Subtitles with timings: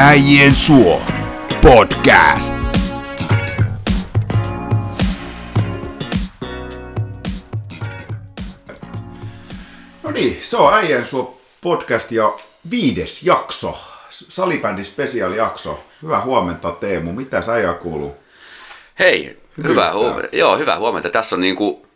[0.00, 1.02] Äijien suo
[1.62, 2.54] podcast.
[10.02, 12.32] No niin, se on Äijien suo podcast ja
[12.70, 13.78] viides jakso.
[14.10, 14.82] Salibändi
[15.36, 15.84] jakso.
[16.02, 17.52] Hyvää huomenta Teemu, mitä sä
[17.82, 18.16] kuuluu?
[18.98, 20.36] Hei, hyvää huomenta.
[20.36, 21.10] Joo, hyvää huomenta.
[21.10, 21.86] Tässä on niinku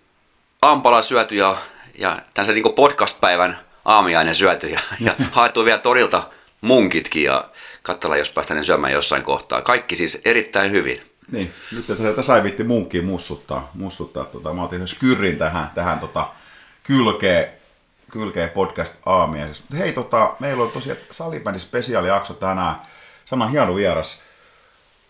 [0.62, 1.57] ampala syöty ja,
[1.98, 6.23] ja tässä niinku podcast-päivän aamiainen syöty ja, ja haettu vielä torilta
[6.61, 7.45] munkitkin ja
[7.82, 9.63] katsella, jos päästään ne syömään jossain kohtaa.
[9.63, 11.00] Kaikki siis erittäin hyvin.
[11.32, 13.71] Niin, nyt että sai vitti munkkiin mussuttaa.
[13.75, 16.29] mussuttaa tota, mä otin skyrrin tähän, tähän tota,
[16.82, 17.49] kylkeen,
[18.11, 19.77] kylkeen podcast aamiaisesta.
[19.77, 22.77] Hei, tota, meillä on tosiaan salibändi spesiaalijakso tänään.
[23.25, 24.22] Sama hieno vieras.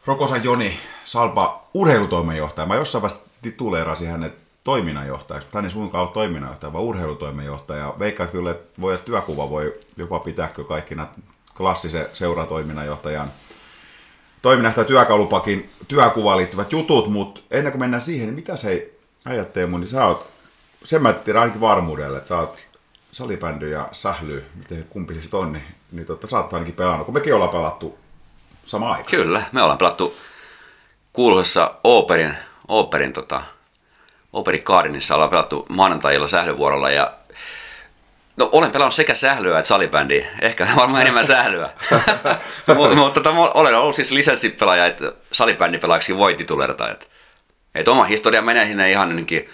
[0.07, 2.67] Rokosa Joni Salpa, urheilutoimenjohtaja.
[2.67, 4.35] Mä jossain vaiheessa tituleerasin hänet
[4.65, 5.49] toiminnanjohtajaksi.
[5.55, 7.95] Hän ei suinkaan ole toiminnanjohtaja, vaan urheilutoimenjohtaja.
[7.99, 11.07] Veikkaat kyllä, että voi, että työkuva voi jopa pitääkö kaikkina
[11.63, 13.31] klassisen seuratoiminnanjohtajan
[14.43, 18.91] toiminnan tai työkalupakin työkuvaan liittyvät jutut, mutta ennen kuin mennään siihen, niin mitä se
[19.27, 20.27] äijät Teemu, niin sä oot,
[20.85, 22.59] sen mä tiedän ainakin varmuudelle, että sä oot
[23.13, 27.15] salibändy ja sähly, miten kumpi se on, niin, niin totta, sä oot ainakin pelannut, kun
[27.15, 27.99] mekin ollaan pelattu
[28.67, 29.11] sama aika.
[29.11, 30.17] Kyllä, me ollaan pelattu
[31.13, 32.35] kuuluisessa Operin,
[32.69, 33.43] Operin tota,
[34.33, 37.13] Operi Gardenissa ollaan pelattu maanantailla sählyvuorolla ja
[38.37, 40.27] No olen pelannut sekä sählyä että salibändiä.
[40.41, 41.71] Ehkä varmaan enemmän sählyä.
[42.97, 46.91] Mutta tota, olen ollut siis lisenssipelaaja, että salibändipelaajaksi voi titulerata.
[46.91, 47.07] Että,
[47.75, 49.49] että oma historia menee sinne ihan ennenkin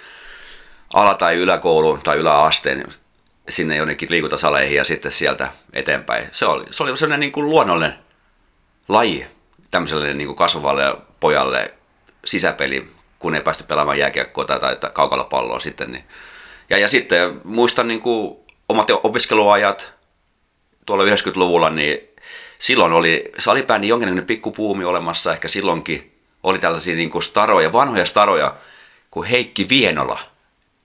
[0.95, 2.85] ala- tai yläkouluun tai yläasteen
[3.49, 6.29] sinne jonnekin liikuntasaleihin ja sitten sieltä eteenpäin.
[6.31, 7.99] Se oli, se oli sellainen niin kuin luonnollinen
[8.89, 9.27] laji
[9.71, 11.75] tämmöiselle niin kuin kasvavalle pojalle
[12.25, 15.93] sisäpeli, kun ei päästy pelaamaan jääkiekkoa tai, tai, tai kaukalopalloa sitten.
[15.93, 16.05] Niin.
[16.71, 19.93] Ja, ja sitten muistan niin kuin omat opiskeluajat
[20.87, 21.99] tuolla 90-luvulla, niin
[22.59, 28.55] silloin oli salibändi jonkinlainen pikkupuumi olemassa, ehkä silloinkin oli tällaisia niin kuin staroja, vanhoja staroja,
[29.11, 30.21] kuin Heikki Vienola.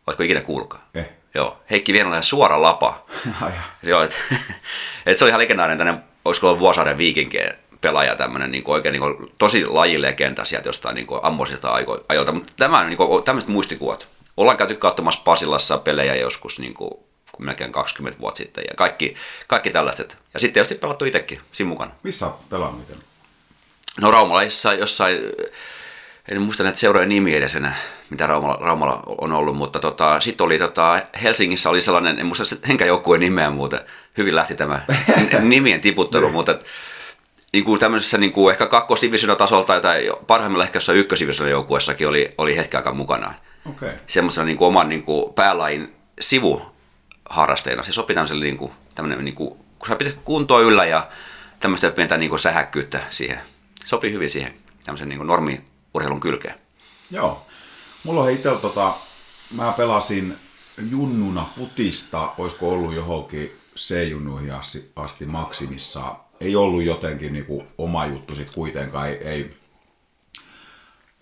[0.07, 0.89] Oletko ikinä kuulkaa?
[0.93, 1.09] Eh.
[1.35, 3.05] Joo, Heikki Vienola ja Suora Lapa.
[3.83, 4.17] Joo, et,
[5.05, 8.93] et se oli ihan legendaarinen tänne, olisiko ollut Vuosaaren viikinkeen pelaaja, tämmöinen niin kuin oikein
[8.93, 11.71] niin kuin, tosi lajilegenda sieltä jostain niin ammoisilta
[12.09, 12.31] ajoilta.
[12.31, 14.07] Mutta tämä niin kuin, tämmöiset muistikuvat.
[14.37, 16.91] Ollaan käyty katsomassa Pasilassa pelejä joskus niin kuin
[17.33, 19.15] kuin melkein 20 vuotta sitten ja kaikki,
[19.47, 20.17] kaikki tällaiset.
[20.33, 21.91] Ja sitten tietysti pelattu itsekin siinä mukana.
[22.03, 22.87] Missä olet pelannut
[24.01, 25.17] No Raumalaisissa jossain,
[26.29, 27.75] en muista näitä seurojen nimi edes enää,
[28.09, 32.55] mitä Raumalla, Raumalla on ollut, mutta tota, sitten oli tota, Helsingissä oli sellainen, en muista
[32.67, 33.79] henkään joukkueen nimeä muuten,
[34.17, 34.81] hyvin lähti tämä
[35.41, 36.33] nimien tiputtelu, niin.
[36.33, 36.59] mutta
[37.53, 42.57] niin kuin tämmöisessä niin kuin ehkä kakkosdivisioon tasolta tai parhaimmilla ehkä jossain joukkueessakin oli, oli
[42.57, 43.33] hetken aikaa mukana.
[43.69, 43.91] Okay.
[44.07, 46.72] Semmoisena niin kuin oman niin kuin päälain sivu
[47.29, 47.83] harrasteena.
[47.83, 51.07] Se sopii tämmöiselle, niin kuin, tämmöinen, niin kuin, kun sä pidät kuntoa yllä ja
[51.59, 53.39] tämmöistä pientä niin kuin sähäkkyyttä siihen.
[53.85, 54.53] Sopii hyvin siihen
[54.85, 56.55] tämmöisen niin normiurheilun kylkeen.
[57.11, 57.45] Joo.
[58.03, 58.93] Mulla on itsellä tota,
[59.51, 60.37] mä pelasin
[60.89, 66.15] junnuna futista, olisiko ollut johonkin C-junnuihin asti, asti maksimissa.
[66.41, 69.57] Ei ollut jotenkin niin kuin, oma juttu sit kuitenkaan, ei, ei,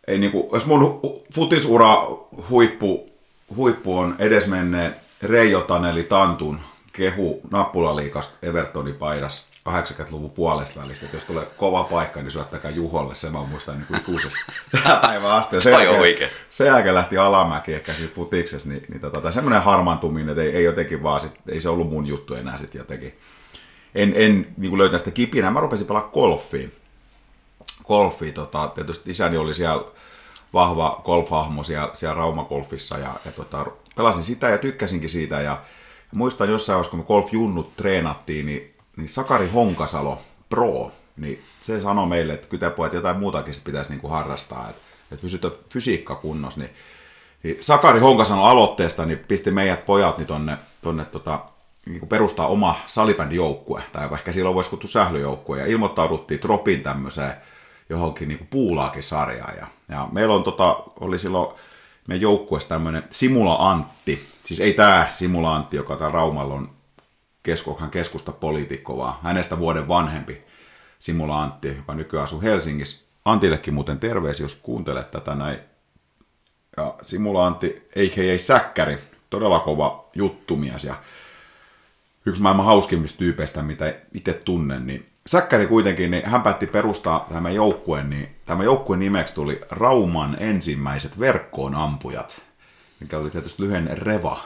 [0.08, 1.02] ei niin kuin, jos mun
[1.36, 2.08] futisura
[2.50, 3.10] huippu,
[3.56, 6.60] huippu on edesmenneen Reijo Taneli Tantun
[6.94, 13.16] kehu nappulaliikasta Evertonin paidas 80-luvun puolesta välistä, että jos tulee kova paikka, niin syöttäkää Juholle,
[13.16, 14.40] se mä muistan niin kuin ikuisesti
[14.72, 15.62] tähän päivään asti.
[15.62, 16.30] Se on oikein.
[16.50, 20.64] Se jälkeen lähti alamäki ehkä siinä futiksessa, niin, niin tota, semmoinen harmaantuminen, että ei, ei
[20.64, 23.20] jotenkin vaan, sit, ei se ollut mun juttu enää sitten jotenkin.
[23.96, 26.74] En, en niin löytänyt sitä kipinää, mä rupesin pelaa golfiin.
[27.88, 29.86] Golfi, tota, tietysti isäni oli siellä
[30.54, 33.66] vahva golfhahmo siellä, siellä Rauma-golfissa ja, ja tota,
[33.96, 35.62] pelasin sitä ja tykkäsinkin siitä ja,
[36.12, 42.08] muistan jossain vaiheessa, kun me golfjunnut treenattiin, niin, niin Sakari Honkasalo, pro, niin se sanoi
[42.08, 44.82] meille, että kytäpojat jotain muutakin pitäisi niin kuin harrastaa, että,
[45.12, 46.72] että pysytä fysiikka kunnossa, niin,
[47.44, 51.40] niin Sakari Honkasalo aloitteesta niin pisti meidät pojat niin tonne, tonne tota,
[51.86, 57.34] niin perustaa oma salibändijoukkue, tai ehkä silloin voisi kutsua sählyjoukkue, ja ilmoittauduttiin Tropin tämmöiseen
[57.90, 59.58] johonkin niin puulaakin sarjaan.
[59.58, 61.56] Ja, ja meillä on, tota, oli silloin
[62.08, 66.70] meidän joukkueessa tämmöinen Simula Antti, siis ei tämä Simula Antti, joka tämä Raumalla on
[67.44, 70.42] keskokhan keskusta poliitikko, vaan hänestä vuoden vanhempi
[71.00, 73.06] Simula Antti, joka nykyään asuu Helsingissä.
[73.26, 75.60] Antillekin muuten terveisiä, jos kuuntelet tätä näin.
[76.78, 78.98] Ja Simula Antti, ei Säkkäri,
[79.30, 80.96] todella kova juttumies ja
[82.26, 87.56] yksi maailman hauskimmista tyypeistä, mitä itse tunnen, niin Säkkäri kuitenkin, niin hän päätti perustaa tämän
[87.56, 92.42] joukkueen, niin tämä joukkueen nimeksi tuli Rauman ensimmäiset verkkoon ampujat,
[93.00, 94.40] mikä oli tietysti lyhyen Reva.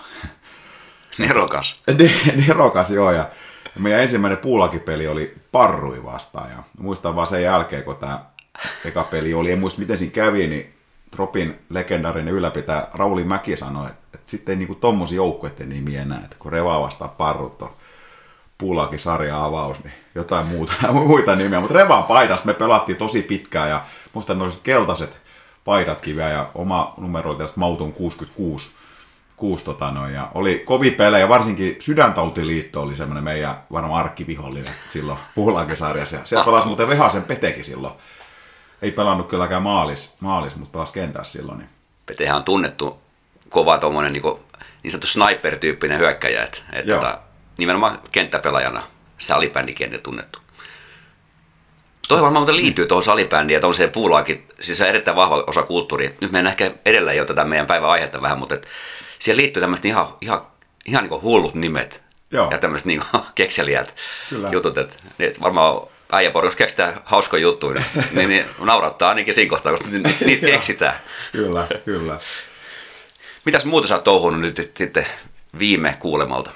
[1.18, 1.82] Nerokas.
[2.48, 3.30] Nerokas, joo, ja
[3.80, 6.50] meidän ensimmäinen puulakipeli oli Parrui vastaan.
[6.50, 8.26] Ja muistan vaan sen jälkeen, kun tämä
[8.86, 10.74] eka peli oli, en muista miten siinä kävi, niin
[11.12, 16.22] Tropin legendaarinen ylläpitää Rauli Mäki sanoi, että, että sitten ei niinku tommosia joukkueiden nimiä enää,
[16.24, 17.74] että kun Reva vastaa Parrut on
[18.58, 21.60] Puulakin sarja avaus, niin jotain muuta, muita nimiä.
[21.60, 23.82] Mutta Revan paidasta me pelattiin tosi pitkään ja
[24.14, 25.22] musta ne olisit keltaiset
[25.66, 28.76] paidatkin vielä ja oma numero oli tästä Mautun 66.
[29.38, 35.20] 6, tota noin, ja oli kovi pelejä, varsinkin Sydäntautiliitto oli semmoinen meidän varmaan arkkivihollinen silloin
[35.36, 36.18] Puulakesarjassa.
[36.24, 37.94] Siellä pelasi muuten Vehasen Petekin silloin.
[38.82, 41.58] Ei pelannut kylläkään maalis, maalis mutta pelasi kentässä silloin.
[41.58, 41.70] Niin.
[42.06, 43.00] Petehän on tunnettu
[43.50, 44.24] kova tuommoinen niin,
[44.84, 47.20] niin sanottu sniper-tyyppinen hyökkäjä, että, että tota,
[47.58, 48.84] nimenomaan kenttäpelaajana
[49.18, 50.40] salibändikentillä tunnettu.
[52.08, 55.64] Toi varmaan muuten liittyy tuohon salibändiin ja tuollaiseen puulaakin, siis se on erittäin vahva osa
[55.64, 56.10] kulttuuria.
[56.22, 58.68] Nyt mennään ehkä edelleen jo tätä meidän päivän aihetta vähän, mutta et
[59.20, 60.48] siihen liittyy tämmöiset ihan, ihan,
[60.86, 62.52] ihan niin hullut nimet Joo.
[62.52, 63.02] ja tämmöiset niin
[63.36, 63.96] kekseliät
[64.30, 64.50] Kyllä.
[64.52, 64.78] jutut.
[64.78, 65.82] Että, että varmaan
[66.12, 69.88] äijäpori, jos keksitään hauskoja juttuja, niin, niin naurattaa ainakin siinä kohtaa, koska
[70.26, 70.96] niitä keksitään.
[71.32, 72.20] kyllä, kyllä.
[73.46, 75.06] Mitäs muuta sä oot touhunut nyt sitten
[75.60, 76.52] viime kuulemalta?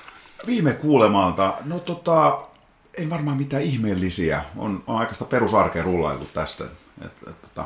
[0.47, 1.53] Viime kuulemalta?
[1.65, 2.39] No tota,
[2.93, 4.43] ei varmaan mitään ihmeellisiä.
[4.57, 6.63] On, on aikaista perusarkeen rullailtu tästä.
[7.05, 7.65] Et, et, tota,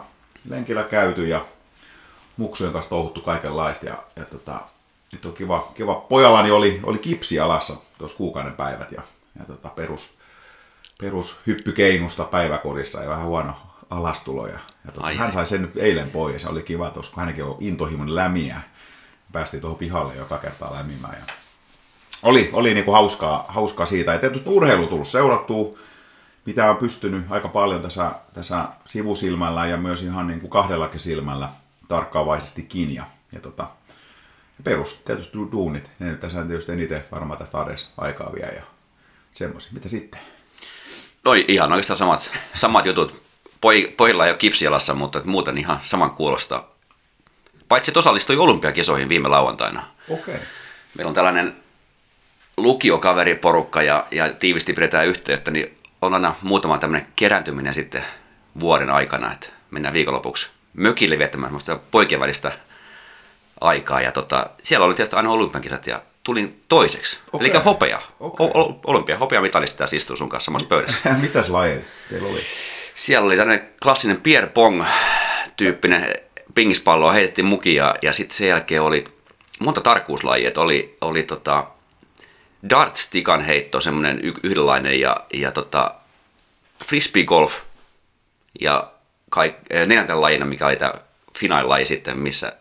[0.49, 1.45] lenkillä käyty ja
[2.37, 3.85] muksujen kanssa touhuttu kaikenlaista.
[3.85, 4.59] Ja, ja tota,
[5.11, 5.95] nyt on kiva, kiva.
[5.95, 9.01] Pojallani oli, oli kipsi alassa tuossa kuukauden päivät ja,
[9.39, 10.17] ja tota, perus,
[10.99, 13.53] perus hyppykeinusta päiväkodissa ja vähän huono
[13.89, 14.47] alastulo.
[14.47, 17.43] Ja, ja tota, hän sai sen nyt eilen pois ja se oli kiva, koska hänenkin
[17.43, 18.61] on intohimon lämiä.
[19.31, 21.17] Päästiin tuohon pihalle joka kertaa lämimään.
[21.19, 21.33] Ja
[22.23, 24.13] oli, oli niin kuin hauskaa, hauskaa siitä.
[24.13, 25.77] Ja tietysti urheilu tullut seurattua,
[26.45, 31.49] mitä on pystynyt aika paljon tässä, tässä sivusilmällä ja myös ihan niin kuin kahdellakin silmällä
[31.87, 33.67] tarkkaavaisesti Ja, ja tota,
[34.63, 38.61] perus tietysti duunit, ne nyt tässä tietysti eniten varmaan tästä arjessa aikaa vie ja
[39.31, 39.71] semmoisia.
[39.73, 40.21] Mitä sitten?
[41.23, 43.23] No ihan oikeastaan samat, samat jutut.
[43.61, 46.73] Poi, pojilla ei ole kipsialassa, mutta muuten ihan saman kuulostaa.
[47.69, 49.87] Paitsi että osallistui olympiakisoihin viime lauantaina.
[50.09, 50.35] Okei.
[50.35, 50.47] Okay.
[50.95, 51.62] Meillä on tällainen
[52.57, 58.03] lukiokaveriporukka ja, ja tiivisti pidetään yhteyttä, niin on aina muutama tämmöinen kerääntyminen sitten
[58.59, 62.51] vuoden aikana, että mennään viikonlopuksi mökille viettämään semmoista poikien välistä
[63.61, 64.01] aikaa.
[64.01, 67.19] Ja tota, siellä oli tietysti aina olympiakisat ja tulin toiseksi.
[67.33, 67.47] Okay.
[67.47, 68.01] Eli hopea.
[68.19, 68.47] Okay.
[68.53, 71.13] O- olympia, hopea mitalista tässä istuu sun kanssa samassa pöydässä.
[71.21, 72.41] Mitäs lajeja teillä oli?
[72.93, 76.15] Siellä oli tämmöinen klassinen Pierre Pong-tyyppinen
[76.55, 79.03] pingispalloa heitettiin mukia ja sitten sen jälkeen oli
[79.59, 80.51] monta tarkkuuslajia.
[80.57, 81.67] Oli, oli tota,
[82.69, 85.95] darts-tikan heitto, semmoinen yhdenlainen, ja, ja tota,
[86.85, 87.59] frisbee golf,
[88.61, 88.91] ja
[89.29, 90.93] kaik, eh, neljänten lajina, mikä oli tämä
[91.39, 92.53] finaalilaji sitten, missä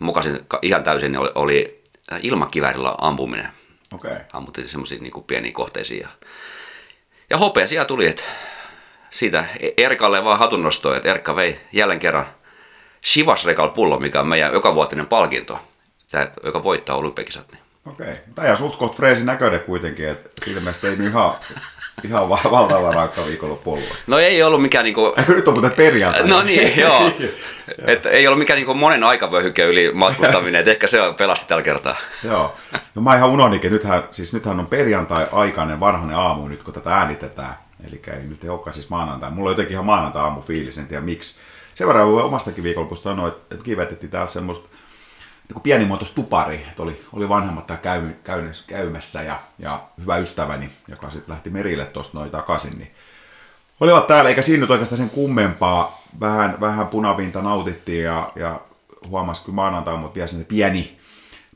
[0.00, 1.82] mukasin ihan täysin, oli, oli
[2.22, 3.48] ilmakiväärillä ampuminen.
[3.94, 4.16] Okay.
[4.32, 6.00] Ammuttiin semmoisiin niin pieniin kohteisiin.
[6.00, 6.08] Ja,
[7.30, 8.22] ja hopea siellä tuli, että
[9.10, 9.44] siitä
[9.76, 12.26] Erkalle vaan hatunnostoa, että Erkka vei jälleen kerran
[13.06, 15.60] Shivas Rekal pullo, mikä on meidän jokavuotinen palkinto,
[16.10, 17.59] tämä, joka voittaa olympiakisat.
[17.86, 18.14] Okei.
[18.34, 21.34] Tämä on suht koht freesin näköinen kuitenkin, että ilmeisesti ei nyt ihan,
[22.04, 23.88] ihan valtava raakka viikonloppu ollut.
[24.06, 25.14] No ei ollut mikään niinku...
[25.28, 26.28] Nyt on muuten perjantai?
[26.28, 27.10] No niin, joo.
[27.86, 31.96] Et ei ollut mikään niinku monen aikavyöhyke yli matkustaminen, että ehkä se pelasti tällä kertaa.
[32.24, 32.56] joo.
[32.94, 37.54] No mä ihan unohdinkin, nythän, siis nythän on perjantai-aikainen varhainen aamu nyt, kun tätä äänitetään.
[37.88, 39.30] Eli ei nyt ei olekaan siis maanantai.
[39.30, 41.40] Mulla on jotenkin ihan maanantai-aamu fiilis, en tiedä miksi.
[41.74, 44.68] Sen verran voi omastakin viikonlopusta sanoa, että, että kivetettiin täällä semmoista
[45.54, 50.70] niin pienimuotoista tupari, että oli, oli vanhemmat täällä käy, käy, käymässä ja, ja, hyvä ystäväni,
[50.88, 52.90] joka sitten lähti merille tuosta noin takaisin, niin
[53.80, 58.60] olivat täällä, eikä siinä nyt oikeastaan sen kummempaa, vähän, vähän punavinta nautittiin ja, ja
[59.08, 60.98] huomasi kyllä maanantai, mutta vielä sen pieni,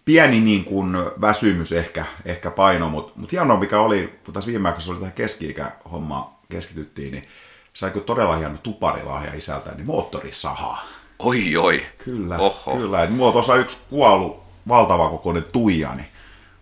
[0.04, 4.68] pieni niin kuin väsymys ehkä, ehkä paino, mutta mut hienoa mikä oli, kun tässä viime
[4.68, 7.28] aikoina oli tähän keski-ikähomma keskityttiin, niin
[7.72, 10.82] sai todella hieno tuparilahja isältä, niin moottorisaha.
[11.24, 11.86] Oi, oi.
[12.04, 12.76] Kyllä, Oho.
[12.76, 13.02] kyllä.
[13.02, 16.06] Et mulla on tuossa yksi kuollut valtava kokoinen tuija, niin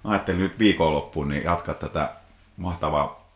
[0.05, 2.13] ajattelin nyt viikonloppuun niin jatkaa tätä
[2.57, 3.29] mahtavaa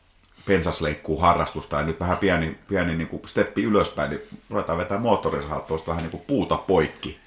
[0.46, 5.66] pensasleikkuu harrastusta ja nyt vähän pieni, pieni niin kuin steppi ylöspäin, niin ruvetaan vetää moottorisahat
[5.66, 7.18] tuosta vähän niin kuin puuta poikki.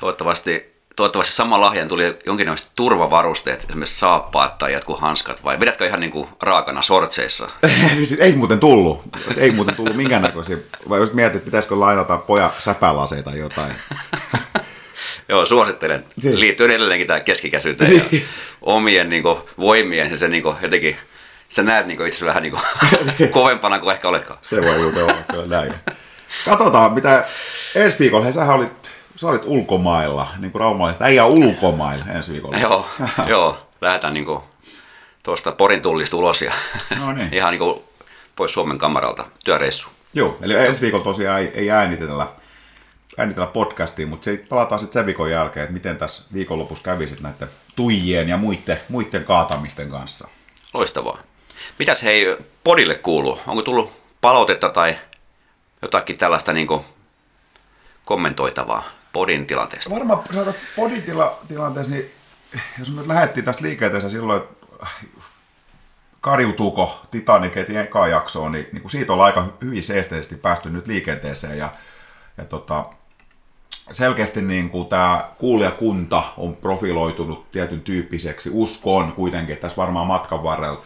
[0.00, 6.00] Toivottavasti toivottavasti sama lahjan tuli jonkinlaiset turvavarusteet, esimerkiksi saappaat tai jotkut hanskat, vai vedätkö ihan
[6.00, 7.48] niin kuin raakana sortseissa?
[8.18, 9.02] ei muuten tullut.
[9.36, 10.56] Ei muuten tullut minkäännäköisiä.
[10.88, 13.72] Vai jos mietit, että pitäisikö lainata poja säpälaseita tai jotain.
[15.28, 16.04] Joo, suosittelen.
[16.22, 16.40] Niin.
[16.40, 18.24] Liittyen edelleenkin tähän keskikäsyyteen ja niin.
[18.62, 20.96] omien niin kuin, voimien ja se niin kuin, jotenkin,
[21.48, 22.62] sä näet niin kuin, itse vähän niin kuin,
[23.30, 24.38] kovempana kuin ehkä oletkaan.
[24.42, 25.74] Se voi olla kyllä näin.
[26.44, 27.24] Katsotaan, mitä
[27.74, 32.58] ensi viikolla, hei sähän olit sä olit ulkomailla, niin kuin raumalaista, äijä ulkomailla ensi viikolla.
[32.58, 32.86] joo,
[33.26, 34.40] joo, lähdetään niin kuin
[35.22, 36.52] tuosta Porin tullista ulos ja
[36.98, 37.34] No niin.
[37.34, 37.80] ihan niin kuin
[38.36, 39.88] pois Suomen kamaralta työreissu.
[40.14, 42.26] Joo, eli ensi viikolla tosiaan ei, ei äänitellä,
[43.18, 47.20] äänitellä podcastiin, mutta se, palataan sitten sen viikon jälkeen, että miten tässä viikonlopussa kävi sit
[47.20, 50.28] näiden tuijien ja muiden, muiden kaatamisten kanssa.
[50.74, 51.18] Loistavaa.
[51.78, 53.40] Mitäs hei podille kuuluu?
[53.46, 54.98] Onko tullut palautetta tai
[55.82, 56.68] jotakin tällaista niin
[58.04, 59.94] kommentoitavaa podin tilanteesta?
[59.94, 62.10] Varmaan saada poditilanteessa, niin
[62.78, 64.66] jos me nyt lähdettiin tästä liikenteessä silloin, että
[66.20, 70.86] kariutuuko Titanic heti eka jaksoon, niin, niin kuin siitä ollaan aika hyvin seesteisesti päästy nyt
[70.86, 71.72] liikenteeseen ja,
[72.38, 72.84] ja tota,
[73.92, 78.50] selkeästi niin kuin tämä kuulijakunta on profiloitunut tietyn tyyppiseksi.
[78.52, 80.82] Uskon kuitenkin, että tässä varmaan matkan varrella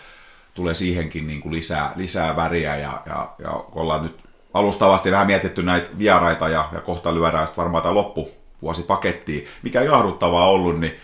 [0.55, 5.63] tulee siihenkin niin kuin lisää, lisää väriä ja, ja, ja ollaan nyt alustavasti vähän mietitty
[5.63, 9.47] näitä vieraita ja, ja kohta lyödään sitten varmaan tämä loppuvuosipakettiin.
[9.63, 10.97] Mikä ilahduttavaa ollut, niin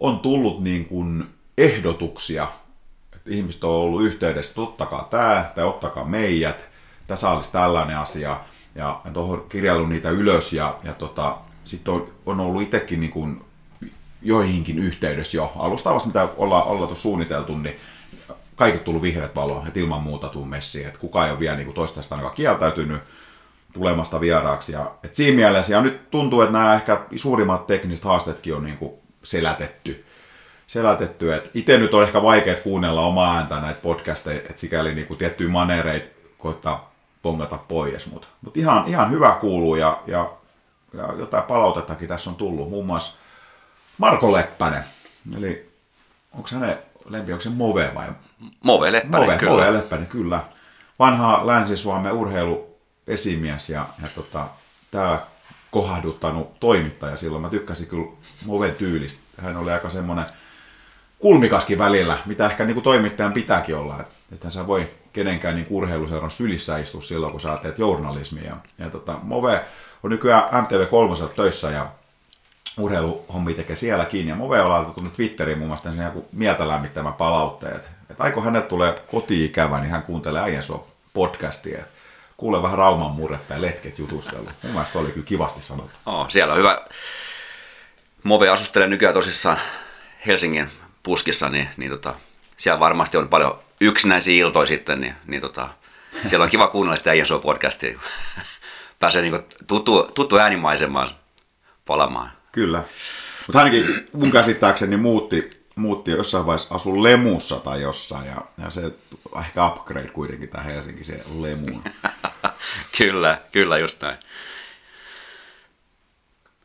[0.00, 1.24] on tullut niin kuin
[1.58, 2.48] ehdotuksia,
[3.14, 6.68] että ihmiset on ollut yhteydessä, ottakaa tämä tai ottakaa meidät,
[7.06, 8.40] tässä olisi tällainen asia
[8.74, 13.44] ja tuohon kirjaillut niitä ylös ja, ja tota, sitten on, on ollut itsekin niin kuin
[14.22, 17.76] joihinkin yhteydessä jo alustavasti, mitä ollaan, ollaan tuossa suunniteltu, niin
[18.56, 21.66] kaikki tullut vihreät valoa, että ilman muuta tuu messiin, että kukaan ei ole vielä niin
[21.66, 23.02] kuin toistaiseksi ainakaan kieltäytynyt
[23.72, 24.72] tulemasta vieraaksi.
[24.72, 28.78] Ja, et siinä mielessä, ja nyt tuntuu, että nämä ehkä suurimmat tekniset haasteetkin on niin
[28.78, 28.92] kuin
[29.22, 30.04] selätetty.
[30.66, 31.42] selätetty.
[31.54, 35.50] itse nyt on ehkä vaikea kuunnella omaa ääntä näitä podcasteja, että sikäli niin kuin tiettyjä
[35.50, 36.08] manereita
[36.38, 40.32] koittaa pongata pois, mutta mut ihan, ihan hyvä kuuluu ja, ja,
[40.92, 42.70] ja jotain palautettakin tässä on tullut.
[42.70, 43.18] Muun muassa
[43.98, 44.84] Marko Leppänen,
[45.36, 45.70] eli
[46.32, 48.08] onko hänen lempi, onko se Move vai?
[48.64, 49.52] Move Leppänen, Move, kyllä.
[49.52, 50.40] Move Leppänen, kyllä.
[50.98, 54.46] Vanha Länsi-Suomen urheiluesimies ja, ja tota,
[54.90, 55.20] täällä
[55.70, 57.42] kohduttanut toimittaja silloin.
[57.42, 58.06] Mä tykkäsin kyllä
[58.46, 59.22] Moven tyylistä.
[59.42, 60.24] Hän oli aika semmoinen
[61.18, 64.00] kulmikaskin välillä, mitä ehkä niin kuin toimittajan pitääkin olla.
[64.00, 68.56] Että että sä voi kenenkään niin urheiluseuran sylissä istua silloin, kun sä teet journalismia.
[68.78, 69.64] Ja tota, Move
[70.02, 71.88] on nykyään MTV3 töissä ja
[72.78, 74.28] urheiluhommi tekee sielläkin.
[74.28, 77.82] Ja Move on laitettu nyt Twitteriin muun muassa joku mieltä lämmittämä palautteet.
[78.10, 81.84] Että aiko hänet tulee koti-ikävä, niin hän kuuntelee äijän sua podcastia.
[82.36, 84.50] Kuule vähän Rauman murretta ja letket jutustella.
[84.62, 85.98] Mun mielestä oli kyllä kivasti sanottu.
[86.06, 86.86] Oh, siellä on hyvä.
[88.22, 89.58] Move asustelee nykyään tosissaan
[90.26, 90.70] Helsingin
[91.02, 92.14] puskissa, niin, niin tota,
[92.56, 95.68] siellä varmasti on paljon yksinäisiä iltoja sitten, niin, niin tota,
[96.26, 97.98] siellä on kiva kuunnella sitä Äijän podcastia.
[98.98, 101.10] Pääsee niin tuttu, tuttu äänimaisemaan
[101.86, 102.32] palamaan.
[102.54, 102.82] Kyllä.
[103.46, 108.26] Mutta ainakin mun käsittääkseni muutti, muutti jossain vaiheessa asu Lemussa tai jossain.
[108.26, 108.92] Ja, ja se
[109.40, 111.82] ehkä upgrade kuitenkin tämä Helsinki, se Lemuun.
[112.98, 114.16] kyllä, kyllä just näin.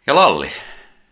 [0.08, 0.50] Ja Lalli,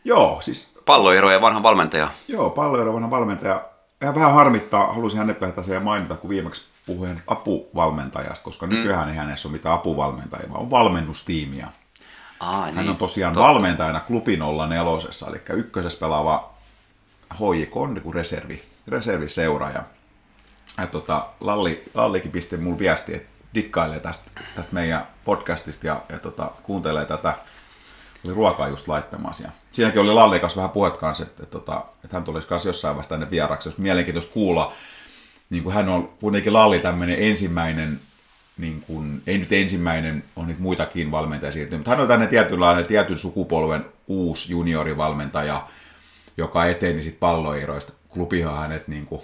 [0.03, 2.09] Joo, siis palloero ja vanha valmentaja.
[2.27, 3.65] joo, palloilevanna valmentaja.
[4.01, 8.73] Ja vähän harmittaa, halusin hänet vähän tässä mainita, kun viimeksi puhuin apuvalmentajasta, koska mm.
[8.73, 11.67] nykyään ei hänessä ole mitään apuvalmentajia, vaan on valmennustiimiä.
[12.39, 12.75] Aa, niin.
[12.75, 13.47] Hän on tosiaan Totta.
[13.47, 16.53] valmentajana klubin olla nelosessa, eli ykkösessä pelaava
[17.33, 19.69] HJK on niin kuin reservi, reserviseura.
[19.69, 19.83] Ja,
[20.77, 26.19] ja tota, Lalli, Lallikin pisti mulle viesti, että dikkailee tästä, tästä meidän podcastista ja, ja
[26.19, 27.33] tota, kuuntelee tätä.
[28.25, 29.43] Oli ruokaa just laittamassa.
[29.43, 32.69] Ja siinäkin oli Lalli kanssa vähän puhet kanssa, että, että, että, että hän tulisi kanssa
[32.69, 33.69] jossain vaiheessa tänne vieraksi.
[33.69, 34.73] Olisi mielenkiintoista kuulla,
[35.49, 37.99] niin kuin hän on kuitenkin Lalli tämmöinen ensimmäinen
[38.57, 42.85] niin kuin, ei nyt ensimmäinen, on niitä muitakin valmentajia siirtynyt, mutta hän on tänne tietynlainen
[42.85, 45.67] tietyn sukupolven uusi juniorivalmentaja,
[46.37, 47.93] joka eteni sitten palloiroista.
[48.09, 49.21] Klubihan hänet niin kuin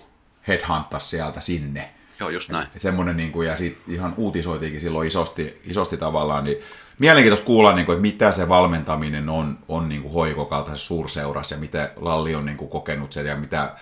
[0.48, 1.90] headhuntasi sieltä sinne.
[2.20, 2.68] Joo, just näin.
[2.76, 6.58] Et semmoinen, niin kuin, ja siitä ihan uutisoitiinkin silloin isosti, isosti tavallaan, niin
[7.00, 11.62] mielenkiintoista kuulla, niin kuin, että mitä se valmentaminen on, on niin kuin hoikokaltaisessa suurseurassa ja
[11.62, 13.76] miten Lalli on niin kuin, kokenut sen ja mitä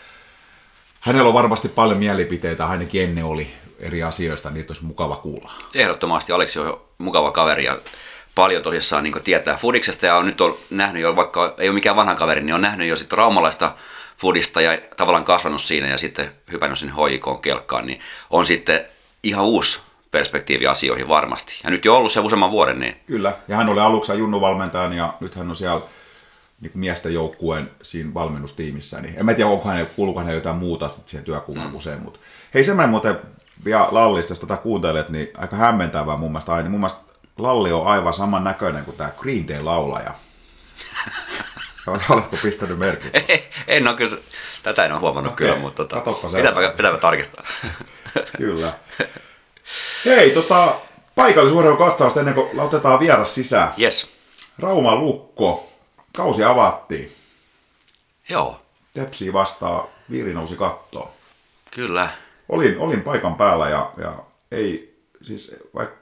[0.99, 3.47] hänellä on varmasti paljon mielipiteitä, ainakin ennen oli
[3.81, 5.51] eri asioista, niitä olisi mukava kuulla.
[5.75, 7.79] Ehdottomasti Aleksi on mukava kaveri ja
[8.35, 11.95] paljon tosissaan niin tietää Fudiksesta ja on nyt on nähnyt jo, vaikka ei ole mikään
[11.95, 13.75] vanha kaveri, niin on nähnyt jo sitten raumalaista
[14.17, 18.85] Fudista ja tavallaan kasvanut siinä ja sitten hypännyt sinne hoikoon kelkkaan, niin on sitten
[19.23, 19.79] ihan uusi
[20.11, 21.61] perspektiivi asioihin varmasti.
[21.63, 25.13] Ja nyt jo ollut se useamman vuoden, niin Kyllä, ja hän oli aluksi junnuvalmentajan ja
[25.19, 25.81] nyt hän on siellä
[26.61, 29.01] niin miesten joukkueen siinä valmennustiimissä.
[29.01, 31.75] Niin en mä tiedä, onko hän, kuuluuko hänelle jotain muuta sitten siihen työkuvaan mm.
[31.75, 32.01] usein.
[32.01, 32.19] Mutta
[32.53, 33.19] hei, semmoinen muuten
[33.65, 36.69] vielä Lallista, jos tätä kuuntelet, niin aika hämmentävää mun mielestä aina.
[36.69, 40.13] Mun mielestä Lalli on aivan saman näköinen kuin tämä Green Day-laulaja.
[42.09, 43.43] Oletko pistänyt merkille?
[43.67, 44.17] en ole kyllä,
[44.63, 47.43] tätä en ole huomannut Okei, kyllä, mutta tota, pitääpä, pitääpä tarkistaa.
[48.37, 48.73] Kyllä.
[50.05, 50.75] Hei, tota,
[51.15, 53.73] paikallisuuden katsausta ennen kuin otetaan vieras sisään.
[53.81, 54.09] yes,
[54.59, 55.69] Rauma Lukko,
[56.15, 57.11] kausi avattiin.
[58.29, 58.61] joo,
[58.93, 61.09] Tepsi vastaa, Viiri nousi kattoon.
[61.71, 62.09] Kyllä.
[62.51, 64.13] Olin, olin paikan päällä ja, ja
[64.51, 65.95] ei, siis vaikka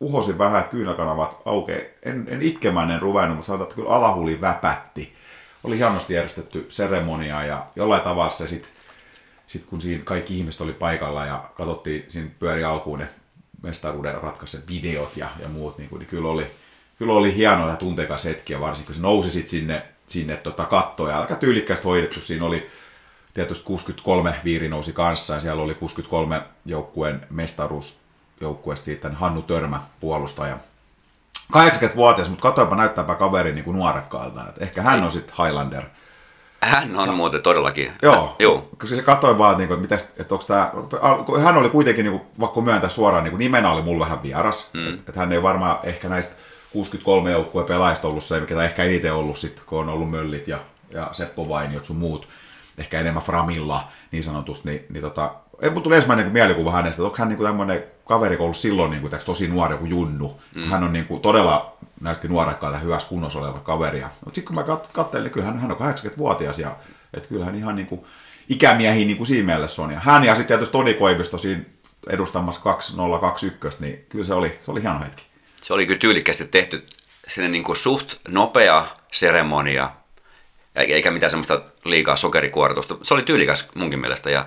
[0.00, 1.80] uhosin vähän, että kyynäkanavat aukeaa.
[2.02, 5.14] En, en itkemään en ruvennut, mutta sanotaan, että kyllä alahuli väpätti.
[5.64, 8.70] Oli hienosti järjestetty seremonia ja jollain tavalla se sitten,
[9.46, 13.08] sit kun siinä kaikki ihmiset oli paikalla ja katsottiin, siinä pyöri alkuun ne
[13.62, 16.46] mestaruuden ratkaiset videot ja, ja muut, niin, kuin, niin kyllä oli,
[16.98, 20.64] kyllä oli hienoa ja tunteikas hetki, ja varsinkin kun se nousi sit sinne, sinne tota
[20.64, 22.20] kattoon, ja aika tyylikkästi hoidettu.
[22.20, 22.70] Siinä oli
[23.34, 30.58] tietysti 63 viiri nousi kanssa, ja siellä oli 63 joukkueen mestaruusjoukkueesta siitä Hannu Törmä, puolustaja.
[31.52, 34.48] 80-vuotias, mutta katsoinpa näyttääpä kaveri niin kuin nuorekkaalta.
[34.48, 35.82] Et ehkä hän on sitten Highlander.
[36.62, 37.92] Hän on muuten todellakin.
[38.02, 38.68] Joo, Joo.
[38.78, 40.72] koska se katsoi vaan, niin kuin, että, mitäs, että onko tämä,
[41.42, 44.70] hän oli kuitenkin, niin kuin, vaikka myöntää suoraan, niin kuin nimenä oli mulla vähän vieras.
[44.72, 44.88] Mm.
[44.88, 46.34] Että, että hän ei varmaan ehkä näistä
[46.72, 50.58] 63 joukkueen pelaajista ollut se, mikä ehkä eniten ollut sit, kun on ollut Möllit ja,
[50.90, 52.28] ja Seppo Vainiot sun muut,
[52.78, 57.02] ehkä enemmän Framilla niin sanotusti, niin, niin tota, ei mun tuli ensimmäinen niin mielikuva hänestä,
[57.02, 60.40] että onko hän niin tämmöinen kaveri, ollut silloin niin kuin, tosi nuori kuin Junnu.
[60.54, 60.70] Mm.
[60.70, 64.00] Hän on niin kuin, todella näytti nuorekkaalta hyvässä kunnossa oleva kaveri.
[64.00, 66.76] Mutta sitten kun mä kat- katselin, niin kyllä hän, hän on 80-vuotias ja
[67.14, 68.00] että kyllähän ihan niin kuin,
[68.48, 69.90] ikämiehiä niin kuin siinä mielessä on.
[69.90, 71.62] Ja hän ja sitten tietysti Toni Koivisto siinä
[72.10, 75.22] edustamassa 2021, niin kyllä se oli, se oli hieno hetki
[75.62, 76.86] se oli kyllä tyylikkästi tehty
[77.26, 79.90] sinne niin kuin suht nopea seremonia,
[80.76, 82.96] eikä mitään semmoista liikaa sokerikuoritusta.
[83.02, 84.30] Se oli tyylikäs munkin mielestä.
[84.30, 84.46] Ja,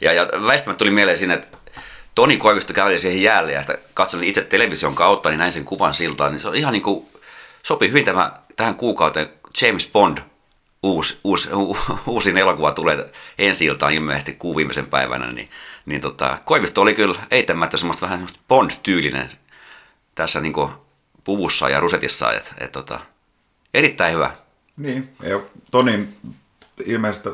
[0.00, 1.56] ja, ja väistämättä tuli mieleen siinä, että
[2.14, 5.94] Toni Koivisto käveli siihen jäälle ja sitä katselin itse television kautta, niin näin sen kuvan
[5.94, 7.06] siltaan, niin se on ihan niin kuin,
[7.62, 9.30] sopii hyvin tämä, tähän kuukauteen
[9.62, 10.18] James Bond
[10.82, 11.48] uusi, uusi,
[12.06, 15.50] uusin elokuva tulee ensi iltaan ilmeisesti kuun viimeisen päivänä, niin,
[15.86, 19.30] niin tota, Koivisto oli kyllä eittämättä semmoista vähän semmoista Bond-tyylinen
[20.14, 20.54] tässä niin
[21.24, 22.32] puvussa ja rusetissa.
[22.32, 23.00] Et, et, tota,
[23.74, 24.30] erittäin hyvä.
[24.76, 26.16] Niin, ei ole Tonin
[26.84, 27.28] ilmeisesti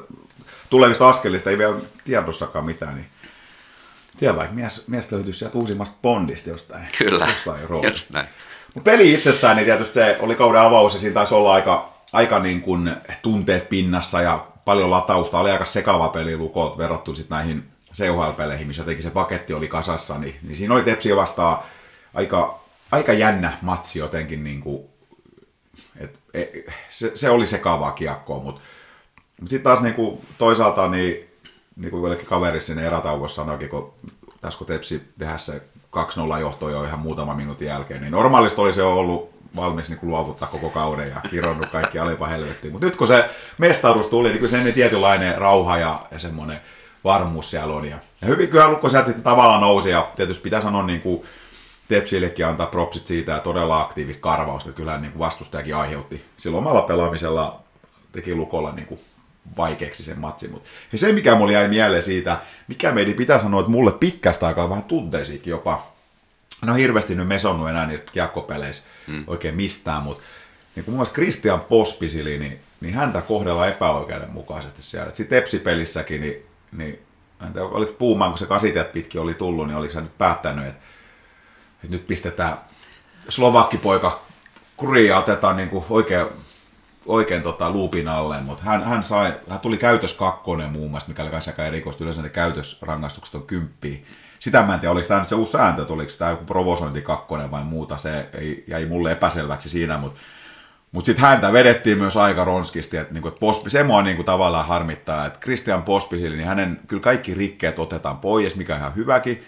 [0.71, 3.07] tulevista askelista ei vielä tiedossakaan mitään, niin
[4.19, 6.87] tiedä vaikka mies, mies löytyy sieltä uusimmasta Bondista jostain.
[6.99, 8.27] Kyllä, jostain just näin.
[8.75, 12.39] Mut peli itsessään, niin tietysti se oli kauden avaus ja siinä taisi olla aika, aika
[12.39, 15.39] niin kuin tunteet pinnassa ja paljon latausta.
[15.39, 20.19] Oli aika sekava peli lukot verrattuna sitten näihin CHL-peleihin, missä jotenkin se paketti oli kasassa,
[20.19, 21.59] niin, niin siinä oli Tepsiä vastaan
[22.15, 22.61] aika
[22.93, 24.85] aika jännä matsi jotenkin, niin kuin,
[26.01, 26.51] et, et,
[26.89, 28.61] se, se, oli sekavaa kiekkoa, mutta
[29.41, 31.31] mut sitten taas niin kuin, toisaalta niin,
[31.77, 33.95] niin kuin jollekin kaveri sinne erätaukossa sanoikin, kun
[34.41, 35.63] tässä kun Tepsi tehdä se
[36.37, 40.11] 2-0 johto jo ihan muutama minuutin jälkeen, niin normaalisti olisi jo ollut valmis niin kuin
[40.11, 42.73] luovuttaa koko kauden ja kironnut kaikki alipa helvettiin.
[42.73, 46.61] Mutta nyt kun se mestaruus tuli, niin kyllä se tietynlainen rauha ja, ja semmoinen
[47.05, 47.85] varmuus siellä on.
[47.85, 51.23] Ja, ja hyvin kyllä Lukko sieltä tavallaan nousi ja tietysti pitää sanoa niin kuin,
[51.91, 56.67] Tepsillekin antaa propsit siitä ja todella aktiivista karvausta, että kyllähän niin kuin vastustajakin aiheutti silloin
[56.67, 57.63] omalla pelaamisella
[58.13, 59.01] teki Lukolla niin kuin
[59.57, 60.49] vaikeaksi sen matsi.
[60.49, 64.69] Mutta se, mikä mulle jäi mieleen siitä, mikä meidän pitää sanoa, että mulle pitkästä aikaa
[64.69, 65.87] vähän tunteisikin jopa,
[66.65, 69.25] no hirveästi nyt mesonnut enää niistä kiekkopeleissä mm.
[69.27, 70.23] oikein mistään, mutta
[70.77, 75.15] niin kuin muun muassa Christian Pospisili, niin, niin häntä kohdella epäoikeudenmukaisesti siellä.
[75.15, 76.99] Sitten Tepsi-pelissäkin, niin, niin
[77.71, 80.81] oliko Puumaan, kun se kasitiet pitkin oli tullut, niin oliko se nyt päättänyt, että
[81.85, 82.59] että nyt pistetään
[83.29, 84.23] slovakkipoika
[84.77, 86.27] kuriin ja otetaan niin kuin oikein,
[87.07, 91.23] oikein tota luupin alle, mutta hän, hän, sai, hän tuli käytös kakkonen muun muassa, mikä
[91.23, 93.99] oli aika erikoista, yleensä ne käytösrangaistukset on kymppiä.
[94.39, 97.51] Sitä mä en tiedä, oliko tämä nyt se uusi sääntö, oliko tämä joku provosointi kakkonen
[97.51, 100.21] vai muuta, se ei, jäi mulle epäselväksi siinä, mutta
[100.93, 103.39] mutta sitten häntä vedettiin myös aika ronskisti, että niinku, et
[103.69, 108.57] se mua niinku tavallaan harmittaa, että Christian Pospisille, niin hänen kyllä kaikki rikkeet otetaan pois,
[108.57, 109.45] mikä on ihan hyväkin,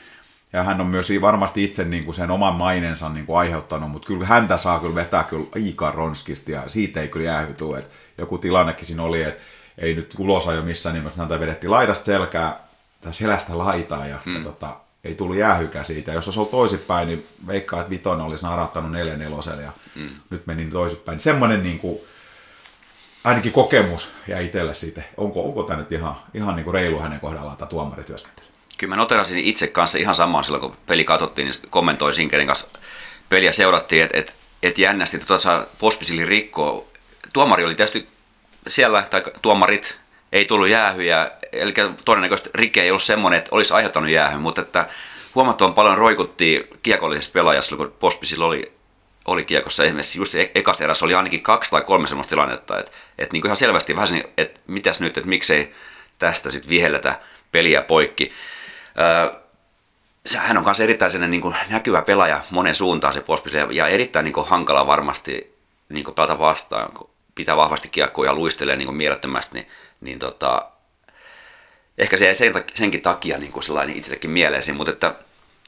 [0.53, 4.07] ja hän on myös varmasti itse niin kuin sen oman mainensa niin kuin aiheuttanut, mutta
[4.07, 8.87] kyllä häntä saa kyllä vetää kyllä aika ronskisti ja siitä ei kyllä että joku tilannekin
[8.87, 9.43] siinä oli, että
[9.79, 12.61] ei nyt ulos jo missään nimessä, häntä vedettiin laidasta selkää
[13.01, 14.37] tai selästä laitaa ja, hmm.
[14.37, 16.13] ja tota, ei tullut jäähykä siitä.
[16.13, 20.11] Jos olisi ollut toisinpäin, niin veikkaa, että Vitoinen olisi narattanut 4 neloselle ja hmm.
[20.31, 21.21] nyt meni toisinpäin.
[21.21, 21.99] Semmoinen niin kuin,
[23.25, 27.21] ainakin kokemus ja itselle siitä, onko, onko tämä nyt ihan, ihan niin kuin reilu hänen
[27.21, 28.52] kohdallaan tämä tuomarityöskentely
[28.83, 32.67] kyllä mä noterasin itse kanssa ihan samaan silloin, kun peli katsottiin, niin kommentoin Sinkerin kanssa
[33.29, 36.85] peliä seurattiin, että et, et jännästi tota Pospisili rikkoa.
[37.33, 38.09] Tuomari oli tietysti
[38.69, 39.99] siellä, tai tuomarit
[40.33, 44.87] ei tullut jäähyjä, eli todennäköisesti rike ei ollut semmoinen, että olisi aiheuttanut jäähy, mutta että
[45.35, 48.73] huomattavan paljon roikuttiin kiekollisessa pelaajassa, kun Pospisilla oli,
[49.25, 49.85] oli kiekossa.
[49.85, 53.57] Esimerkiksi just ekassa erässä oli ainakin kaksi tai kolme semmoista tilannetta, että, että niin ihan
[53.57, 55.73] selvästi vähän että mitäs nyt, että miksei
[56.19, 57.19] tästä sitten vihelletä
[57.53, 58.33] peliä poikki
[60.37, 64.33] hän on myös erittäin niin kuin näkyvä pelaaja monen suuntaan se Pospis ja erittäin niin
[64.33, 65.55] kuin hankala varmasti
[65.89, 69.67] niin kuin pelata vastaan, kun pitää vahvasti kiekkoa ja luistelee niin kuin mielettömästi, niin,
[70.01, 70.69] niin tota,
[71.99, 75.15] ehkä se jäi sen, senkin takia niin kuin sellainen itsellekin mieleesi, mutta että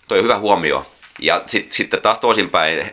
[0.08, 0.86] toi on hyvä huomio.
[1.18, 2.90] Ja sit, sitten taas toisinpäin,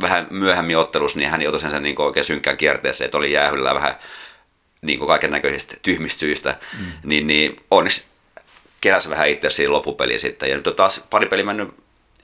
[0.00, 3.74] vähän myöhemmin ottelussa, niin hän joutui sen, sen niin oikein synkkään kierteeseen, että oli jäähyllä
[3.74, 3.94] vähän
[4.82, 6.86] niin kuin kaiken näköisistä tyhmistä syistä, mm.
[7.04, 8.04] niin, niin onneksi
[8.84, 10.50] keräsi vähän itse siinä loppupeliin sitten.
[10.50, 11.74] Ja nyt on taas pari peli mennyt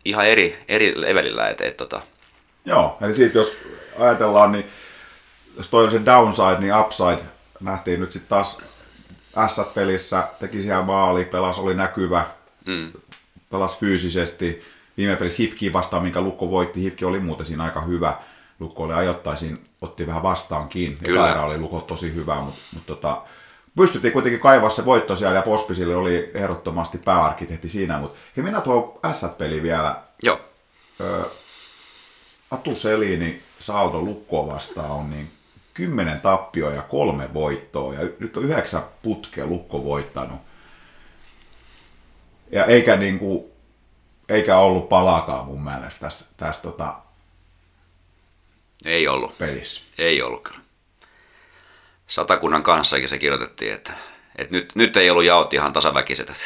[0.05, 1.49] ihan eri, eri levelillä.
[1.49, 2.03] Et, et, tota.
[2.65, 3.57] Joo, eli siitä jos
[3.99, 4.67] ajatellaan, niin
[5.57, 7.19] jos toi on se downside, niin upside
[7.61, 8.59] nähtiin nyt sitten taas
[9.47, 12.27] S-pelissä, teki siellä maali, pelas, oli näkyvä,
[12.67, 12.93] mm.
[13.51, 14.63] pelas fyysisesti.
[14.97, 16.83] Viime pelissä Hifki vastaan, minkä Lukko voitti.
[16.83, 18.15] Hifki oli muuten siinä aika hyvä.
[18.61, 20.99] Lukko oli ajoittaisin, otti vähän vastaan kiinni.
[21.05, 21.43] Kyllä.
[21.45, 23.23] oli Lukko tosi hyvä, mutta, mutta tota,
[23.81, 28.63] pystyttiin kuitenkin kaivaa se voitto siellä ja Pospisille oli ehdottomasti pääarkkitehti siinä, mutta he mennään
[28.63, 30.03] tuo S-peli vielä.
[30.23, 30.41] Joo.
[31.01, 31.25] Ö,
[32.51, 35.31] Atu Selini Saldo Lukkoa vastaan on niin
[35.75, 37.95] kymmenen tappioa ja kolme voittoa.
[37.95, 40.41] Ja nyt on yhdeksän putkea Lukko voittanut.
[42.53, 43.45] Ja eikä, niin kuin,
[44.29, 46.95] eikä ollut palakaan mun mielestä tässä, tässä tota,
[48.85, 49.39] ei ollut.
[49.39, 49.83] pelissä.
[49.99, 50.60] Ei ollut kyllä.
[52.11, 53.93] Satakunnan kanssakin se kirjoitettiin, että,
[54.37, 56.31] että nyt, nyt ei ollut jaot ihan tasaväkiset.
[56.31, 56.45] Että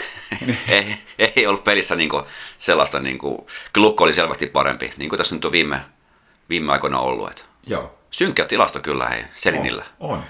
[0.69, 0.97] ei,
[1.37, 2.11] ei ollut pelissä niin
[2.59, 3.47] sellaista, niin kuin,
[3.77, 5.81] Lukko oli selvästi parempi, niin kuin tässä nyt on viime,
[6.49, 7.31] viime aikoina ollut.
[7.31, 7.43] Että.
[7.67, 7.95] Joo.
[8.11, 9.85] Synkkä tilasto kyllä hei, Selinillä.
[10.01, 10.25] On, on.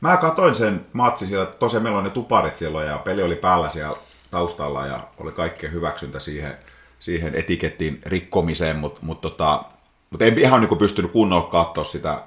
[0.00, 3.68] Mä katsoin sen matsi siellä, tosiaan meillä on ne tuparit siellä ja peli oli päällä
[3.68, 3.96] siellä
[4.30, 6.58] taustalla ja oli kaikkea hyväksyntä siihen,
[6.98, 9.64] siihen etikettiin rikkomiseen, mutta mut tota,
[10.10, 12.18] mut en ihan niin pystynyt kunnolla katsoa sitä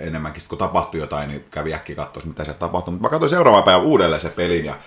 [0.00, 2.92] enemmänkin, kun tapahtui jotain, niin kävi äkkiä katsoa, mitä se tapahtui.
[2.92, 4.78] Mutta mä katsoin seuraavan päivän uudelleen se pelin ja,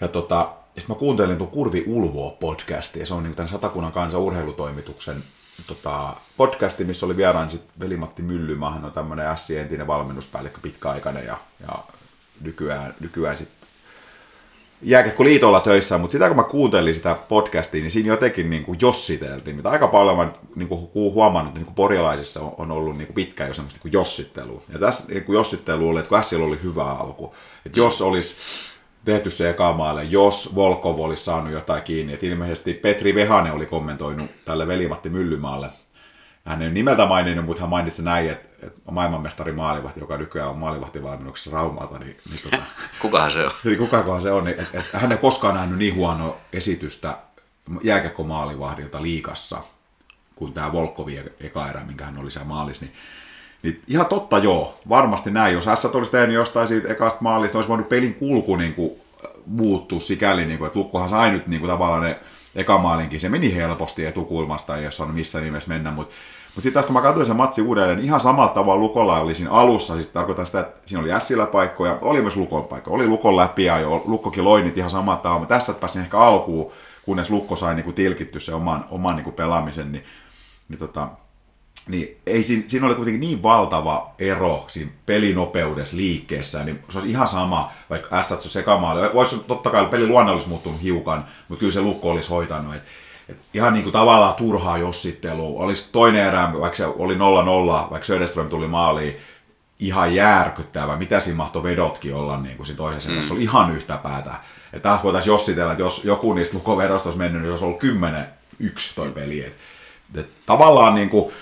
[0.00, 4.20] ja tota, sitten mä kuuntelin tuon Kurvi Ulvoa podcastia, se on niin tämän Satakunnan kansan
[4.20, 5.24] urheilutoimituksen
[5.66, 11.26] tota, podcasti, missä oli vieraan sitten Veli-Matti Myllymaa, hän on tämmöinen Ssi entinen valmennuspäällikkö pitkäaikainen
[11.26, 11.78] ja, ja
[12.40, 13.57] nykyään, nykyään sitten
[14.82, 19.56] jääkiekko-liitolla töissä, mutta sitä kun mä kuuntelin sitä podcastia, niin siinä jotenkin niin kuin jossiteltiin,
[19.56, 23.14] mitä aika paljon mä niin kuin huomannut, että niin kuin porialaisissa on, ollut niin kuin
[23.14, 24.62] pitkään jo semmoista niin kuin jossittelua.
[24.72, 27.34] Ja tässä niin kuin jossittelu oli, että kun oli hyvä alku,
[27.66, 28.36] että jos olisi
[29.04, 32.12] tehty se eka maalle, jos Volkov olisi saanut jotain kiinni.
[32.12, 35.68] Et ilmeisesti Petri Vehanen oli kommentoinut tälle Velimatti Myllymaalle.
[36.44, 40.58] Hän ei nimeltä maininnut, mutta hän mainitsi näin, että, että maailmanmestari maalivahti, joka nykyään on
[40.58, 41.98] maalivahtivalmennuksessa Raumalta.
[41.98, 42.62] Niin, niin tota,
[43.02, 43.52] kukahan se on?
[43.64, 44.44] Niin kukahan se on.
[44.44, 47.18] Niin, että, että hän ei koskaan nähnyt niin huonoa esitystä
[47.82, 49.62] jääkäkko-maalivahdilta liikassa,
[50.36, 52.84] kuin tämä Volkovi eka erä, minkä hän oli siellä maalissa.
[52.84, 52.94] Niin
[53.62, 55.54] niin ihan totta joo, varmasti näin.
[55.54, 58.92] Jos S olisi tehnyt jostain siitä ekasta maalista, olisi voinut pelin kulku niin kuin,
[59.46, 62.20] muuttua sikäli, niin kuin, että Lukkohan sai nyt niin kuin, tavallaan ne
[62.54, 63.20] eka maalinkin.
[63.20, 66.14] Se meni helposti etukulmasta, ei ole missään nimessä mennä, mutta
[66.58, 69.50] mutta sitten kun mä katsoin sen matsi uudelleen, niin ihan samalla tavalla Lukolla oli siinä
[69.50, 73.36] alussa, siis tarkoittaa sitä, että siinä oli Sillä paikkoja, oli myös Lukon paikka, oli Lukon
[73.36, 75.46] läpi ja jo, Lukkokin loi niitä ihan samalla tavalla.
[75.46, 76.72] Tässä pääsin ehkä alkuun,
[77.04, 80.04] kunnes Lukko sai niin kuin tilkitty se oman, oman niin pelaamisen, niin,
[80.68, 81.08] niin tota,
[81.88, 87.10] niin ei siinä, siinä oli kuitenkin niin valtava ero siinä pelinopeudessa liikkeessä, niin se olisi
[87.10, 89.14] ihan sama, vaikka S olisi sekamaali.
[89.14, 92.74] Voisi totta kai peli luonnollisesti muuttunut hiukan, mutta kyllä se lukko olisi hoitanut.
[92.74, 92.82] Et,
[93.28, 95.64] et ihan niin kuin tavallaan turhaa jossittelua.
[95.64, 97.18] Olisi toinen erä, vaikka se oli 0-0,
[97.90, 99.16] vaikka Söderström tuli maaliin,
[99.78, 100.96] ihan järkyttävä.
[100.96, 103.22] Mitä siinä mahtoi vedotkin olla niin kuin siinä toisessa mm.
[103.22, 104.34] Se oli ihan yhtä päätä.
[104.72, 108.26] Että taas voitaisiin jossitella, että jos joku niistä lukovedosta olisi mennyt, niin olisi ollut 10
[108.58, 109.44] yksi toi peli.
[109.44, 109.56] Et,
[110.14, 111.32] et tavallaan niin kuin,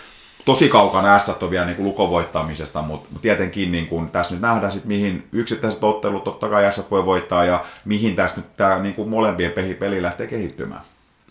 [0.44, 4.72] tosi kaukana S on vielä niin kuin lukovoittamisesta, mutta tietenkin niin kuin, tässä nyt nähdään,
[4.72, 8.94] sit, mihin yksittäiset ottelut totta kai S voi voittaa ja mihin tässä nyt tämä niin
[8.94, 10.81] kuin molempien peli, peli lähtee kehittymään.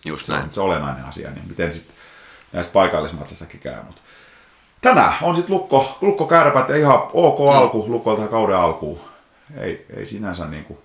[0.05, 0.41] Just näin.
[0.41, 1.95] Se on se olennainen asia, niin miten sitten
[2.53, 3.83] näissä paikallismatsissakin käy.
[3.83, 4.01] Mutta
[4.81, 7.49] tänään on sitten lukko, lukko kärpät ja ihan ok no.
[7.49, 8.99] alku, lukko kauden alkuun.
[9.57, 10.79] Ei, ei sinänsä niin kuin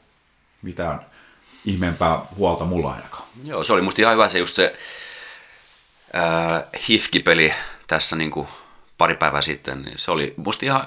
[0.63, 1.07] mitään
[1.65, 3.25] ihmeempää huolta mulla ainakaan.
[3.45, 4.75] Joo, se oli musta ihan hyvä se just se
[6.17, 7.55] äh, hifkipeli
[7.87, 8.49] tässä niin kuin
[8.99, 10.87] pari päivää sitten, niin se oli musta ihan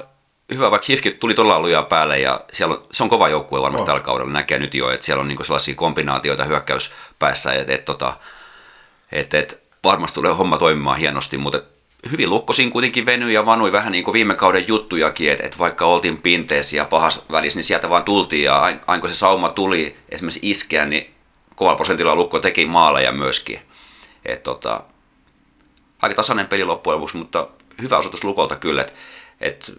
[0.54, 3.86] hyvä, vaikka Hifki tuli todella lujaa päälle ja siellä on, se on kova joukkue varmasti
[3.86, 8.18] tällä kaudella, näkee nyt jo, että siellä on niin sellaisia kombinaatioita hyökkäyspäässä, että et, tota,
[9.12, 11.64] et, et, varmasti tulee homma toimimaan hienosti, mutta et,
[12.12, 15.86] hyvin lukkosin kuitenkin venyi ja vanui vähän niin kuin viime kauden juttujakin, että, et vaikka
[15.86, 19.96] oltiin pinteessä ja pahas välissä, niin sieltä vaan tultiin ja aina kun se sauma tuli
[20.10, 21.14] esimerkiksi iskeä, niin
[21.56, 23.60] kovalla prosentilla lukko teki maaleja myöskin.
[24.26, 24.82] Et, tota,
[26.02, 27.48] aika tasainen peli loppujen lopuksi, mutta
[27.82, 28.94] hyvä osoitus Lukolta kyllä, että,
[29.42, 29.72] että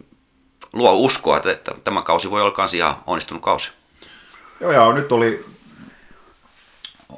[0.74, 3.70] luo uskoa, että, tämä kausi voi olla myös ihan onnistunut kausi.
[4.60, 5.44] Joo, ja nyt oli,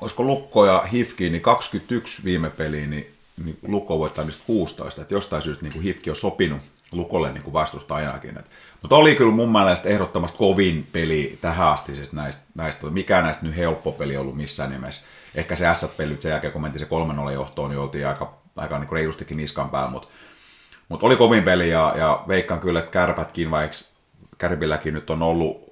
[0.00, 3.14] olisiko Lukko ja Hifki, niin 21 viime peliä, niin,
[3.44, 7.42] niin Lukko voittaa niistä 16, että jostain syystä niin kuin Hifki on sopinut, Lukolle niin
[7.42, 8.38] kuin vastustajanakin.
[8.38, 8.50] Et,
[8.82, 12.86] mutta oli kyllä mun mielestä ehdottomasti kovin peli tähän asti siis näistä, näistä.
[12.86, 15.06] Mikään näistä nyt helppo peli ollut missään nimessä.
[15.34, 18.92] Ehkä se S-peli sen jälkeen, kun mentiin se 3-0 johtoon, niin oltiin aika, aika niin
[18.92, 20.08] reilustikin niskan päällä, mutta
[20.88, 23.76] mut oli kovin peli ja, ja veikkaan kyllä, että kärpätkin, vaikka
[24.38, 25.66] kärpilläkin nyt on ollut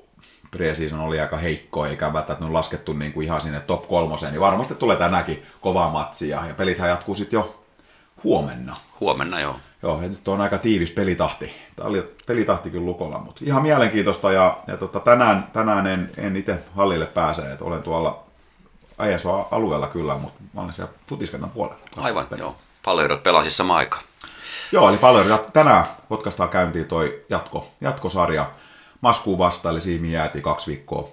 [0.50, 4.74] preseason oli aika heikko, eikä välttämättä laskettu niin kuin ihan sinne top kolmoseen, niin varmasti
[4.74, 7.64] tulee tänäkin kova matsi, ja, ja pelithän jatkuu sitten jo
[8.24, 8.74] huomenna.
[9.00, 9.57] Huomenna, joo.
[9.83, 11.53] Joo, ja nyt on aika tiivis pelitahti.
[11.77, 16.37] Tämä oli pelitahti kyllä lukolla, mutta ihan mielenkiintoista, ja, ja tota, tänään, tänään en, en
[16.37, 18.24] itse hallille pääse, että olen tuolla
[18.98, 21.81] Ajensoa alueella kyllä, mutta mä olen siellä futiskentän puolella.
[21.96, 22.57] Aivan, joo.
[22.85, 24.03] Palloerot pelasis samaan aikaan.
[24.72, 25.38] Joo, eli paljon.
[25.53, 28.50] Tänään podcastaa käyntiin toi jatko, jatkosarja.
[29.00, 31.09] Maskuun vasta, eli siinä jäätiin kaksi viikkoa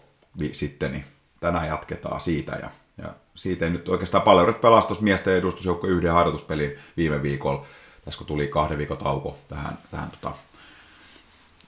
[0.51, 1.05] sitten, niin
[1.39, 2.51] tänään jatketaan siitä.
[2.51, 4.55] Ja, ja siitä ei nyt oikeastaan paljon.
[4.55, 7.65] Pelastus miesten edustusjoukko yhden harjoituspelin viime viikolla,
[8.05, 10.35] tässä kun tuli kahden viikon tauko tähän, tähän tota,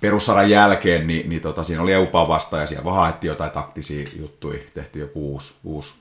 [0.01, 4.59] perussaran jälkeen, niin, niin tota, siinä oli EUPA vasta ja siellä vaan jotain taktisia juttuja,
[4.73, 5.95] tehtiin joku uusi, uusi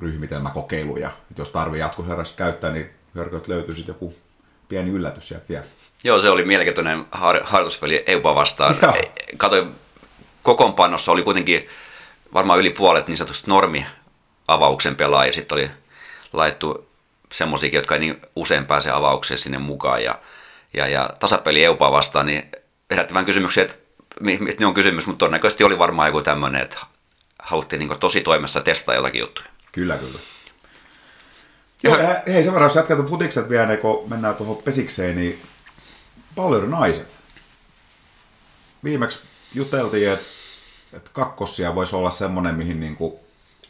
[0.00, 0.96] ryhmitelmäkokeilu.
[0.96, 4.14] Ja jos tarvii jatkosarjassa käyttää, niin hörköt löytyy sitten joku
[4.68, 5.64] pieni yllätys sieltä vielä.
[6.04, 8.76] Joo, se oli mielenkiintoinen har- harjoituspeli EUPA vastaan.
[8.82, 8.94] Joo.
[9.36, 9.74] Katoin,
[10.42, 11.68] kokoonpanossa oli kuitenkin
[12.34, 15.32] varmaan yli puolet niin sanotusti normi-avauksen pelaajia.
[15.32, 15.70] Sitten oli
[16.32, 16.88] laittu
[17.32, 20.04] semmoisiakin, jotka ei niin usein pääse avaukseen sinne mukaan.
[20.04, 20.18] Ja,
[20.74, 22.50] ja, ja tasapeli EUPA vastaan, niin
[22.90, 23.76] herättävän kysymyksiä, että
[24.20, 26.78] mistä ne on kysymys, mutta todennäköisesti oli varmaan joku tämmöinen, että
[27.38, 29.48] haluttiin niin tosi toimessa testaa jotakin juttuja.
[29.72, 30.18] Kyllä, kyllä.
[31.82, 35.42] Joo, hei sen verran, jos jatketaan futikset vielä, kun mennään tuohon pesikseen, niin
[36.36, 37.08] paljon naiset.
[38.84, 40.26] Viimeksi juteltiin, että,
[40.92, 43.14] että kakkossia voisi olla semmoinen, mihin niin kuin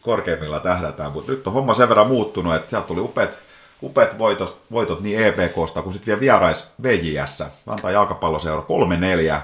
[0.01, 3.39] korkeimmilla tähdätään, mutta nyt on homma sen verran muuttunut, että sieltä tuli upeat,
[3.83, 8.63] upeat voitot, voitot niin EPKsta kuin sitten vielä vierais VJS, Vantaa jalkapalloseura
[9.39, 9.41] 3-4,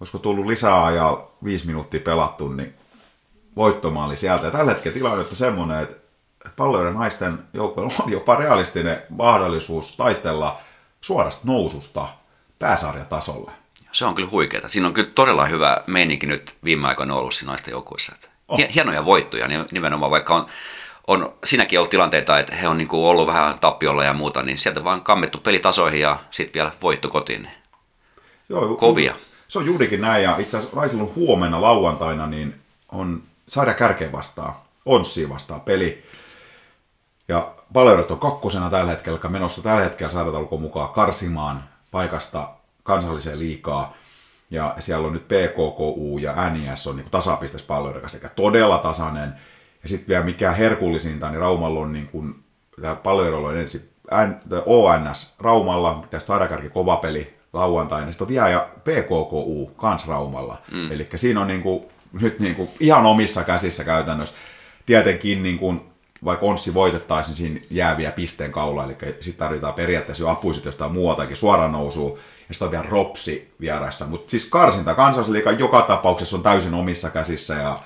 [0.00, 2.74] olisiko tullut lisää ajaa viisi minuuttia pelattu, niin
[3.56, 4.46] voittomaali sieltä.
[4.46, 6.05] Ja tällä hetkellä tilanne on semmoinen, että
[6.56, 10.60] palloiden naisten joukkoilla on jopa realistinen mahdollisuus taistella
[11.00, 12.08] suorasta noususta
[12.58, 13.50] pääsarjatasolle.
[13.92, 14.68] Se on kyllä huikeaa.
[14.68, 18.14] Siinä on kyllä todella hyvä meininki nyt viime aikoina ollut siinä naisten joukkueessa.
[18.48, 18.58] Oh.
[18.74, 20.46] Hienoja voittoja nimenomaan, vaikka on,
[21.06, 24.58] on siinäkin ollut tilanteita, että he on niin kuin ollut vähän tappiolla ja muuta, niin
[24.58, 27.48] sieltä vaan kammettu pelitasoihin ja sitten vielä voitto kotiin.
[28.48, 29.14] Joo, Kovia.
[29.48, 32.54] Se on juurikin näin, ja itse asiassa Raisilla on huomenna lauantaina, niin
[32.92, 34.54] on sarja kärkeen vastaan,
[34.86, 36.04] Onssi vastaan peli.
[37.28, 42.48] Ja Paleurot on kakkosena tällä hetkellä, menossa tällä hetkellä sarjatalkoon mukaan karsimaan paikasta
[42.82, 43.94] kansalliseen liikaa.
[44.50, 49.34] Ja siellä on nyt PKKU ja NIS on niin tasapistes palloiden sekä todella tasainen.
[49.82, 52.44] Ja sitten vielä mikä herkullisinta, niin Raumalla on niin kuin,
[52.80, 53.90] tämä palloilla on ensin
[54.66, 58.12] ONS Raumalla, pitäisi saada kova peli lauantaina.
[58.12, 60.58] Sitten on vielä ja PKKU kans Raumalla.
[60.72, 60.92] Mm.
[60.92, 61.84] Eli siinä on niin kuin,
[62.20, 64.36] nyt niin kuin ihan omissa käsissä käytännössä.
[64.86, 65.80] Tietenkin niin kuin
[66.24, 71.36] vaikka Onssi voitettaisiin siinä jääviä pisteen kaula, eli sitten tarvitaan periaatteessa jo apuisit jostain muualtakin
[71.36, 74.06] suoraan nousuu, ja sitten on vielä Ropsi vieressä.
[74.06, 77.78] Mutta siis karsinta kansallisliiga joka tapauksessa on täysin omissa käsissä, ja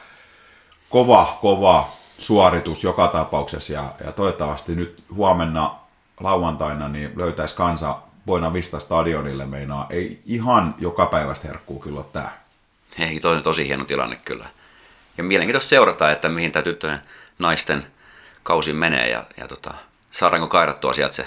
[0.90, 5.74] kova, kova suoritus joka tapauksessa, ja, ja toivottavasti nyt huomenna
[6.20, 9.86] lauantaina niin löytäisi kansa Boina Vista stadionille meinaa.
[9.90, 12.30] Ei ihan joka päivästä herkkuu kyllä tämä.
[12.98, 14.46] Ei, toi on tosi hieno tilanne kyllä.
[15.18, 17.00] Ja mielenkiintoista seurata, että mihin tämä tyttöjen
[17.38, 17.86] naisten
[18.50, 19.74] kausi menee ja, ja tota,
[20.10, 21.26] saadaanko kairattua sieltä se,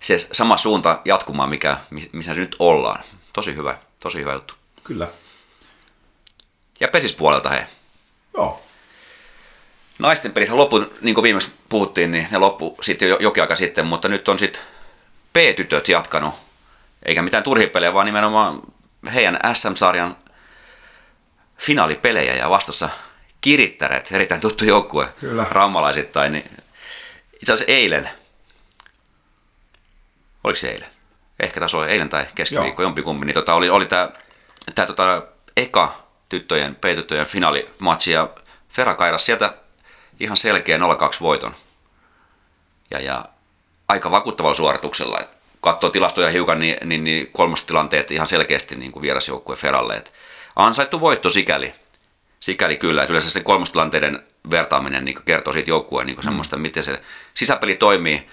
[0.00, 1.78] se sama suunta jatkumaan, mikä,
[2.12, 3.04] missä nyt ollaan.
[3.32, 4.54] Tosi hyvä, tosi hyvä juttu.
[4.84, 5.08] Kyllä.
[6.80, 7.66] Ja pesispuolelta he.
[8.34, 8.62] Joo.
[9.98, 13.86] Naisten pelit loppu, niin kuin viimeksi puhuttiin, niin ne loppu sitten jo, jokin aika sitten,
[13.86, 14.62] mutta nyt on sitten
[15.32, 16.34] P-tytöt jatkanut,
[17.02, 18.62] eikä mitään turhipelejä, vaan nimenomaan
[19.14, 20.16] heidän SM-sarjan
[21.58, 22.88] finaalipelejä ja vastassa
[23.46, 25.46] Kirittäret, erittäin tuttu joukkue Kyllä.
[25.50, 26.50] raumalaisittain, niin
[27.34, 28.10] itse asiassa eilen,
[30.44, 30.88] oliko se eilen?
[31.40, 34.10] Ehkä taas oli eilen tai keskiviikko, jompikumpi, niin tota, oli, oli tämä
[34.74, 35.22] tää, tota,
[35.56, 38.28] eka tyttöjen, P-tyttöjen finaalimatsi ja
[38.68, 39.54] Fera kairas sieltä
[40.20, 40.80] ihan selkeä 0-2
[41.20, 41.54] voiton.
[42.90, 43.24] Ja, ja
[43.88, 45.20] aika vakuuttavalla suorituksella.
[45.60, 49.96] Katsoo tilastoja hiukan, niin, niin, niin kolmostilanteet ihan selkeästi niin kuin vierasjoukkue Feralle.
[49.96, 50.12] Et
[50.56, 51.74] ansaittu voitto sikäli
[52.40, 57.02] sikäli kyllä, että yleensä se kolmostilanteiden vertaaminen niin kertoo siitä joukkueen niin semmoista, miten se
[57.34, 58.28] sisäpeli toimii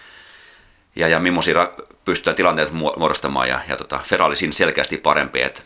[0.96, 1.72] ja, ja millaisia
[2.06, 3.50] pystytään tilanteet muodostamaan.
[3.50, 5.42] Ja, ja tota, Fera oli siinä selkeästi parempi.
[5.42, 5.62] Että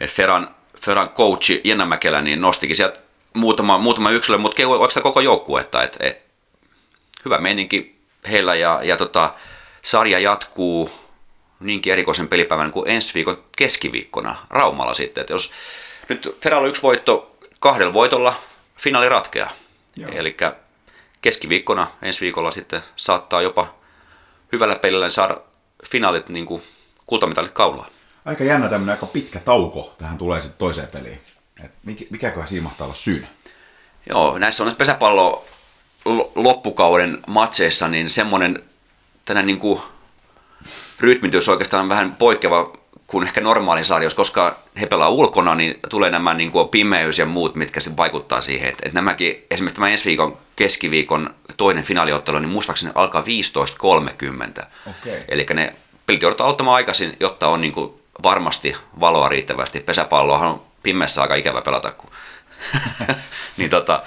[0.00, 3.00] et Feran, Feran coachi Jenna Mäkelä niin nostikin sieltä
[3.34, 5.82] muutama, muutama yksilö, mutta oikeastaan koko joukkuetta.
[5.82, 6.22] Et, et,
[7.24, 7.98] hyvä meininki
[8.30, 9.34] heillä ja, ja tota,
[9.82, 10.90] sarja jatkuu
[11.60, 15.20] niinkin erikoisen pelipäivän kuin ensi viikon keskiviikkona Raumalla sitten.
[15.20, 15.50] Että jos
[16.08, 18.34] nyt Ferralla yksi voitto kahdella voitolla,
[18.76, 19.50] finaali ratkeaa.
[20.12, 20.36] Eli
[21.22, 23.74] keskiviikkona ensi viikolla sitten saattaa jopa
[24.52, 25.36] hyvällä pelillä saada
[25.90, 26.62] finaalit niin kuin
[27.06, 27.88] kultamitalit kaulaa.
[28.24, 31.20] Aika jännä tämmöinen aika pitkä tauko tähän tulee sitten toiseen peliin.
[31.64, 31.70] Et
[32.10, 33.26] mikäköhän siinä mahtaa olla syynä?
[34.08, 35.44] Joo, näissä on pesäpallo
[36.34, 38.62] loppukauden matseissa, niin semmoinen
[39.24, 39.80] tänä niin kuin
[41.00, 42.72] rytmitys oikeastaan vähän poikkeava
[43.14, 47.26] kuin ehkä normaali sarjoissa, koska he pelaa ulkona, niin tulee nämä niin kuin pimeys ja
[47.26, 48.68] muut, mitkä sitten vaikuttaa siihen.
[48.68, 53.24] Että, että nämäkin, esimerkiksi tämä ensi viikon keskiviikon toinen finaaliottelu, niin muistaakseni alkaa
[54.58, 54.64] 15.30.
[54.90, 55.20] Okay.
[55.28, 55.74] Eli ne
[56.06, 59.80] pelit joudutaan auttamaan aikaisin, jotta on niin kuin varmasti valoa riittävästi.
[59.80, 62.10] Pesäpalloa on pimeässä aika ikävä pelata, kun...
[63.56, 64.02] niin tota,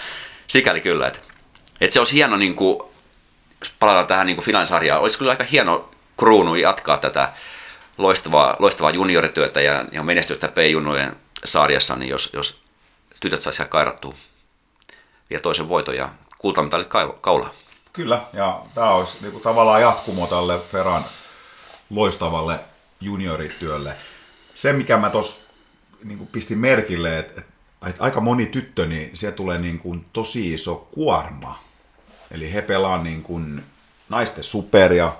[0.48, 1.20] sikäli kyllä, että,
[1.82, 2.80] että se olisi hieno, niin kuin,
[3.60, 7.32] jos palataan tähän niin finaalisarjaan, olisi kyllä aika hieno kruunu jatkaa tätä
[7.97, 12.62] loistavaa, loistavaa juniorityötä ja, ja menestystä P-junnujen sarjassa, niin jos, jos
[13.19, 14.13] tytöt saisivat kairattua
[15.29, 16.88] vielä toisen voiton ja kultamitalit
[17.21, 17.49] kaulaa.
[17.93, 21.03] Kyllä, ja tämä olisi niin kuin, tavallaan jatkumo tälle Ferran
[21.89, 22.60] loistavalle
[23.01, 23.95] juniorityölle.
[24.55, 25.39] Se, mikä mä tuossa
[26.03, 27.41] niin pistin merkille, että,
[27.88, 31.60] että aika moni tyttö, niin siellä tulee niin kuin tosi iso kuorma.
[32.31, 33.63] Eli he pelaa niin kuin
[34.10, 35.15] naisten superia,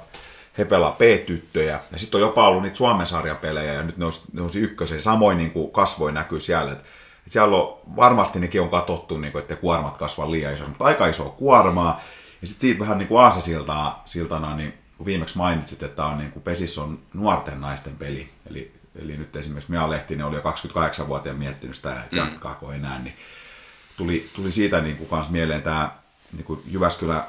[0.58, 4.12] he pelaa P-tyttöjä, ja sitten on jopa ollut niitä Suomen sarjapelejä, ja nyt ne on,
[4.34, 6.86] ne on ykkösen, samoin niin kuin kasvoi näkyy siellä, että
[7.28, 10.84] et siellä on, varmasti nekin on katsottu, niin kuin, että kuormat kasvaa liian iso, mutta
[10.84, 12.02] aika iso kuormaa,
[12.42, 16.32] ja sitten siitä vähän niin kuin aasasiltana, siltana, niin kun viimeksi mainitsit, että on niin
[16.32, 21.40] kuin Pesis on nuorten naisten peli, eli, eli nyt esimerkiksi Mia Lehtinen oli jo 28-vuotiaan
[21.40, 22.18] miettinyt sitä, että mm.
[22.18, 23.16] jatkaako enää, niin
[23.98, 25.92] tuli, tuli siitä niin kuin kans mieleen tämä
[26.34, 27.24] niin kuin Jyväskylä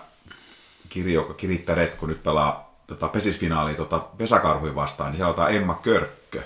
[0.88, 6.42] kirjo, Kiritta Retko nyt pelaa tota, pesisfinaali tota, pesäkarhuja vastaan, niin siellä on Emma Körkkö,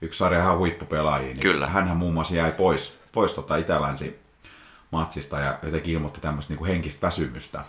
[0.00, 1.26] yksi sarja ihan huippupelaajia.
[1.26, 1.66] Niin Kyllä.
[1.66, 4.20] Hänhän muun muassa jäi pois, pois tota Itälänsi
[4.90, 7.64] matsista ja jotenkin ilmoitti tämmöistä niin kuin henkistä väsymystä.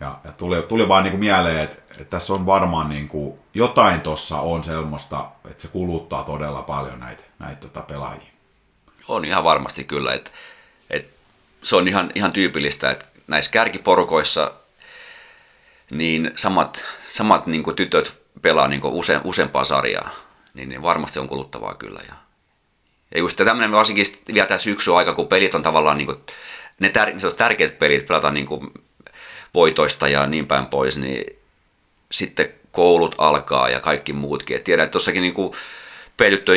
[0.00, 3.38] Ja, ja tuli, tuli vaan niin kuin mieleen, että, että tässä on varmaan niin kuin,
[3.54, 8.30] jotain tuossa on semmoista, että se kuluttaa todella paljon näitä, näitä tota pelaajia.
[9.08, 10.30] On ihan varmasti kyllä, että,
[10.90, 11.12] että
[11.62, 14.52] se on ihan, ihan tyypillistä, että näissä kärkiporukoissa
[15.90, 20.10] niin samat, samat niin kuin tytöt pelaa niin kuin use, useampaa sarjaa,
[20.54, 22.00] niin, niin varmasti on kuluttavaa kyllä.
[22.08, 22.14] Ja,
[23.14, 26.18] ja just tämmöinen varsinkin vielä tämä syksy aika, kun pelit on tavallaan niin kuin,
[26.80, 28.70] ne, tär, tärkeät pelit pelataan niin kuin
[29.54, 31.36] voitoista ja niin päin pois, niin
[32.12, 34.56] sitten koulut alkaa ja kaikki muutkin.
[34.56, 35.52] Et tiedän, että tuossakin niin kuin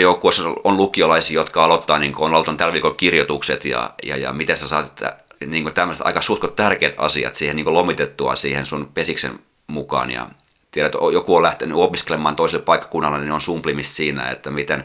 [0.01, 4.33] joukkueessa on lukiolaisia, jotka aloittaa, niin kuin on aloittanut tällä viikolla kirjoitukset ja, ja, ja
[4.33, 5.01] miten sä saat
[5.45, 10.11] niin kuin tämmöiset aika suht tärkeät asiat siihen niin kuin lomitettua siihen sun pesiksen mukaan
[10.11, 10.27] ja
[10.71, 14.83] tiedät, että joku on lähtenyt opiskelemaan toiselle paikkakunnalle, niin on sumplimista siinä, että miten,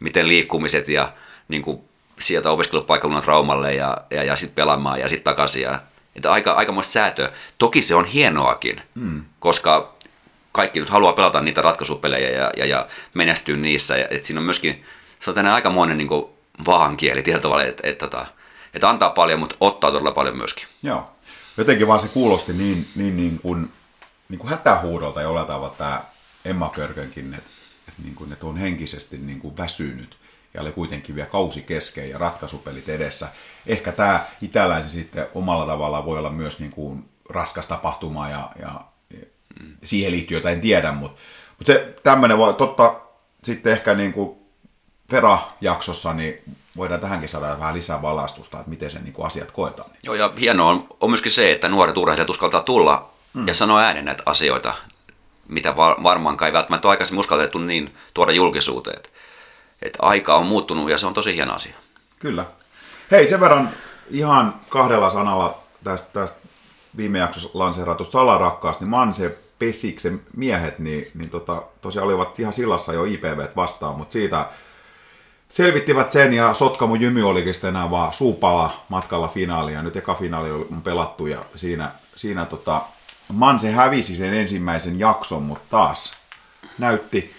[0.00, 1.12] miten liikkumiset ja
[1.48, 1.80] niin kuin
[2.18, 5.62] sieltä opiskelupaikkakunnan traumalle ja, ja, ja sitten pelaamaan ja sitten takaisin.
[5.62, 5.80] Ja,
[6.16, 7.30] että aika, aikamoista säätöä.
[7.58, 9.24] Toki se on hienoakin, hmm.
[9.40, 9.94] koska
[10.52, 13.96] kaikki nyt haluaa pelata niitä ratkaisupelejä ja, ja, ja menestyä niissä.
[13.96, 14.84] Ja, että siinä on myöskin,
[15.20, 16.08] se on tänne aikamoinen niin
[16.66, 18.26] vaankieli tietyllä tavalla, että, että, että,
[18.74, 20.66] että antaa paljon, mutta ottaa todella paljon myöskin.
[20.82, 21.10] Joo.
[21.56, 23.72] Jotenkin vaan se kuulosti niin, niin, niin kuin,
[24.28, 26.02] niin kuin hätähuudolta jollain tavalla tämä
[26.44, 27.50] Emma Körkönkin, että,
[27.88, 30.16] että, niin kuin, että on henkisesti niin kuin väsynyt
[30.54, 33.28] ja oli kuitenkin vielä kausi kesken ja ratkaisupelit edessä.
[33.66, 38.80] Ehkä tämä itäläisen sitten omalla tavallaan voi olla myös niin kuin raskas tapahtuma ja, ja,
[39.84, 41.20] siihen liittyy jotain en tiedä, mutta,
[41.58, 43.00] mutta se tämmöinen voi, totta
[43.42, 44.41] sitten ehkä niin kuin
[45.12, 46.42] Fera-jaksossa, niin
[46.76, 49.90] voidaan tähänkin saada vähän lisää valastusta, että miten se niin kuin asiat koetaan.
[50.02, 53.48] Joo, ja hienoa on, on myöskin se, että nuoret urheilijat uskaltaa tulla mm.
[53.48, 54.74] ja sanoa äänen näitä asioita,
[55.48, 58.96] mitä varmaankaan ei välttämättä ole aikaisemmin uskallettu niin tuoda julkisuuteen.
[58.96, 59.08] Että,
[59.82, 61.74] että aika on muuttunut ja se on tosi hieno asia.
[62.18, 62.44] Kyllä.
[63.10, 63.70] Hei, sen verran
[64.10, 66.38] ihan kahdella sanalla tästä, tästä
[66.96, 72.92] viime jaksossa lanseeratusta salarakkaasta, niin Manse Pesiksen miehet, niin, niin tota, tosiaan olivat ihan sillassa
[72.92, 74.46] jo IPV vastaan, mutta siitä
[75.52, 79.82] selvittivät sen ja Sotkamo Jymy olikin sitten enää vaan suupala matkalla finaalia.
[79.82, 82.82] Nyt eka finaali on pelattu ja siinä, siinä tota,
[83.32, 86.16] Manse hävisi sen ensimmäisen jakson, mutta taas
[86.78, 87.34] näytti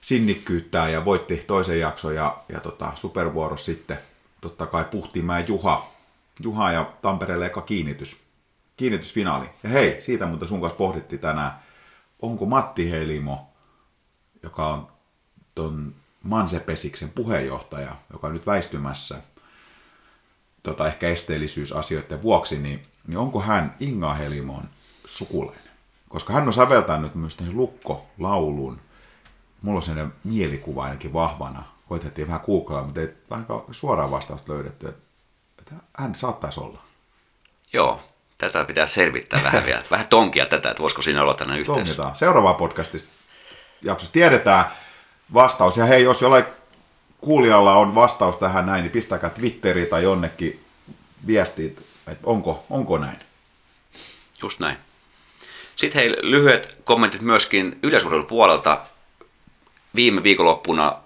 [0.00, 3.98] sinnikkyyttää ja voitti toisen jakson ja, ja tota, supervuoro sitten
[4.40, 5.86] totta kai Puhtimäen Juha,
[6.40, 8.20] Juha ja Tampereelle eka kiinnitys,
[8.76, 9.46] kiinnitysfinaali.
[9.62, 11.52] Ja hei, siitä mutta sun kanssa pohdittiin tänään,
[12.22, 13.48] onko Matti Helimo,
[14.42, 14.88] joka on
[15.54, 15.94] ton
[16.24, 19.18] Mansepesiksen puheenjohtaja, joka on nyt väistymässä
[20.62, 24.68] tota, ehkä esteellisyysasioiden vuoksi, niin, niin onko hän Inga Helimon
[25.06, 25.64] sukulainen?
[26.08, 28.80] Koska hän on säveltänyt myös lukko-laulun
[29.64, 31.62] mulla on sellainen mielikuva ainakin vahvana.
[31.88, 35.00] Koitettiin vähän googlaa, mutta ei vähän suoraan vastausta löydetty, että,
[35.58, 36.78] että hän saattaisi olla.
[37.72, 38.00] Joo,
[38.38, 39.82] tätä pitää selvittää vähän vielä.
[39.90, 41.76] Vähän tonkia tätä, että voisiko siinä olla tällainen yhteys.
[41.78, 42.16] Tonkitaan.
[42.16, 43.14] Seuraava podcastista
[43.82, 44.64] jaksossa tiedetään
[45.34, 45.76] vastaus.
[45.76, 46.44] Ja hei, jos jollain
[47.20, 50.64] kuulijalla on vastaus tähän näin, niin pistäkää Twitteriin tai jonnekin
[51.26, 53.18] viestit, että onko, onko näin.
[54.42, 54.76] Just näin.
[55.76, 58.80] Sitten hei, lyhyet kommentit myöskin yleisurheilun puolelta.
[59.94, 60.96] Viime viikonloppuna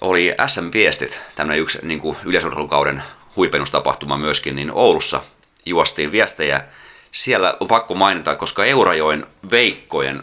[0.00, 3.02] oli SM-viestit, tämmöinen yksi niin kuin yleisurheilukauden
[3.36, 5.20] huipennustapahtuma myöskin, niin Oulussa
[5.66, 6.64] juostiin viestejä.
[7.12, 10.22] Siellä on pakko mainita, koska Eurajoen Veikkojen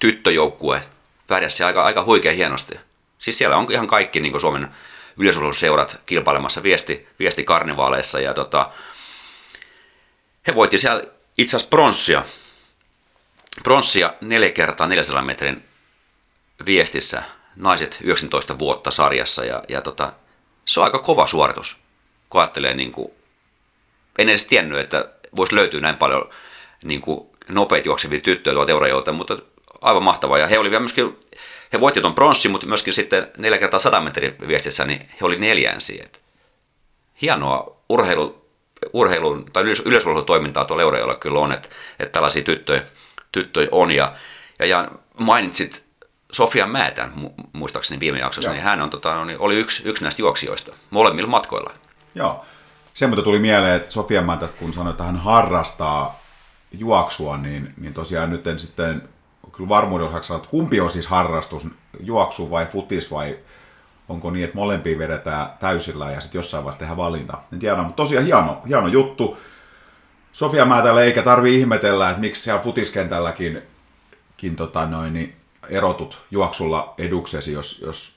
[0.00, 0.82] tyttöjoukkue
[1.26, 2.74] pärjäsi aika, aika huikea hienosti.
[3.18, 4.68] Siis siellä on ihan kaikki niin Suomen
[5.18, 8.72] yleisurheiluseurat kilpailemassa viesti, viestikarnivaaleissa ja tota,
[10.46, 11.02] he voitti siellä
[11.38, 12.24] itse asiassa pronssia.
[13.62, 15.64] Pronssia neljä kertaa 400 metrin
[16.66, 17.22] viestissä,
[17.56, 20.12] naiset 19 vuotta sarjassa ja, ja tota,
[20.64, 21.76] se on aika kova suoritus,
[22.30, 23.12] kun ajattelee niin kuin,
[24.18, 26.30] en edes tiennyt, että voisi löytyä näin paljon
[26.84, 29.36] niin kuin, nopeita juoksevia tyttöjä tuolta Eurajoelta, mutta
[29.86, 30.38] aivan mahtavaa.
[30.38, 31.18] Ja he oli vielä myöskin,
[31.72, 35.38] he voitti tuon pronssin, mutta myöskin sitten neljä kertaa 100 metrin viestissä, niin he oli
[35.38, 36.06] neljänsiä.
[37.22, 38.46] Hienoa urheilu,
[38.92, 41.68] urheilun tai yleisurheilutoimintaa tuolla Eurajoella kyllä on, että,
[41.98, 42.82] että tällaisia tyttöjä,
[43.32, 43.90] tyttöjä on.
[43.90, 44.12] Ja,
[44.58, 45.84] ja, ja mainitsit
[46.32, 47.12] Sofia Määtän,
[47.52, 48.54] muistaakseni viime jaksossa, Joo.
[48.54, 51.70] niin hän on, tota, niin oli yksi, yksi näistä juoksijoista molemmilla matkoilla.
[52.14, 52.44] Joo.
[52.94, 56.22] Se mutta tuli mieleen, että Sofia Määtästä, kun sanoi, että hän harrastaa
[56.72, 59.08] juoksua, niin, niin tosiaan nyt en sitten
[59.56, 61.68] kyllä varmuuden osaksi sanoa, että kumpi on siis harrastus,
[62.00, 63.38] juoksu vai futis vai
[64.08, 67.38] onko niin, että molempia vedetään täysillä ja sitten jossain vaiheessa tehdään valinta.
[67.52, 69.38] En tiedä, mutta tosiaan hieno, hieno juttu.
[70.32, 73.62] Sofia Määtällä eikä tarvi ihmetellä, että miksi siellä futiskentälläkin
[74.36, 75.36] kin, tota noin, niin
[75.68, 78.16] erotut juoksulla eduksesi, jos, jos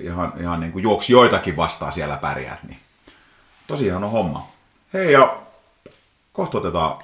[0.00, 2.78] ihan, ihan niin kuin juoksijoitakin vastaa siellä pärjäät, niin
[3.66, 4.48] tosiaan on homma.
[4.92, 5.38] Hei ja
[6.32, 6.98] kohta otetaan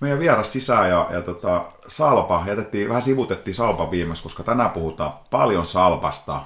[0.00, 5.12] meidän vieras sisään ja, ja tota, Salpa, jätettiin, vähän sivutettiin Salpa viimeksi, koska tänään puhutaan
[5.30, 6.42] paljon Salpasta.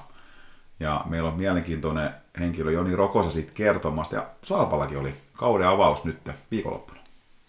[0.81, 4.15] Ja meillä on mielenkiintoinen henkilö Joni Rokosa siitä kertomasta.
[4.15, 6.19] Ja Salpallakin oli kauden avaus nyt
[6.51, 7.01] viikonloppuna.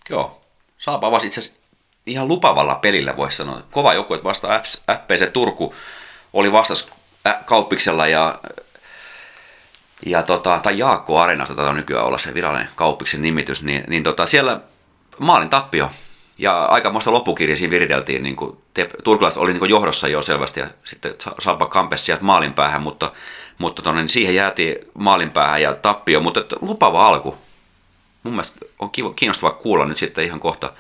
[0.10, 0.42] Joo,
[0.78, 1.60] Salpa avasi itse asiassa
[2.06, 3.62] ihan lupavalla pelillä, voisi sanoa.
[3.72, 4.60] Kova joku, että vasta
[4.96, 5.76] FPC Turku
[6.34, 6.92] oli vastas
[7.46, 8.40] kauppiksella ja
[10.06, 14.26] ja tota, tai Jaakko Arena, tätä nykyään olla se virallinen kauppiksen nimitys, niin, niin tota,
[14.26, 14.60] siellä
[15.22, 15.90] maalin tappio.
[16.38, 18.24] Ja aikamoista loppukirja siinä viriteltiin.
[18.24, 22.24] Niin kuin, te, turkulaiset oli niin kuin johdossa jo selvästi ja sitten Salpa kampesi sieltä
[22.24, 23.12] maalin päähän, mutta,
[23.58, 27.38] mutta tonne, niin siihen jäätiin maalin päähän ja tappio, mutta että lupava alku.
[28.24, 30.74] Mun mielestä on kiinnostavaa kuulla nyt sitten ihan kohta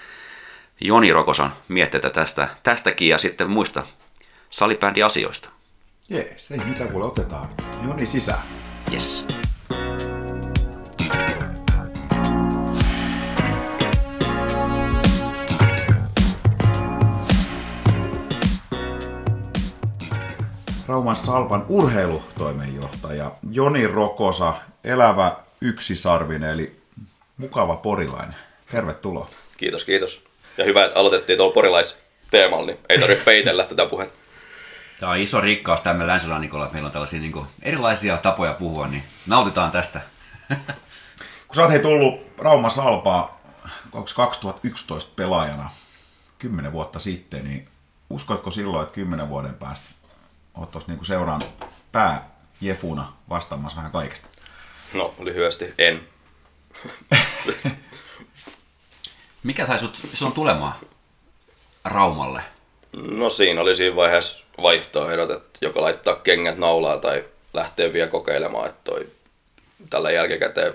[0.81, 3.83] Joni Rokoson mietteitä tästä, tästäkin ja sitten muista
[4.49, 5.49] salibändiasioista.
[6.09, 7.49] Jees, ei mitään kuule, otetaan
[7.87, 8.41] Joni sisään.
[8.91, 9.25] Yes.
[20.91, 26.81] Rauman Salpan urheilutoimenjohtaja Joni Rokosa, elävä yksisarvinen, eli
[27.37, 28.35] mukava porilainen.
[28.71, 29.29] Tervetuloa.
[29.57, 30.23] Kiitos, kiitos.
[30.57, 34.19] Ja hyvä, että aloitettiin tuolla porilaisteemalla, niin ei tarvitse peitellä tätä puhetta.
[34.99, 38.87] Tämä on iso rikkaus tämme länsirannikolla, että meillä on tällaisia niin kuin, erilaisia tapoja puhua,
[38.87, 40.01] niin nautitaan tästä.
[41.47, 43.41] Kun sä oot hei tullut Rauma Salpaa
[44.15, 45.69] 2011 pelaajana,
[46.39, 47.67] kymmenen vuotta sitten, niin
[48.09, 50.00] uskoitko silloin, että kymmenen vuoden päästä
[50.57, 51.41] oot tuossa niinku seuraan
[52.61, 54.27] jefuna vastaamassa vähän kaikesta?
[54.93, 56.07] No, lyhyesti en.
[59.43, 60.73] Mikä sai sut on tulemaan
[61.85, 62.43] Raumalle?
[62.93, 68.69] No siinä oli siinä vaiheessa vaihtoehdot, että joko laittaa kengät naulaa tai lähteä vielä kokeilemaan,
[68.69, 69.09] että toi
[69.89, 70.73] tällä jälkikäteen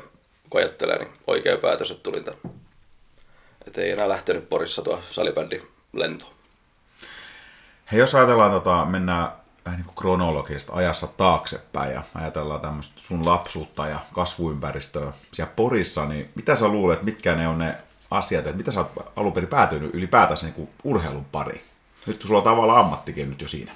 [0.51, 2.41] kun ajattelee, niin oikea päätös, että tulin tämän.
[3.67, 5.63] Että ei enää lähtenyt Porissa tuo salibändi
[5.93, 6.33] lento.
[7.93, 9.33] Hei, jos ajatellaan, tota, mennään
[9.67, 16.07] vähän niin kuin kronologista ajassa taaksepäin ja ajatellaan tämmöistä sun lapsuutta ja kasvuympäristöä siellä Porissa,
[16.07, 17.75] niin mitä sä luulet, mitkä ne on ne
[18.11, 21.65] asiat, että mitä sä oot alun perin päätynyt ylipäätänsä niin kuin urheilun pari?
[22.07, 23.73] Nyt sulla on tavallaan ammattikin nyt jo siinä.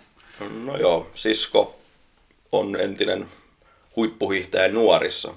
[0.64, 1.76] No joo, sisko
[2.52, 3.28] on entinen
[3.96, 5.34] huippuhiihtäjä nuorissa.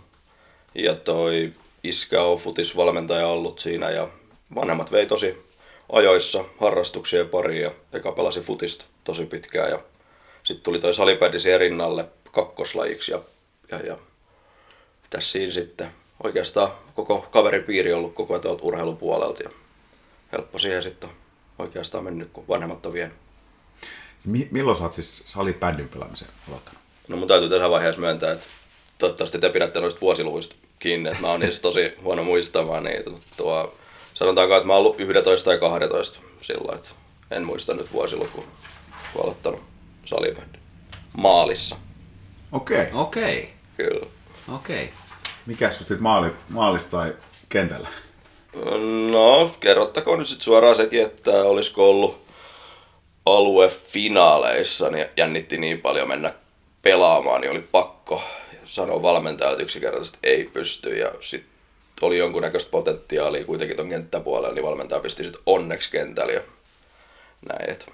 [0.75, 4.07] Ja toi iskä on futisvalmentaja ollut siinä ja
[4.55, 5.45] vanhemmat vei tosi
[5.91, 9.79] ajoissa harrastuksien pariin ja eka pelasi futista tosi pitkään ja
[10.43, 13.19] sitten tuli toi salipädi siihen rinnalle kakkoslajiksi ja,
[13.71, 13.97] ja, ja
[15.09, 15.91] tässä siinä sitten
[16.23, 19.49] oikeastaan koko kaveripiiri on ollut koko ajan urheilupuolelta ja
[20.31, 21.09] helppo siihen sitten
[21.59, 23.17] oikeastaan mennyt, kun vanhemmat on vienyt.
[24.25, 26.81] Mi- milloin sä oot siis salibändin pelaamisen aloittanut?
[27.07, 28.45] No mun täytyy tässä vaiheessa myöntää, että
[28.97, 33.27] toivottavasti te pidätte noista vuosiluvuista kiinni, että mä oon niistä tosi huono muistamaan niitä, mutta
[33.37, 33.75] tuo,
[34.13, 36.89] sanotaanko, että mä oon ollut 11 tai 12 silloin, että
[37.31, 38.43] en muista nyt vuosilukua,
[39.13, 39.72] kun aloittanut
[40.05, 40.61] salibändin.
[41.17, 41.75] Maalissa,
[42.51, 42.81] Okei.
[42.81, 43.01] Okay.
[43.01, 44.05] Okei, kyllä.
[44.55, 44.89] okei.
[45.45, 47.15] Mikä sut sit maali, maalista sai
[47.49, 47.87] kentällä?
[49.11, 52.25] No, kerrottakoon nyt sitten suoraan sekin, että olisiko ollut
[53.25, 56.33] aluefinaaleissa, niin jännitti niin paljon mennä
[56.81, 58.21] pelaamaan, niin oli pakko
[58.65, 60.97] sanoa valmentajalle että yksinkertaisesti ei pysty.
[60.97, 61.53] Ja sitten
[62.01, 66.41] oli jonkunnäköistä potentiaalia kuitenkin ton kenttäpuolella, niin valmentaja pisti sitten onneksi kentällä ja
[67.49, 67.69] näin.
[67.69, 67.91] Et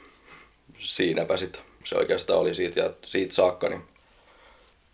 [0.78, 3.82] siinäpä sitten se oikeastaan oli siitä ja siitä saakka, niin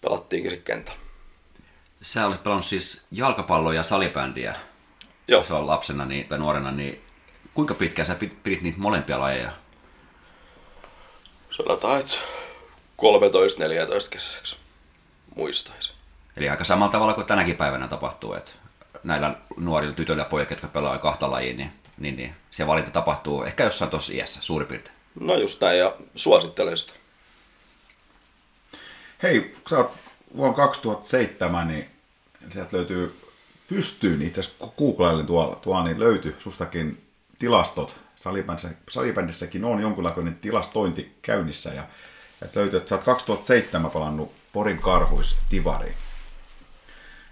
[0.01, 0.99] pelattiinkin sitten kentällä.
[2.01, 4.55] Sä olet pelannut siis jalkapalloa ja salibändiä
[5.27, 5.43] Joo.
[5.43, 7.01] se on lapsena niin, tai nuorena, niin
[7.53, 9.51] kuinka pitkään sä pidit, pidit niitä molempia lajeja?
[11.49, 12.17] Sanotaan, että
[14.05, 14.57] 13-14 kesäiseksi
[15.35, 15.95] muistaisin.
[16.37, 18.51] Eli aika samalla tavalla kuin tänäkin päivänä tapahtuu, että
[19.03, 23.43] näillä nuorilla tytöillä ja pojilla, jotka pelaa kahta lajia, niin, niin, niin se valinta tapahtuu
[23.43, 24.94] ehkä jossain tuossa iässä suurin piirtein.
[25.19, 26.93] No just näin, ja suosittelen sitä.
[29.23, 29.91] Hei, kun sä oot
[30.37, 31.89] vuonna 2007, niin
[32.53, 33.21] sieltä löytyy
[33.67, 37.03] pystyyn, itse asiassa googlailin tuolla, tuolla niin löytyi sustakin
[37.39, 37.95] tilastot.
[38.15, 41.83] Salibändissä, salibändissäkin on jonkunlainen tilastointi käynnissä ja,
[42.41, 45.95] ja löytyy, että sä oot 2007 palannut Porin karhuis divariin.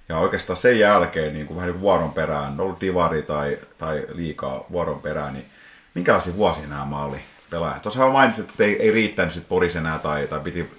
[0.09, 4.65] Ja oikeastaan sen jälkeen niin kuin vähän niin vuoron perään, ollut divari tai, tai liikaa
[4.71, 5.45] vuoron perään, niin
[5.93, 7.19] minkälaisia vuosia nämä oli
[7.53, 7.81] pelaajat?
[7.81, 10.69] Tuossa mainitsit, että ei, ei riittänyt sit Poris enää tai, tai piti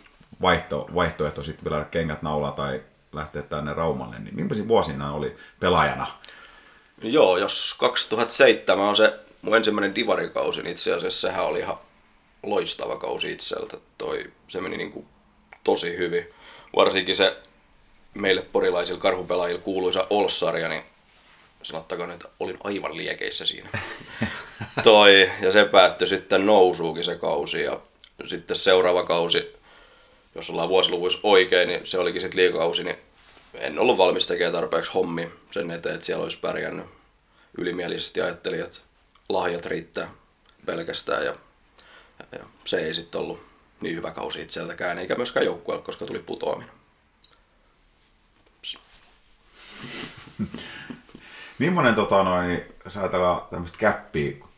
[0.43, 5.37] vaihto, vaihtoehto sitten vielä kengät naulaa tai lähteä tänne Raumalle, niin millaisia vuosia nämä oli
[5.61, 6.07] pelaajana?
[7.03, 11.77] Joo, jos 2007 on se mun ensimmäinen divarikausi, niin itse asiassa sehän oli ihan
[12.43, 13.77] loistava kausi itseltä.
[13.99, 15.07] Toi, se meni niin kuin
[15.65, 16.29] tosi hyvin.
[16.77, 17.37] Varsinkin se
[18.15, 20.83] meille porilaisilla karhupelaajilla kuuluisa Olssaria, niin
[21.63, 23.69] sanottakoon, että olin aivan liekeissä siinä.
[24.83, 27.63] Toi, ja se päättyi sitten nousuukin se kausi.
[27.63, 27.81] Ja
[28.25, 29.57] sitten seuraava kausi,
[30.35, 32.97] jos ollaan vuosiluvuissa oikein, niin se olikin sitten liikausi, niin
[33.55, 36.87] en ollut valmis tekemään tarpeeksi hommi sen eteen, että siellä olisi pärjännyt.
[37.59, 38.79] Ylimielisesti ajattelin, että
[39.29, 40.11] lahjat riittää
[40.67, 41.35] pelkästään ja,
[42.33, 43.47] ja, se ei sitten ollut
[43.81, 46.75] niin hyvä kausi itseltäkään, eikä myöskään joukkueelle, koska tuli putoaminen.
[51.59, 54.49] Millainen, tota, noin, jos ajatellaan tämmöistä käppiä, kun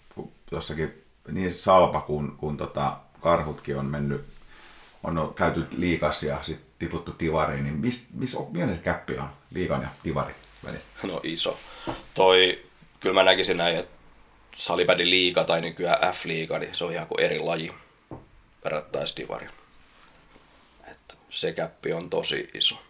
[0.51, 4.27] jossakin niin Salpa kuin, kuin tota, Karhutkin on mennyt,
[5.03, 9.83] on käyty liikas ja sitten tiputtu divariin, niin mis, mis, millainen se käppi on liikan
[9.83, 10.35] ja divarin
[10.65, 10.85] välillä?
[11.03, 11.59] No iso.
[12.15, 12.65] Toi,
[13.01, 13.97] kyllä mä näkisin näin, että
[14.57, 17.73] salibändin liiga tai nykyään F-liiga, niin se on ihan kuin eri laji
[18.65, 19.51] verrattaisi divaria.
[20.91, 22.83] Että se käppi on tosi iso.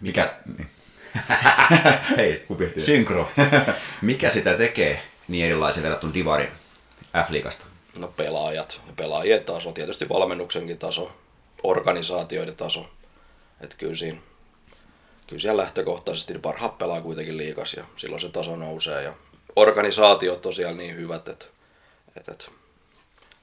[0.00, 0.70] Mikä, Niin.
[2.16, 2.46] hei,
[2.78, 3.30] synkro,
[4.02, 6.52] mikä sitä tekee niin erilaisen verrattuna divari
[7.26, 7.66] F-liigasta?
[7.98, 11.12] No pelaajat ja pelaajien taso, tietysti valmennuksenkin taso,
[11.62, 12.90] organisaatioiden taso.
[13.60, 14.18] Että kyllä siinä,
[15.26, 19.02] kyllä siellä lähtökohtaisesti niin parhaat pelaa kuitenkin liikas ja silloin se taso nousee.
[19.02, 19.14] Ja
[19.56, 21.46] organisaatiot on siellä niin hyvät, että,
[22.16, 22.46] että, että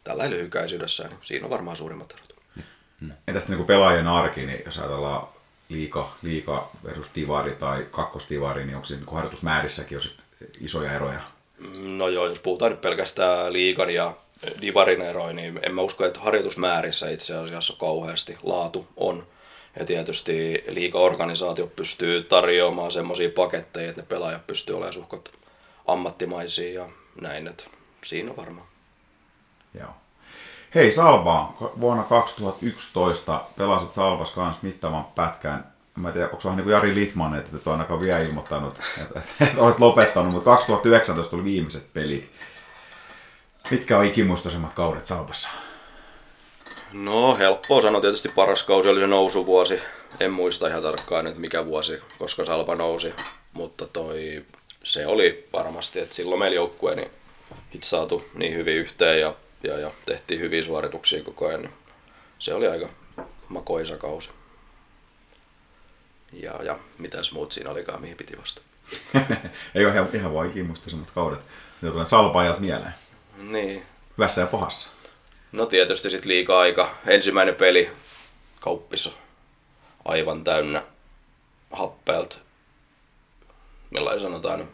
[0.04, 2.34] tällä lyhykäisyydessä, niin siinä on varmaan suurimmat erot.
[3.28, 5.28] Entäs niin kuin pelaajien arki, niin jos ajatellaan
[5.70, 10.18] liika, liika versus divari tai kakkosdivari, niin onko siinä niin harjoitusmäärissäkin jo sit
[10.60, 11.22] isoja eroja?
[11.72, 14.14] No joo, jos puhutaan nyt pelkästään liikan ja
[14.62, 19.28] divarin eroin, niin en mä usko, että harjoitusmäärissä itse asiassa kauheasti laatu on.
[19.80, 25.32] Ja tietysti liikaorganisaatio pystyy tarjoamaan semmoisia paketteja, että ne pelaajat pystyy olemaan suhkot
[25.88, 26.90] ammattimaisia ja
[27.22, 27.64] näin, että
[28.04, 28.68] siinä varmaan.
[29.80, 29.90] Joo.
[30.76, 35.73] Hei Salba, vuonna 2011 pelasit Salvas kanssa mittavan pätkän.
[35.96, 38.80] Mä en tiedä, onko vähän niin kuin Jari Litman, että et ole ainakaan vielä ilmoittanut,
[39.02, 42.32] että, että olet lopettanut, mutta 2019 tuli viimeiset pelit.
[43.72, 45.50] Mitkä on ikimuistoisemmat kaudet Salpassa?
[46.94, 49.82] No helppoa sanoa, tietysti paras kausi oli se nousuvuosi.
[50.20, 53.14] En muista ihan tarkkaan nyt mikä vuosi, koska Salpa nousi.
[53.54, 54.46] Mutta toi,
[54.84, 57.12] se oli varmasti, että silloin meillä joukkue niin
[57.74, 61.62] hit saatu niin hyvin yhteen ja, ja, ja tehtiin hyviä suorituksia koko ajan.
[61.62, 61.74] Niin
[62.40, 62.90] se oli aika
[63.50, 64.30] makoisa kausi.
[66.34, 68.62] Ja, ja mitäs muut siinä olikaan, mihin piti vasta.
[69.76, 71.40] Ei ole ihan, ihan vaan ikimuistoisemmat kaudet.
[71.82, 72.94] Ne tulee Salpa-ajat mieleen.
[73.38, 73.84] Niin,
[74.18, 74.90] Hyvässä ja pahassa.
[75.52, 76.90] No tietysti sitten liikaa aika.
[77.08, 77.92] Ensimmäinen peli
[78.60, 79.12] kauppissa
[80.06, 80.84] aivan täynnä
[81.72, 82.38] happeelta.
[83.90, 84.70] Millainen sanotaan nyt,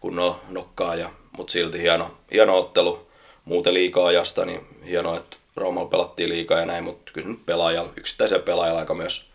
[0.00, 3.08] kunnon nokkaa, ja, mutta silti hieno, hieno ottelu.
[3.44, 7.92] Muuten liikaa ajasta, niin hienoa, että Roomalla pelattiin liikaa ja näin, mutta kyllä nyt pelaajalla,
[7.96, 9.30] yksittäisellä pelaajalla aika myös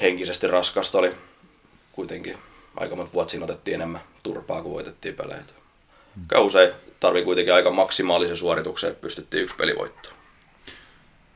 [0.00, 1.14] henkisesti raskasta oli
[1.92, 2.38] kuitenkin
[2.76, 5.40] aika monta vuotta siinä otettiin enemmän turpaa, kuin voitettiin pelejä.
[6.16, 6.40] Mm.
[6.40, 10.20] Usein tarvii kuitenkin aika maksimaalisen suorituksen, että pystyttiin yksi peli voittamaan.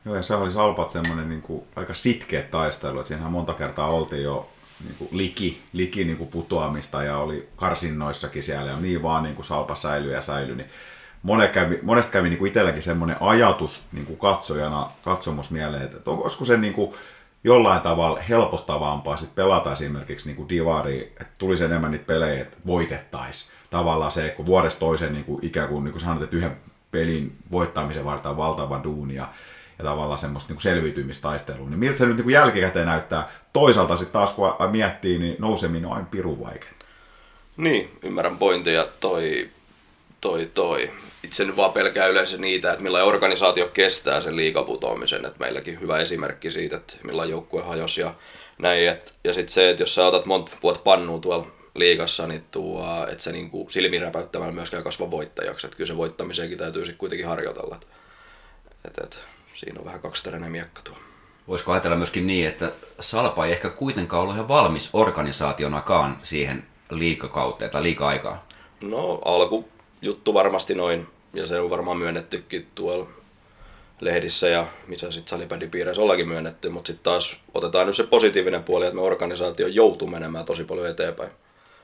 [0.05, 3.87] Joo, ja se oli Salpat semmoinen niin kuin, aika sitkeä taistelu, että siinähän monta kertaa
[3.87, 4.49] oltiin jo
[4.83, 9.35] niin kuin, liki, liki niin kuin putoamista ja oli karsinnoissakin siellä ja niin vaan niin
[9.35, 10.69] kuin Salpa säilyi ja säilyi, niin
[11.51, 16.57] kävi, monesta kävi niin kuin itselläkin semmoinen ajatus niin kuin katsojana, katsomusmieleen, että olisiko se
[16.57, 16.95] niin kuin,
[17.45, 22.57] jollain tavalla helpottavampaa sit pelata esimerkiksi niin kuin divari, että tulisi enemmän niitä pelejä, että
[22.67, 23.51] voitettaisiin.
[23.69, 26.57] Tavallaan se, kun vuodesta toiseen niin kuin ikään kuin, niin kuin sanot, että yhden
[26.91, 29.27] pelin voittamisen varten valtava duuni ja,
[29.77, 31.69] ja tavallaan semmoista niin kuin selviytymistaistelua.
[31.69, 33.29] Niin miltä se nyt niin kuin jälkikäteen näyttää?
[33.53, 36.69] Toisaalta sitten taas kun miettii, niin nouseminen on aina pirun vaikea.
[37.57, 39.49] Niin, ymmärrän pointin ja toi,
[40.25, 40.91] toi, toi
[41.23, 45.25] itse nyt vaan pelkää yleensä niitä, että millä organisaatio kestää sen liikaputoamisen.
[45.25, 48.13] Että meilläkin hyvä esimerkki siitä, että millä joukkue hajosi ja
[48.57, 48.89] näin.
[48.89, 53.07] Et, ja sitten se, että jos sä otat monta vuotta pannua tuolla liikassa, niin tuo,
[53.11, 55.67] että se niinku silmiin räpäyttämällä myöskään kasva voittajaksi.
[55.67, 57.79] Että kyllä se voittamiseenkin täytyy sitten kuitenkin harjoitella.
[58.85, 59.19] Et, et,
[59.53, 60.95] siinä on vähän kaksiteräinen miekka tuo.
[61.47, 67.71] Voisiko ajatella myöskin niin, että Salpa ei ehkä kuitenkaan ollut ihan valmis organisaationakaan siihen liikakauteen
[67.71, 68.41] tai liika-aikaan?
[68.81, 69.74] No alku
[70.05, 73.07] juttu varmasti noin ja se on varmaan myönnettykin tuolla
[73.99, 78.85] lehdissä ja missä sitten salipädipiireissä ollakin myönnetty, mutta sitten taas otetaan nyt se positiivinen puoli,
[78.85, 81.31] että me organisaatio joutuu menemään tosi paljon eteenpäin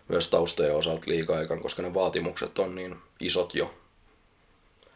[0.08, 3.74] myös taustojen osalta liika-aikaan, koska ne vaatimukset on niin isot jo.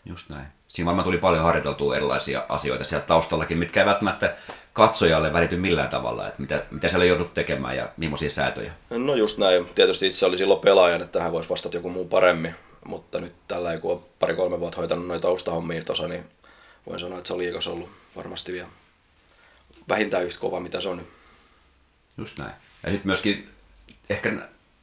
[0.06, 0.46] Just näin.
[0.68, 4.36] Siinä varmaan tuli paljon harjoiteltua erilaisia asioita siellä taustallakin, mitkä ei välttämättä
[4.74, 8.72] katsojalle välity millään tavalla, että mitä, mitä siellä joudut tekemään ja millaisia säätöjä.
[8.90, 9.66] No just näin.
[9.76, 12.56] Tietysti itse oli silloin pelaajan, että tähän voisi vastata joku muu paremmin,
[12.86, 16.26] mutta nyt tällä kun on pari-kolme vuotta hoitanut noita taustahommia tuossa, niin
[16.88, 18.68] voin sanoa, että se on liikas ollut varmasti vielä
[19.90, 21.08] vähintään yhtä kova, mitä se on nyt.
[22.18, 22.54] Just näin.
[22.84, 23.50] Ja sitten myöskin
[24.10, 24.32] ehkä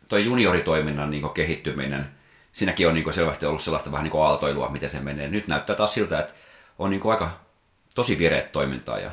[0.09, 2.11] tuo junioritoiminnan niin kehittyminen,
[2.53, 5.29] siinäkin on niin selvästi ollut sellaista vähän niin aaltoilua, miten se menee.
[5.29, 6.35] Nyt näyttää taas siltä, että
[6.79, 7.41] on niin aika
[7.95, 8.99] tosi vireet toimintaa.
[8.99, 9.11] Ja...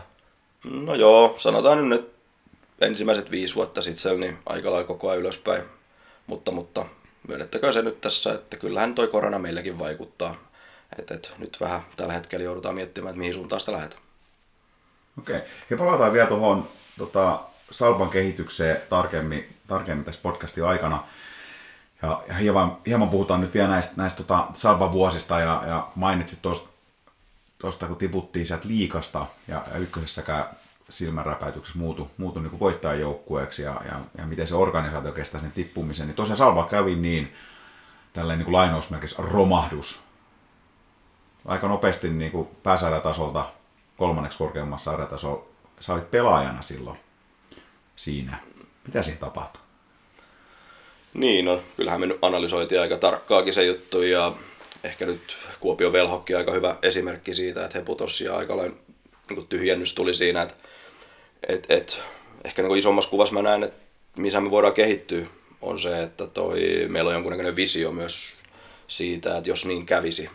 [0.63, 2.11] No joo, sanotaan nyt,
[2.81, 5.63] ensimmäiset viisi vuotta sitten niin aika lailla koko ajan ylöspäin.
[6.27, 6.85] Mutta, mutta
[7.27, 10.35] myönnettäkö se nyt tässä, että kyllähän toi korona meilläkin vaikuttaa.
[10.99, 14.01] Et, et, nyt vähän tällä hetkellä joudutaan miettimään, että mihin suuntaan sitä lähdetään.
[15.19, 15.47] Okei, okay.
[15.69, 17.39] ja palataan vielä tuohon tota,
[17.71, 21.03] Salpan kehitykseen tarkemmin, tarkemmin tässä podcastin aikana.
[22.01, 26.41] Ja, ja hieman, hieman, puhutaan nyt vielä näistä, näistä tota, Salpan vuosista ja, ja mainitsit
[27.57, 30.45] tuosta, kun tiputtiin sieltä liikasta ja, ja ykkösessäkään
[30.89, 36.07] silmänräpäytyksessä muutu, muutu niin voittajajoukkueeksi ja, ja, ja, miten se organisaatio kestää sen tippumisen.
[36.07, 37.33] Niin tosiaan Salva kävi niin,
[38.13, 40.01] tällainen niin lainausmerkissä romahdus.
[41.45, 42.47] Aika nopeasti niin kuin
[43.97, 45.45] kolmanneksi korkeammassa sarjatasolla.
[45.79, 46.99] Sä olit pelaajana silloin
[47.95, 48.37] siinä.
[48.87, 49.61] Mitä siinä tapahtui?
[51.13, 54.33] Niin, no kyllähän me nyt analysoitiin aika tarkkaakin se juttu ja
[54.83, 58.75] ehkä nyt Kuopio Velhokki aika hyvä esimerkki siitä, että he putosi ja aika lailla
[59.29, 60.53] niin tyhjennys tuli siinä, että
[61.47, 62.01] et, et,
[62.43, 63.81] ehkä niin isommassa kuvassa mä näen, että
[64.17, 65.25] missä me voidaan kehittyä,
[65.61, 68.33] on se, että toi, meillä on jonkunnäköinen visio myös
[68.87, 70.29] siitä, että jos niin kävisi,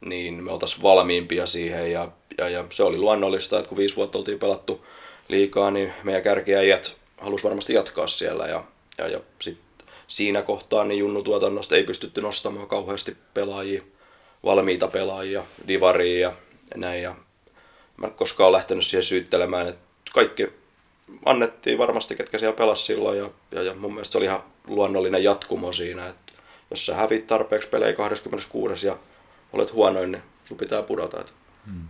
[0.00, 1.92] niin me oltaisiin valmiimpia siihen.
[1.92, 4.86] Ja, ja, ja, se oli luonnollista, että kun viisi vuotta oltiin pelattu
[5.28, 8.46] liikaa, niin meidän kärkiäijät halusi varmasti jatkaa siellä.
[8.46, 8.64] Ja,
[8.98, 9.58] ja, ja sit
[10.08, 13.82] siinä kohtaa niin junnutuotannosta ei pystytty nostamaan kauheasti pelaajia,
[14.44, 16.32] valmiita pelaajia, divaria ja
[16.76, 17.02] näin.
[17.02, 17.14] Ja
[17.96, 19.87] mä en koskaan lähtenyt siihen syyttelemään, että
[20.18, 20.52] kaikki
[21.24, 25.24] annettiin varmasti, ketkä siellä pelasi silloin ja, ja, ja mun mielestä se oli ihan luonnollinen
[25.24, 26.32] jatkumo siinä, että
[26.70, 28.96] jos sä hävit tarpeeksi pelejä 26 ja
[29.52, 31.24] olet huonoin, niin sun pitää pudota.
[31.66, 31.88] Hmm.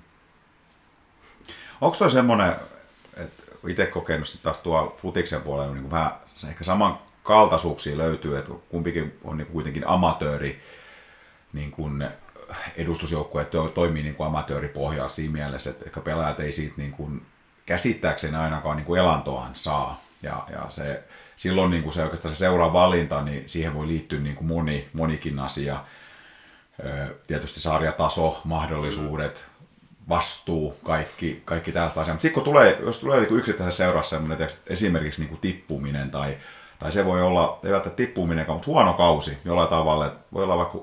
[1.81, 2.57] Onko toi semmoinen,
[3.17, 6.13] että itse kokenut sit taas tuolla futiksen puolella, niin vähän
[6.49, 10.63] ehkä saman kaltaisuuksia löytyy, että kumpikin on niin kuitenkin amatööri
[11.53, 12.09] niin kuin
[12.77, 17.23] edustusjoukkue, että toimii niin kuin amatööripohjaa siinä mielessä, että ehkä pelaajat ei siitä niin kuin
[17.69, 20.01] käsittääkseni ainakaan niin kuin elantoaan saa.
[20.23, 21.05] Ja, ja se,
[21.37, 24.89] silloin niin kuin se oikeastaan se seuraava valinta, niin siihen voi liittyä niin kuin moni,
[24.93, 25.77] monikin asia.
[27.27, 29.47] Tietysti sarjataso, mahdollisuudet,
[30.09, 32.15] vastuu, kaikki, kaikki tällaista asiaa.
[32.15, 36.37] Mutta sitten kun tulee, jos tulee niin yksittäisen seurassa sellainen, esimerkiksi niin kuin tippuminen tai,
[36.79, 40.57] tai se voi olla, ei välttämättä tippuminen, mutta huono kausi jollain tavalla, että voi olla
[40.57, 40.79] vaikka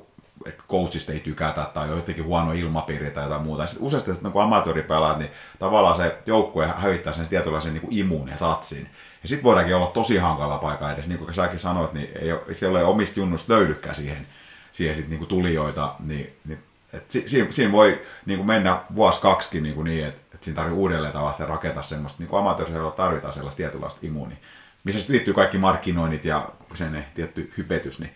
[0.45, 3.67] että coachista ei tykätä tai on jotenkin huono ilmapiiri tai jotain muuta.
[3.67, 8.37] Sitten useasti sitten, kun amatööripelaat, niin tavallaan se joukkue hävittää sen tietynlaisen niin imuun ja
[8.37, 8.89] tatsin.
[9.23, 11.07] Ja sitten voidaankin olla tosi hankala paikka edes.
[11.07, 14.27] Niin kuin säkin sanoit, niin ei ole, siellä ei omista junnusta löydykään siihen,
[14.71, 15.95] siihen sit niin tulijoita.
[15.99, 16.59] Niin, niin
[16.93, 20.45] et si, siinä, siinä, voi niin kuin mennä vuosi kaksikin niin, kuin niin että, että
[20.45, 24.37] siinä tarvitsee uudelleen tavallaan rakentaa semmoista, niin kuin amatöörisellä tarvitaan sellaista tietynlaista immuunia,
[24.83, 28.13] missä sitten liittyy kaikki markkinoinnit ja sen tietty hypetys, niin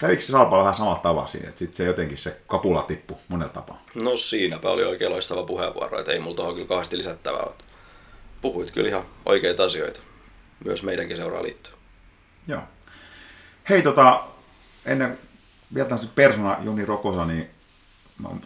[0.00, 3.52] kävikö se Salpalla vähän samalla tavalla siinä, että sitten se jotenkin se kapula tippu monella
[3.52, 3.82] tapaa?
[3.94, 7.46] No siinäpä oli oikein loistava puheenvuoro, että ei mulla tuohon kyllä kauheasti lisättävää.
[8.40, 10.00] Puhuit kyllä ihan oikeita asioita,
[10.64, 11.72] myös meidänkin seuraa liittyy.
[12.46, 12.62] Joo.
[13.68, 14.24] Hei tota,
[14.86, 15.18] ennen
[15.74, 17.50] vielä persona Joni Rokosa, niin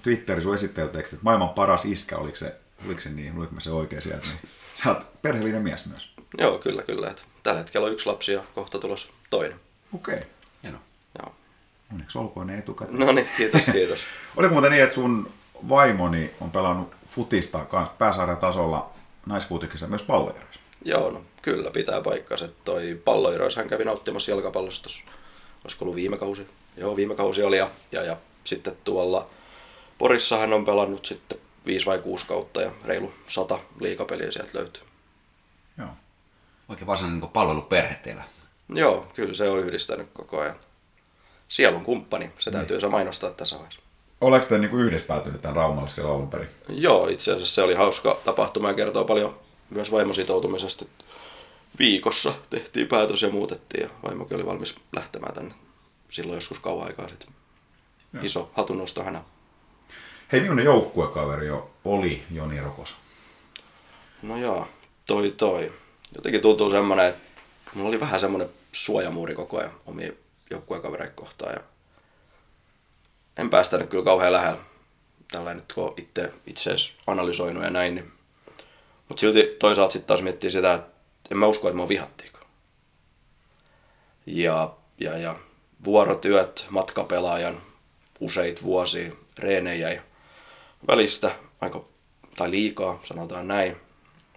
[0.02, 4.26] Twitterin sun että maailman paras iskä, oliko se, oliko se niin, oliko se oikein sieltä,
[4.26, 6.14] niin sä oot perheellinen mies myös.
[6.38, 7.10] Joo, kyllä, kyllä.
[7.10, 9.60] Että tällä hetkellä on yksi lapsi ja kohta tulos toinen.
[9.94, 10.14] Okei.
[10.14, 10.26] Okay.
[11.92, 12.98] Onneksi olkoon ne etukäteen.
[12.98, 14.00] No niin, kiitos, kiitos.
[14.36, 15.30] Oliko muuten niin, että sun
[15.68, 17.66] vaimoni on pelannut futista
[17.98, 18.90] pääsarjan tasolla
[19.26, 20.60] naisfutikissa myös palloiroissa?
[20.84, 22.48] Joo, no kyllä pitää paikkansa.
[22.64, 24.88] Toi palloiroissa hän kävi nauttimassa jalkapallosta.
[25.64, 26.46] Olisiko ollut viime kausi?
[26.76, 29.26] Joo, viime kausi oli ja, ja, ja sitten tuolla
[29.98, 34.82] Porissa hän on pelannut sitten viisi vai kuusi kautta ja reilu sata liikapeliä sieltä löytyy.
[35.78, 35.88] Joo.
[36.68, 38.24] Oikein varsinainen niin palveluperhe teillä.
[38.68, 40.56] Joo, kyllä se on yhdistänyt koko ajan.
[41.48, 43.80] Sielun kumppani, se täytyy se mainostaa tässä vaiheessa.
[44.20, 46.48] Oletko te niin yhdessä päätynyt tämän Raumalla siellä alun perin?
[46.68, 49.38] Joo, itse asiassa se oli hauska tapahtuma ja kertoo paljon
[49.70, 50.84] myös vaimositoutumisesta.
[51.78, 55.54] Viikossa tehtiin päätös ja muutettiin ja vaimokin oli valmis lähtemään tänne
[56.08, 57.28] silloin joskus kauan aikaa sitten.
[58.12, 58.24] Joo.
[58.24, 59.26] Iso hatunnosto hänellä.
[60.32, 62.96] Hei, millainen joukkuekaveri jo oli Joni Rokos?
[64.22, 64.68] No joo,
[65.06, 65.72] toi toi.
[66.14, 67.30] Jotenkin tuntuu semmoinen, että
[67.74, 70.12] mulla oli vähän semmoinen suojamuuri koko ajan omia
[70.54, 71.52] joukkuekavereita kohtaan.
[71.52, 71.60] Ja
[73.36, 74.60] en päästänyt kyllä kauhean lähellä.
[75.30, 76.70] Tällä nyt kun itse, itse
[77.06, 77.94] analysoinut ja näin.
[77.94, 78.12] Niin.
[79.08, 80.90] Mutta silti toisaalta sitten taas miettii sitä, että
[81.30, 82.38] en mä usko, että mä vihattiinko.
[84.26, 85.36] Ja, ja, ja
[85.84, 87.62] vuorotyöt matkapelaajan
[88.20, 90.02] useit vuosia reenejä
[90.88, 91.30] välistä
[91.60, 91.84] aika,
[92.36, 93.76] tai liikaa, sanotaan näin.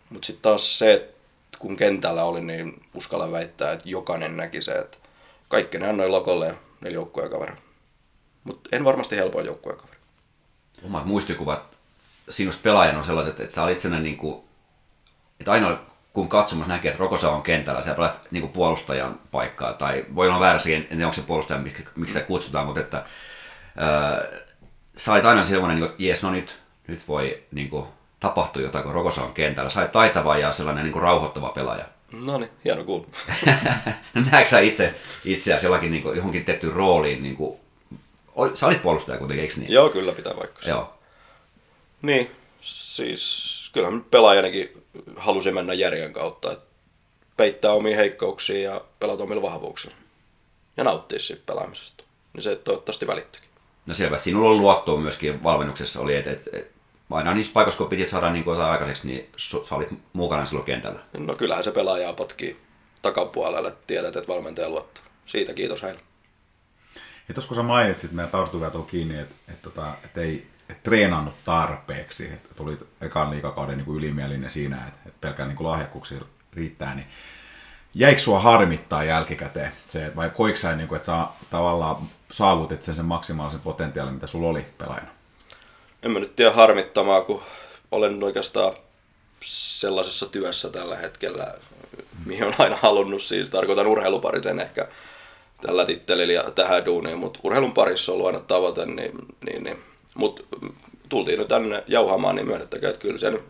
[0.09, 1.17] Mutta sitten taas se, että
[1.59, 4.97] kun kentällä oli, niin uskallan väittää, että jokainen näki se, että
[5.47, 7.57] kaikki ne annoi lokolle ja neljä joukkueen.
[8.43, 9.97] Mutta en varmasti helpoin joukkueen kaveri.
[10.83, 11.77] Omat muistikuvat
[12.29, 14.43] sinusta pelaajan on sellaiset, että sä olit sellainen, niin kuin,
[15.39, 15.79] että ainoa
[16.13, 20.39] kun katsomassa näkee, että Rokosa on kentällä, sä pelasit niin puolustajan paikkaa, tai voi olla
[20.39, 23.05] väärässä, en tiedä onko se puolustaja, miksi, miksi sitä kutsutaan, mutta että
[24.97, 27.85] sä aina sellainen, että jes, no nyt, nyt voi niin kuin,
[28.19, 29.69] tapahtua jotain, kun Rokosa on kentällä.
[29.69, 31.85] Sä taitava ja sellainen niin kuin, rauhoittava pelaaja.
[32.11, 33.07] No niin, hieno kuulla.
[34.31, 34.95] Näetkö sä itse
[35.25, 37.23] itseäsi jollakin niin kuin, johonkin tehtyyn rooliin?
[37.23, 37.59] Niin kuin,
[38.53, 39.71] sä olit puolustaja kuitenkin, eikö niin?
[39.71, 40.69] Joo, kyllä pitää vaikka.
[40.69, 40.93] Joo.
[42.01, 42.31] Niin,
[42.61, 44.83] siis kyllähän pelaajanakin
[45.15, 46.65] halusi mennä järjen kautta, että
[47.37, 49.95] peittää omia heikkouksia ja pelata omilla vahvuuksilla.
[50.77, 52.03] Ja nauttia siitä pelaamisesta.
[52.33, 53.49] Niin se toivottavasti välittyikin.
[53.85, 54.17] No selvä.
[54.17, 56.76] Sinulla on luottoa myöskin valmennuksessa oli, että, että, että
[57.11, 60.99] aina niissä paikoissa, kun piti saada niin kuin aikaiseksi, niin sä olit mukana silloin kentällä.
[61.17, 62.59] No kyllähän se pelaajaa potkii
[63.01, 65.03] takapuolelle, tiedät, että valmentaja luottaa.
[65.25, 66.01] Siitä kiitos heille.
[67.27, 70.83] Ja tuossa kun sä mainitsit, meidän tarttuvat kiinni, että, että, että, tota, että ei et
[70.83, 76.21] treenannut tarpeeksi, että tuli ekan liikakauden niin ylimielinen siinä, että, että pelkään niin lahjakkuuksia
[76.53, 77.07] riittää, niin
[77.93, 81.95] jäikö sua harmittaa jälkikäteen se, että vai koiko sä, niin kuin, että sä tavallaan
[82.31, 85.16] saavutit sen, sen maksimaalisen potentiaalin, mitä sulla oli pelaajana?
[86.07, 87.41] En mä nyt tiedä harmittamaa, kun
[87.91, 88.73] olen oikeastaan
[89.43, 91.53] sellaisessa työssä tällä hetkellä,
[92.25, 94.87] mihin on aina halunnut, siis tarkoitan urheiluparisen ehkä
[95.61, 99.11] tällä tittelillä ja tähän duuniin, mutta urheilun parissa on ollut aina tavoite, niin,
[99.45, 99.77] niin, niin.
[100.15, 100.43] mutta
[101.09, 103.43] tultiin nyt tänne jauhamaan, niin myönnettäkää, että kyllä se nyt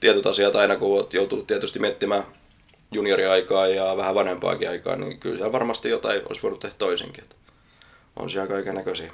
[0.00, 2.24] tietyt asiat aina, kun olet joutunut tietysti miettimään
[2.92, 7.24] junioriaikaa ja vähän vanhempaakin aikaa, niin kyllä siellä varmasti jotain olisi voinut tehdä toisinkin.
[8.16, 9.12] On siellä kaiken näköisiä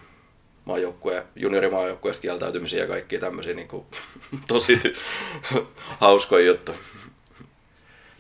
[0.66, 3.86] maajoukkueen, juniorimaajoukkueesta kieltäytymisiä ja kaikkia tämmöisiä niin kuin,
[4.48, 4.80] tosi
[6.00, 6.78] hauskoja juttuja.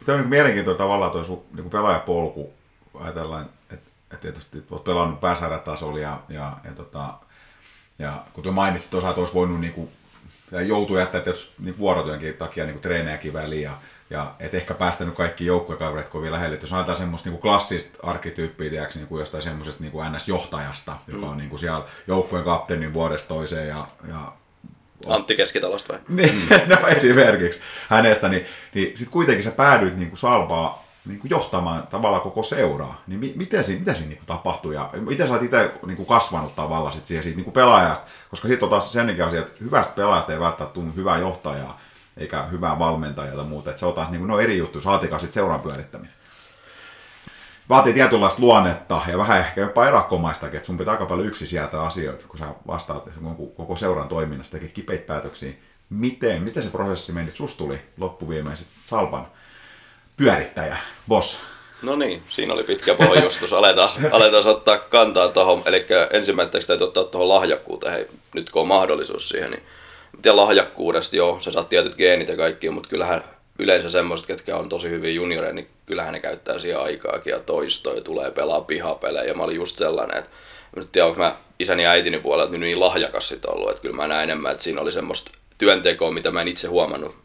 [0.06, 2.52] Tämä on niin mielenkiintoinen tavallaan tuo sun niin pelaajapolku.
[2.94, 7.14] Ajatellaan, että, että tietysti olet pelannut pääsarjatasolla ja, ja, ja, tota,
[7.98, 9.88] ja kun tuo mainitsit että olisi voinut niin kuin,
[10.50, 13.72] ja joutuu jättää tietysti niin vuorotyönkin takia niin treenejäkin väliin ja
[14.10, 16.54] ja et ehkä päästänyt kaikki joukkuekaverit kovin lähelle.
[16.54, 21.14] Et jos ajatellaan semmoista niinku klassista arkkityyppiä, tiedätkö, niinku jostain semmoisesta niinku NS-johtajasta, mm.
[21.14, 24.32] joka on niinku siellä joukkueen kapteenin vuodesta toiseen ja, ja
[25.06, 26.00] Antti Keskitalosta vai?
[26.08, 26.48] niin,
[26.80, 31.86] no esimerkiksi hänestä, niin, niin sitten kuitenkin sä päädyit niin kuin Salpaa niin kuin johtamaan
[31.86, 33.02] tavallaan koko seuraa.
[33.06, 35.96] Niin mi- miten siinä, mitä siinä niin kuin tapahtui ja miten sä oot itse niin
[35.96, 38.06] kuin kasvanut tavallaan sit siihen siitä niin kuin pelaajasta?
[38.30, 41.80] Koska sitten on taas senkin asia, että hyvästä pelaajasta ei välttämättä tule hyvää johtajaa
[42.16, 43.70] eikä hyvää valmentajaa tai muuta.
[43.70, 46.12] Että se on taas niin kuin, no eri juttu, saatikaan sitten seuran pyörittäminen.
[47.68, 51.82] vaatii tietynlaista luonnetta ja vähän ehkä jopa erakkomaistakin, että sun pitää aika paljon yksi sieltä
[51.82, 53.08] asioita, kun sä vastaat
[53.56, 55.52] koko seuran toiminnasta, tekee kipeitä päätöksiä.
[55.90, 57.30] Miten, miten se prosessi meni?
[57.30, 59.26] Sus tuli loppuviimeiset Salpan
[60.16, 60.76] pyörittäjä,
[61.08, 61.40] boss.
[61.82, 63.52] No niin, siinä oli pitkä pohjustus.
[63.52, 65.62] Aletaan, aletaan ottaa kantaa tuohon.
[65.66, 69.50] Eli ensimmäiseksi täytyy ottaa tuohon lahjakkuuteen, hei, nyt kun on mahdollisuus siihen.
[69.50, 69.62] Niin,
[70.24, 73.24] ja lahjakkuudesta, joo, sä saat tietyt geenit ja kaikki, mutta kyllähän
[73.58, 78.00] yleensä semmoiset, ketkä on tosi hyvin junioreja, niin kyllähän ne käyttää siihen aikaakin ja toistoja,
[78.00, 79.34] tulee pelaa pihapelejä.
[79.34, 80.30] Mä olin just sellainen, että
[80.76, 83.96] nyt tiedän, onko mä isäni ja äitini puolelta niin, niin lahjakas sit ollut, että kyllä
[83.96, 87.16] mä näen enemmän, että siinä oli semmoista työntekoa, mitä mä en itse huomannut.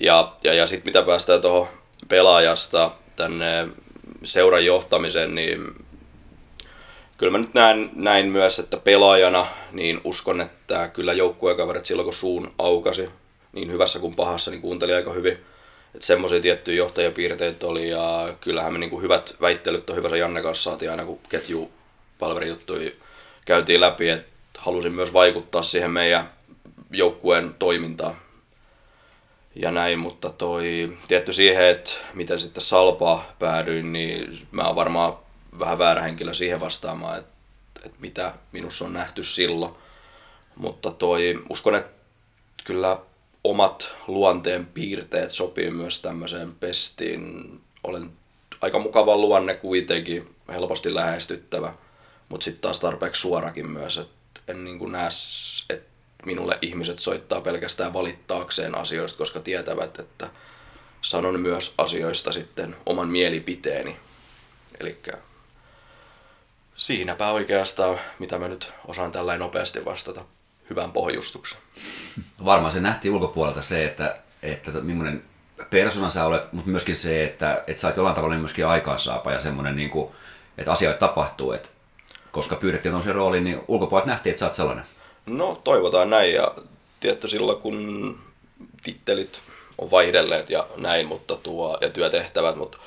[0.00, 1.68] Ja, ja, ja sitten mitä päästään tuohon
[2.08, 3.68] pelaajasta tänne
[4.24, 5.74] seuran johtamiseen, niin
[7.22, 12.14] kyllä mä nyt näen näin myös, että pelaajana niin uskon, että kyllä joukkuekaverit silloin kun
[12.14, 13.10] suun aukasi,
[13.52, 15.32] niin hyvässä kuin pahassa, niin kuunteli aika hyvin.
[15.94, 20.42] Että semmoisia tiettyjä johtajapiirteitä oli ja kyllähän me niin kuin hyvät väittelyt on hyvässä Janne
[20.42, 21.70] kanssa saatiin aina kun ketju
[22.18, 22.90] palverijuttuja
[23.44, 26.30] käytiin läpi, että halusin myös vaikuttaa siihen meidän
[26.90, 28.16] joukkueen toimintaan
[29.54, 35.21] ja näin, mutta toi, tietty siihen, että miten sitten Salpaa päädyin, niin mä oon varmaan
[35.58, 37.32] vähän väärä henkilö siihen vastaamaan, että,
[37.84, 39.74] että mitä minussa on nähty silloin.
[40.56, 42.02] Mutta toi, uskon, että
[42.64, 42.98] kyllä
[43.44, 47.60] omat luonteen piirteet sopii myös tämmöiseen pestiin.
[47.84, 48.10] Olen
[48.60, 51.74] aika mukava luonne kuitenkin, helposti lähestyttävä,
[52.28, 55.08] mutta sitten taas tarpeeksi suorakin myös, että en niin näe,
[55.70, 55.92] että
[56.26, 60.30] minulle ihmiset soittaa pelkästään valittaakseen asioista, koska tietävät, että
[61.00, 63.96] sanon myös asioista sitten oman mielipiteeni.
[64.80, 64.98] Eli
[66.82, 70.24] siinäpä oikeastaan, mitä mä nyt osaan tällä nopeasti vastata
[70.70, 71.58] hyvän pohjustuksen.
[72.44, 75.24] Varmaan se nähtiin ulkopuolelta se, että, että millainen
[75.70, 79.40] persona sä olet, mutta myöskin se, että, että sä oot jollain tavalla myöskin aikaansaapa ja
[79.40, 80.12] semmoinen, niin kuin,
[80.58, 81.52] että asioita tapahtuu.
[81.52, 81.68] Että,
[82.32, 84.84] koska pyydettiin on se rooli, niin ulkopuolelta nähtiin, että sä oot sellainen.
[85.26, 86.54] No toivotaan näin ja
[87.00, 88.18] tietty silloin kun
[88.82, 89.40] tittelit
[89.78, 92.78] on vaihdelleet ja näin, mutta tuo, ja työtehtävät, mutta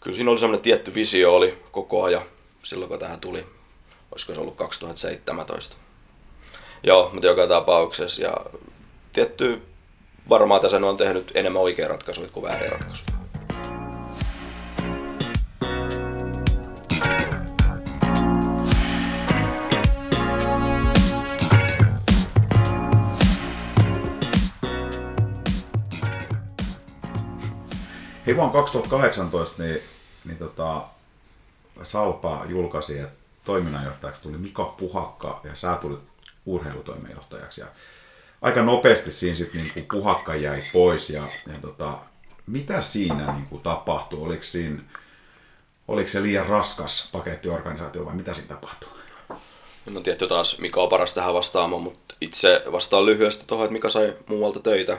[0.00, 2.22] kyllä siinä oli semmoinen tietty visio oli koko ajan
[2.62, 3.46] silloin kun tähän tuli.
[4.12, 5.76] Olisiko se ollut 2017.
[6.82, 8.34] Joo, mutta joka tapauksessa ja
[9.12, 9.62] tietty
[10.28, 13.20] varmaan tässä on tehnyt enemmän oikea ratkaisuja kuin väärin ratkaisuja.
[28.26, 29.80] Hei, vuonna 2018 niin,
[30.24, 30.82] niin tota,
[31.82, 36.00] Salpa julkaisi, että toiminnanjohtajaksi tuli Mika Puhakka ja sä tulit
[36.46, 37.60] urheilutoimenjohtajaksi.
[37.60, 37.66] Ja
[38.42, 41.98] aika nopeasti siinä sitten niin Puhakka jäi pois ja, ja tota,
[42.46, 44.20] mitä siinä niin kuin tapahtui?
[44.20, 44.82] Oliko, siinä,
[45.88, 48.88] oliko se liian raskas pakettiorganisaatio vai mitä siinä tapahtui?
[49.90, 53.88] No tietty taas Mika on paras tähän vastaamaan, mutta itse vastaan lyhyesti tuohon, että Mika
[53.88, 54.98] sai muualta töitä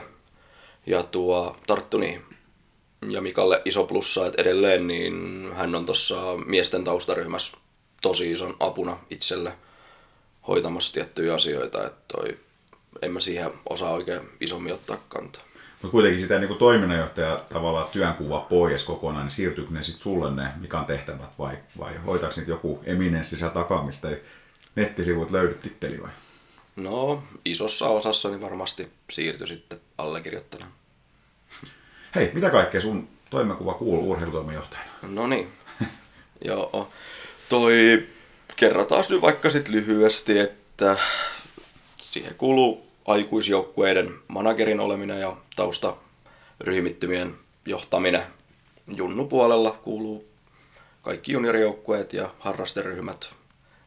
[0.86, 2.31] ja tuo tarttu niin
[3.08, 7.56] ja Mikalle iso plussa, että edelleen niin hän on tuossa miesten taustaryhmässä
[8.02, 9.52] tosi ison apuna itselle
[10.48, 12.38] hoitamassa tiettyjä asioita, että toi,
[13.02, 15.42] en mä siihen osaa oikein isommin ottaa kantaa.
[15.82, 20.48] Mutta kuitenkin sitä niin toiminnanjohtaja tavallaan työnkuva pois kokonaan, niin siirtyykö ne sitten sulle ne
[20.60, 24.22] Mikan tehtävät vai, vai hoitaako niitä joku eminenssi siellä takaa, mistä ei
[24.74, 26.10] nettisivut löydy titteli vai?
[26.76, 30.72] No, isossa osassa niin varmasti siirtyi sitten allekirjoittamaan.
[32.14, 34.90] Hei, mitä kaikkea sun toimenkuva kuuluu urheilutoimenjohtajana?
[35.02, 35.48] No niin,
[36.44, 36.88] joo.
[37.48, 38.08] Toi,
[38.56, 40.96] kerrotaan nyt vaikka sit lyhyesti, että
[41.96, 47.34] siihen kuuluu aikuisjoukkueiden managerin oleminen ja taustaryhmittymien
[47.66, 48.22] johtaminen.
[48.96, 50.28] Junnu puolella kuuluu
[51.02, 53.34] kaikki juniorijoukkueet ja harrasteryhmät.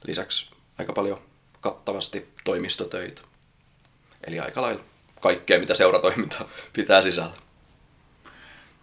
[0.08, 1.22] Lisäksi aika paljon
[1.62, 3.22] kattavasti toimistotöitä.
[4.28, 4.84] Eli aika lailla
[5.22, 7.45] kaikkea, mitä seuratoiminta pitää sisällä.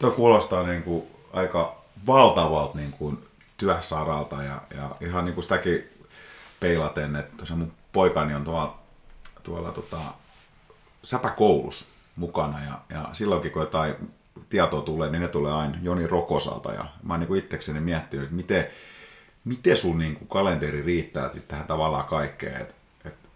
[0.02, 1.76] Tuo kuulostaa niin kuin aika
[2.06, 3.18] valtavalta niin kuin
[3.56, 5.90] työsaralta ja, ja ihan niin kuin sitäkin
[6.60, 8.78] peilaten, että se mun poikani on tuolla,
[9.42, 9.98] tuolla tota,
[11.02, 13.94] säpäkoulus mukana ja, ja silloinkin kun jotain
[14.48, 18.36] tietoa tulee, niin ne tulee aina Joni Rokosalta ja mä oon niin itsekseni miettinyt, että
[18.36, 18.66] miten,
[19.44, 22.74] miten sun niin kuin kalenteri riittää sitten tähän tavallaan kaikkeen, että,
[23.04, 23.28] että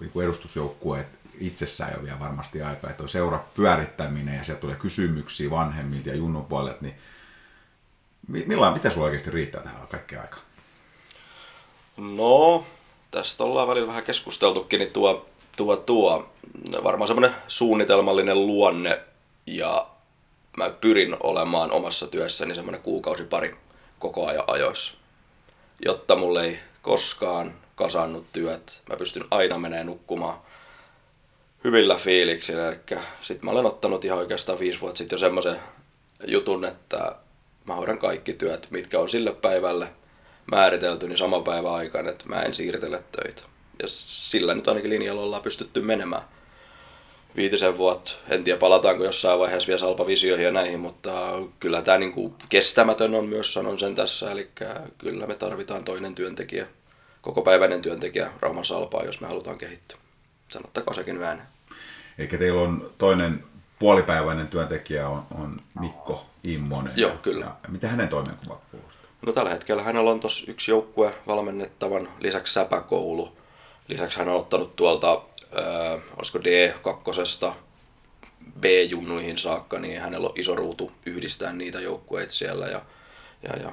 [0.00, 5.50] niin edustusjoukkueet itsessään jo vielä varmasti aika, että on seura pyörittäminen ja sieltä tulee kysymyksiä
[5.50, 6.14] vanhemmilta ja
[6.48, 6.94] puolelta, niin
[8.28, 10.42] millain, mitä sulla oikeasti riittää tähän kaikkeen aikaan?
[11.96, 12.64] No,
[13.10, 15.26] tästä ollaan välillä vähän keskusteltukin, niin tuo,
[15.56, 16.32] tuo, tuo
[16.84, 19.00] varmaan semmoinen suunnitelmallinen luonne
[19.46, 19.86] ja
[20.56, 23.56] mä pyrin olemaan omassa työssäni semmoinen kuukausi pari
[23.98, 24.94] koko ajan ajoissa.
[25.84, 30.38] Jotta mulle ei koskaan kasannut työt, mä pystyn aina menee nukkumaan
[31.64, 32.68] hyvillä fiiliksillä.
[32.68, 35.56] Eli sit mä olen ottanut ihan oikeastaan viisi vuotta sitten jo semmoisen
[36.26, 37.16] jutun, että
[37.64, 39.88] mä hoidan kaikki työt, mitkä on sille päivälle
[40.50, 43.42] määritelty, niin sama päivä aikana, että mä en siirtele töitä.
[43.82, 46.22] Ja sillä nyt ainakin linjalla ollaan pystytty menemään
[47.36, 48.12] viitisen vuotta.
[48.28, 53.26] En tiedä, palataanko jossain vaiheessa vielä salpavisioihin ja näihin, mutta kyllä tämä niinku kestämätön on
[53.26, 54.30] myös, sanon sen tässä.
[54.30, 54.50] Eli
[54.98, 56.66] kyllä me tarvitaan toinen työntekijä,
[57.22, 59.98] koko päiväinen työntekijä Rauman salpaa, jos me halutaan kehittyä.
[60.48, 61.48] Sanottakaa sekin ääneen.
[62.18, 63.44] Eli teillä on toinen
[63.78, 66.92] puolipäiväinen työntekijä on, on Mikko Immonen.
[66.96, 67.44] Joo, kyllä.
[67.44, 69.06] Ja mitä hänen toimenkuva kuulostaa?
[69.26, 73.36] No tällä hetkellä hänellä on tuossa yksi joukkue valmennettavan, lisäksi säpäkoulu.
[73.88, 75.22] Lisäksi hän on ottanut tuolta,
[75.58, 77.52] äh, olisiko D2
[78.60, 82.66] B-junnuihin saakka, niin hänellä on iso ruutu yhdistää niitä joukkueita siellä.
[82.66, 82.80] Ja,
[83.42, 83.72] ja, ja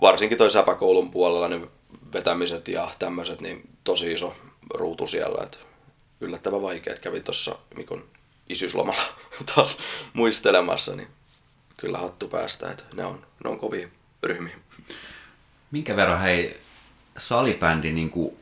[0.00, 1.70] varsinkin toi säpäkoulun puolella niin
[2.12, 4.36] vetämiset ja tämmöiset, niin tosi iso
[4.74, 5.44] ruutu siellä.
[5.44, 5.58] Et
[6.20, 8.04] yllättävän vaikea, että kävin tuossa Mikon
[8.48, 9.02] isyyslomalla
[9.54, 9.78] taas
[10.12, 11.08] muistelemassa, niin
[11.76, 13.88] kyllä hattu päästä, että ne on, ne on kovia
[14.22, 14.56] ryhmiä.
[15.70, 16.60] Minkä verran hei
[17.16, 18.36] salibändi niin kuin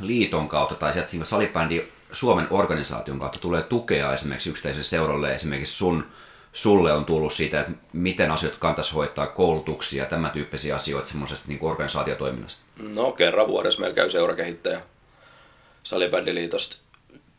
[0.00, 6.06] liiton kautta tai sieltä salibändi Suomen organisaation kautta tulee tukea esimerkiksi yksittäiselle seuralle, esimerkiksi sun,
[6.52, 11.48] sulle on tullut siitä, että miten asiat kantaisi hoitaa koulutuksia ja tämän tyyppisiä asioita semmoisesta
[11.48, 12.62] niin organisaatiotoiminnasta?
[12.96, 14.80] No kerran vuodessa meillä käy seurakehittäjä
[15.86, 16.76] salibändiliitosta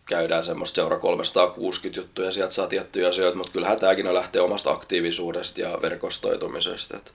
[0.06, 5.62] käydään semmoista seura 360 juttuja, sieltä saa tiettyjä asioita, mutta kyllähän tämäkin lähtee omasta aktiivisuudesta
[5.62, 6.98] ja verkostoitumisesta.
[6.98, 7.14] Et,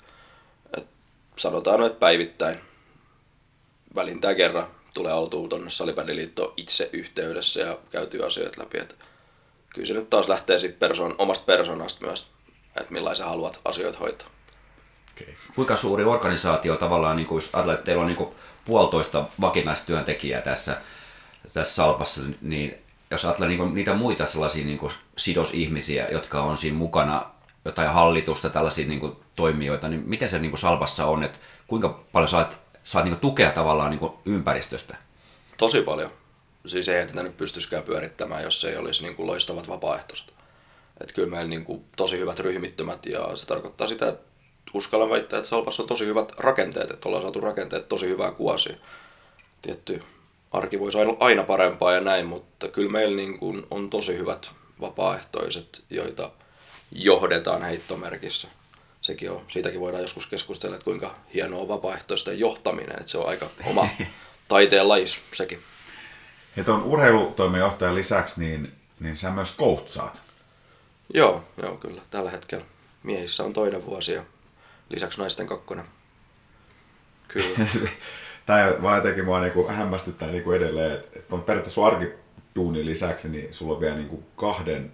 [0.76, 0.86] et
[1.36, 2.58] sanotaan, että päivittäin
[3.94, 8.78] välintään kerran tulee oltua tuonne Salibändiliittoon itse yhteydessä ja käytyy asioita läpi.
[8.78, 8.96] Et
[9.68, 12.26] kyllä se nyt taas lähtee sit persoon, omasta persoonasta myös,
[12.76, 14.28] että millaisen haluat asioita hoitaa.
[15.16, 15.34] Okay.
[15.54, 18.28] Kuinka suuri organisaatio tavallaan, niin jos ajatellaan, että teillä on niin
[18.64, 20.76] puolitoista vakinaista työntekijää tässä,
[21.52, 22.74] tässä salpassa, niin
[23.10, 24.80] jos ajatellaan niin niitä muita sellaisia niin
[25.18, 27.30] sidosihmisiä, jotka on siinä mukana,
[27.64, 32.58] jotain hallitusta, tällaisia niin toimijoita, niin miten se niin salpassa on, että kuinka paljon saat,
[32.84, 34.96] saat niin tukea tavallaan niin ympäristöstä?
[35.56, 36.10] Tosi paljon.
[36.66, 40.34] Siis ei, että nyt pystyisikään pyörittämään, jos ei olisi niin loistavat vapaaehtoiset.
[41.00, 44.32] Että kyllä meillä niin tosi hyvät ryhmittymät ja se tarkoittaa sitä, että
[44.74, 48.76] uskallan väittää, että Salpassa on tosi hyvät rakenteet, että ollaan saatu rakenteet tosi hyvää kuosia.
[49.62, 50.02] Tietty
[50.52, 54.50] arki voisi olla aina parempaa ja näin, mutta kyllä meillä niin kuin on tosi hyvät
[54.80, 56.30] vapaaehtoiset, joita
[56.92, 58.48] johdetaan heittomerkissä.
[59.00, 63.28] Sekin on, siitäkin voidaan joskus keskustella, että kuinka hienoa on vapaaehtoisten johtaminen, että se on
[63.28, 63.88] aika oma
[64.48, 65.58] taiteen lajis sekin.
[66.56, 70.22] Ja tuon urheilutoimenjohtajan lisäksi, niin, niin sä myös koutsaat.
[71.14, 72.02] Joo, joo, kyllä.
[72.10, 72.64] Tällä hetkellä
[73.02, 74.24] miehissä on toinen vuosi ja
[74.88, 75.84] lisäksi naisten kakkonen.
[77.28, 77.66] Kyllä.
[78.52, 83.28] tämä vaan jotenkin mua niinku hämmästyttää niinku edelleen, että, että on periaatteessa sun arkiduunin lisäksi,
[83.28, 84.92] niin sulla on vielä niinku kahden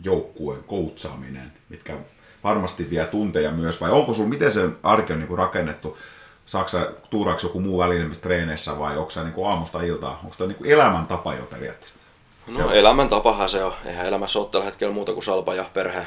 [0.00, 1.96] joukkueen koutsaaminen, mitkä
[2.44, 5.98] varmasti vie tunteja myös, vai onko sulla, miten se arki on niinku rakennettu,
[6.46, 10.64] Saksa tuuraksi joku muu väline treeneissä vai onko se niinku aamusta iltaa, onko se niinku
[10.64, 11.98] elämäntapa jo periaatteessa?
[12.46, 16.06] No elämäntapahan se on, eihän elämässä ole tällä hetkellä muuta kuin salpa ja perhe,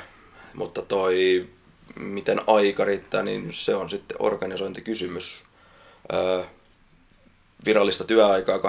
[0.53, 1.47] mutta toi
[1.99, 5.43] miten aika riittää, niin se on sitten organisointikysymys.
[7.65, 8.61] Virallista työaikaa 8-16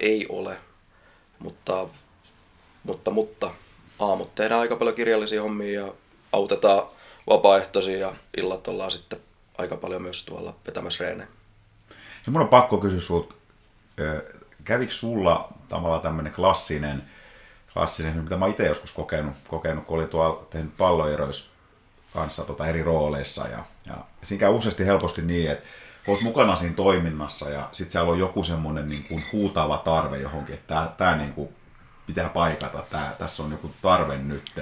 [0.00, 0.56] ei ole,
[1.38, 1.88] mutta,
[2.82, 3.50] mutta, mutta
[3.98, 5.92] aamut tehdään aika paljon kirjallisia hommia ja
[6.32, 6.82] autetaan
[7.26, 9.20] vapaaehtoisia ja illat ollaan sitten
[9.58, 11.28] aika paljon myös tuolla vetämässä reenejä.
[12.22, 13.34] Se mun on pakko kysyä sulta,
[14.64, 17.02] kävikö sulla tavallaan tämmöinen klassinen,
[17.72, 21.50] klassinen, mitä mä itse joskus kokenut, kokenut, kun olin tuolla tehnyt palloeroissa
[22.12, 25.66] kanssa tota eri rooleissa ja, ja siinä käy useasti helposti niin, että
[26.08, 30.54] olet mukana siinä toiminnassa ja sitten siellä on joku semmoinen niin kuin huutava tarve johonkin,
[30.54, 31.48] että tämä, tämä niin kuin
[32.06, 34.60] pitää paikata, tämä, tässä on joku tarve nyt.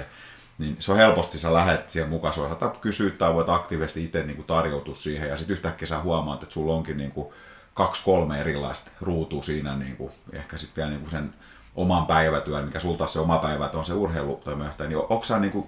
[0.57, 2.41] Niin se on helposti, sä lähet siihen mukaan, sä
[2.81, 6.53] kysyä tai voit aktiivisesti itse niin kuin tarjoutua siihen ja sitten yhtäkkiä sä huomaat, että
[6.53, 7.33] sulla onkin niin kuin
[7.73, 11.33] kaksi kolme erilaista ruutua siinä, niin kuin, ehkä sitten vielä niin kuin sen
[11.75, 15.51] oman päivätyön, mikä sulta se oma päivä, että on se urheilutoimijohtaja, niin onko sä niin
[15.51, 15.67] kuin,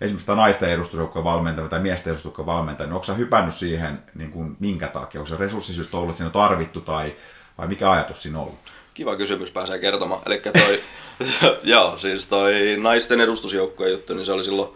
[0.00, 4.88] esimerkiksi naisten edustusjoukkojen valmentaminen tai miesten edustusjoukkojen valmentaminen, niin onko hypännyt siihen niin kuin, minkä
[4.88, 5.20] takia?
[5.20, 7.16] Onko se resurssisyystä ollut, että siinä on tarvittu tai
[7.58, 8.58] vai mikä ajatus siinä on ollut?
[8.94, 10.22] Kiva kysymys pääsee kertomaan.
[10.26, 10.82] Eli toi,
[11.74, 14.68] joo, siis toi naisten edustusjoukkojen juttu, niin se oli silloin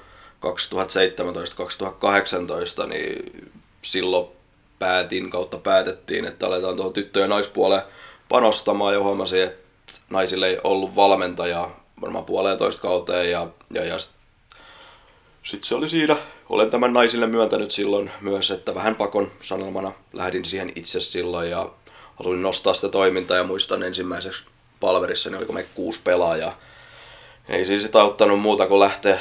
[2.85, 3.33] 2017-2018, niin
[3.83, 4.27] silloin
[4.79, 7.83] päätin kautta päätettiin, että aletaan tuohon tyttöjen naispuoleen
[8.29, 13.97] panostamaan ja huomasin, että naisille ei ollut valmentajaa varmaan puoleen toista kauteen ja, ja, ja
[15.43, 16.17] sitten se oli siinä
[16.49, 21.71] olen tämän naisille myöntänyt silloin myös, että vähän pakon sanelmana lähdin siihen itse silloin ja
[22.17, 24.45] halusin nostaa sitä toimintaa ja muistan ensimmäiseksi
[24.81, 26.61] palverissa, niin oliko me kuusi pelaajaa.
[27.49, 29.19] Ei siis sitä auttanut muuta kuin lähteä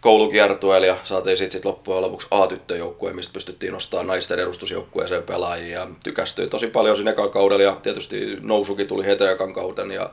[0.00, 6.48] koulukiertueelle ja saatiin sitten sit loppujen lopuksi A-tyttöjoukkue, mistä pystyttiin nostamaan naisten edustusjoukkueeseen pelaajia tykästyi
[6.48, 10.10] tosi paljon siinä kaudella ja tietysti nousukin tuli heti ekan kauden ja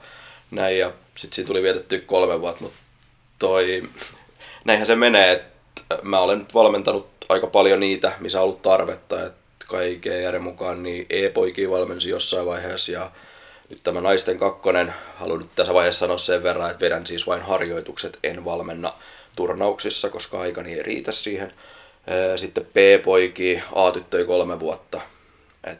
[0.51, 2.77] näin ja sitten siinä tuli vietetty kolme vuotta, mutta
[3.39, 3.83] toi,
[4.65, 9.25] näinhän se menee, että mä olen nyt valmentanut aika paljon niitä, missä on ollut tarvetta,
[9.25, 13.11] että kaikkeen järjen mukaan niin E-poikia valmensi jossain vaiheessa ja
[13.69, 17.41] nyt tämä naisten kakkonen, haluan nyt tässä vaiheessa sanoa sen verran, että vedän siis vain
[17.41, 18.93] harjoitukset, en valmenna
[19.35, 21.53] turnauksissa, koska aikani ei riitä siihen.
[22.35, 25.01] Sitten P-poiki, A-tyttöi kolme vuotta.
[25.63, 25.79] Et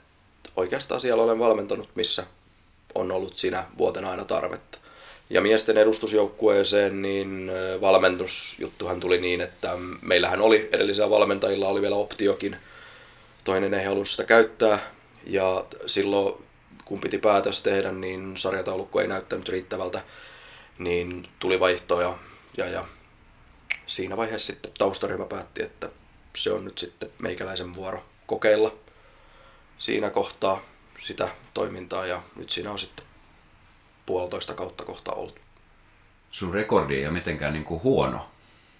[0.55, 2.23] oikeastaan siellä olen valmentanut, missä
[2.95, 4.77] on ollut siinä vuotena aina tarvetta.
[5.33, 12.57] Ja miesten edustusjoukkueeseen, niin valmennusjuttuhan tuli niin, että meillähän oli edellisellä valmentajilla oli vielä optiokin.
[13.43, 14.91] Toinen ei halunnut sitä käyttää.
[15.25, 16.43] Ja silloin
[16.85, 20.01] kun piti päätös tehdä, niin sarjataulukko ei näyttänyt riittävältä,
[20.79, 22.17] niin tuli vaihtoja
[22.57, 22.85] ja, ja
[23.85, 25.89] siinä vaiheessa sitten taustaryhmä päätti, että
[26.37, 28.75] se on nyt sitten meikäläisen vuoro kokeilla
[29.77, 30.61] siinä kohtaa
[30.99, 32.05] sitä toimintaa.
[32.05, 33.05] Ja nyt siinä on sitten
[34.05, 35.39] puolitoista kautta kohta ollut.
[36.29, 38.29] Sun rekordi ei ole mitenkään niin kuin huono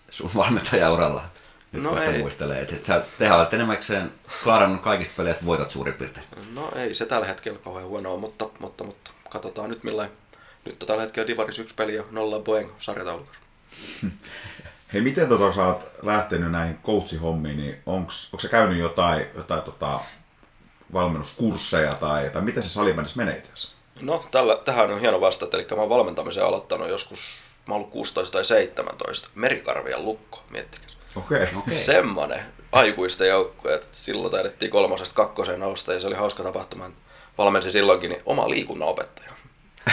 [0.09, 1.23] sun valmentajauralla.
[1.71, 2.21] Nyt No vasta ei.
[2.21, 4.11] muistelee, että et sä, tehän olette enemmäkseen
[4.43, 6.25] klaarannut kaikista peleistä voitot suurin piirtein.
[6.53, 10.15] No ei se tällä hetkellä kauhean huonoa, mutta, mutta, mutta katsotaan nyt millainen.
[10.65, 13.41] Nyt on tällä hetkellä Divaris yksi peli ja nolla Boeing sarjataulukossa.
[14.93, 19.61] Hei, miten tota, sä oot lähtenyt näihin coachihommiin, niin onks, onko sä käynyt jotain, jotain
[19.61, 19.99] tota,
[20.93, 23.75] valmennuskursseja tai, tai miten se salibändissä menee itse asiassa?
[24.01, 25.57] No, tällä, tähän on hieno vastata.
[25.57, 29.29] Eli mä oon valmentamisen aloittanut joskus, mä oon ollut 16 tai 17.
[29.35, 30.87] Merikarvian lukko, miettikää.
[31.15, 31.43] Okei.
[31.43, 31.59] Okay.
[31.59, 31.77] Okei.
[31.77, 36.89] Semmonen aikuisten joukkue, että silloin taidettiin kolmosesta kakkoseen nousta ja se oli hauska tapahtuma.
[37.37, 39.33] Valmensin silloinkin niin oma liikunnan opettaja.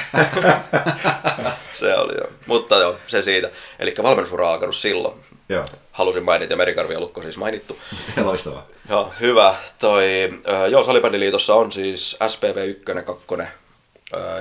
[1.72, 2.32] se oli jo.
[2.46, 3.50] Mutta joo, se siitä.
[3.78, 5.20] Eli valmennusura on alkanut silloin.
[5.48, 5.64] Joo.
[5.92, 7.78] Halusin mainita ja Merikarvian lukko siis mainittu.
[8.24, 8.66] Loistavaa.
[8.88, 9.54] Joo, hyvä.
[9.78, 10.28] Toi,
[10.70, 13.52] joo, Salibändiliitossa on siis SPV 1, 2 äh,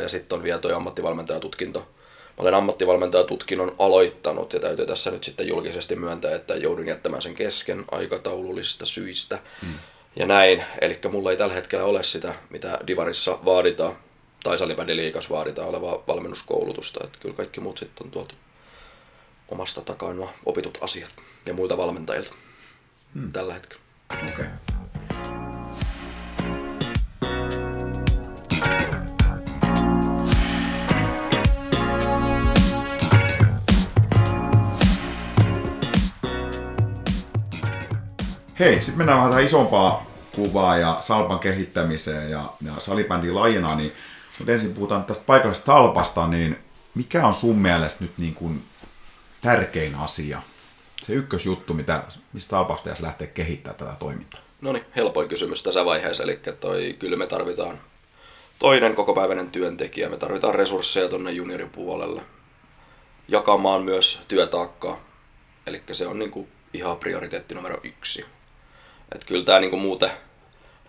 [0.01, 1.79] ja sitten on vielä toi ammattivalmentajatutkinto.
[1.79, 7.35] Mä olen ammattivalmentajatutkinnon aloittanut ja täytyy tässä nyt sitten julkisesti myöntää, että joudun jättämään sen
[7.35, 9.39] kesken aikataulullisista syistä.
[9.61, 9.73] Hmm.
[10.15, 13.95] Ja näin, eli mulla ei tällä hetkellä ole sitä, mitä Divarissa vaaditaan,
[14.43, 16.99] tai Salibändiliikas vaaditaan olevaa valmennuskoulutusta.
[17.03, 18.35] Että kyllä kaikki muut sitten on tuolta
[19.49, 21.11] omasta takaa nuo opitut asiat
[21.45, 22.33] ja muilta valmentajilta
[23.13, 23.31] hmm.
[23.31, 23.83] tällä hetkellä.
[24.33, 24.45] Okay.
[38.59, 40.05] Hei, sitten mennään vähän isompaa
[40.35, 43.91] kuvaa ja salpan kehittämiseen ja, ja salibändin lajina, niin,
[44.39, 46.59] mutta ensin puhutaan tästä paikallisesta salpasta, niin
[46.95, 48.63] mikä on sun mielestä nyt niin kuin
[49.41, 50.41] tärkein asia?
[51.01, 52.03] Se ykkösjuttu, mitä,
[52.33, 54.41] mistä salpasta pitäisi lähteä kehittämään tätä toimintaa?
[54.61, 57.79] No niin, helpoin kysymys tässä vaiheessa, eli toi, kyllä me tarvitaan
[58.59, 62.21] toinen kokopäiväinen työntekijä, me tarvitaan resursseja tuonne junioripuolelle,
[63.27, 64.99] jakamaan myös työtaakkaa,
[65.65, 68.25] eli se on niinku ihan prioriteetti numero yksi.
[69.15, 70.11] Et kyllä tämä niinku muuten,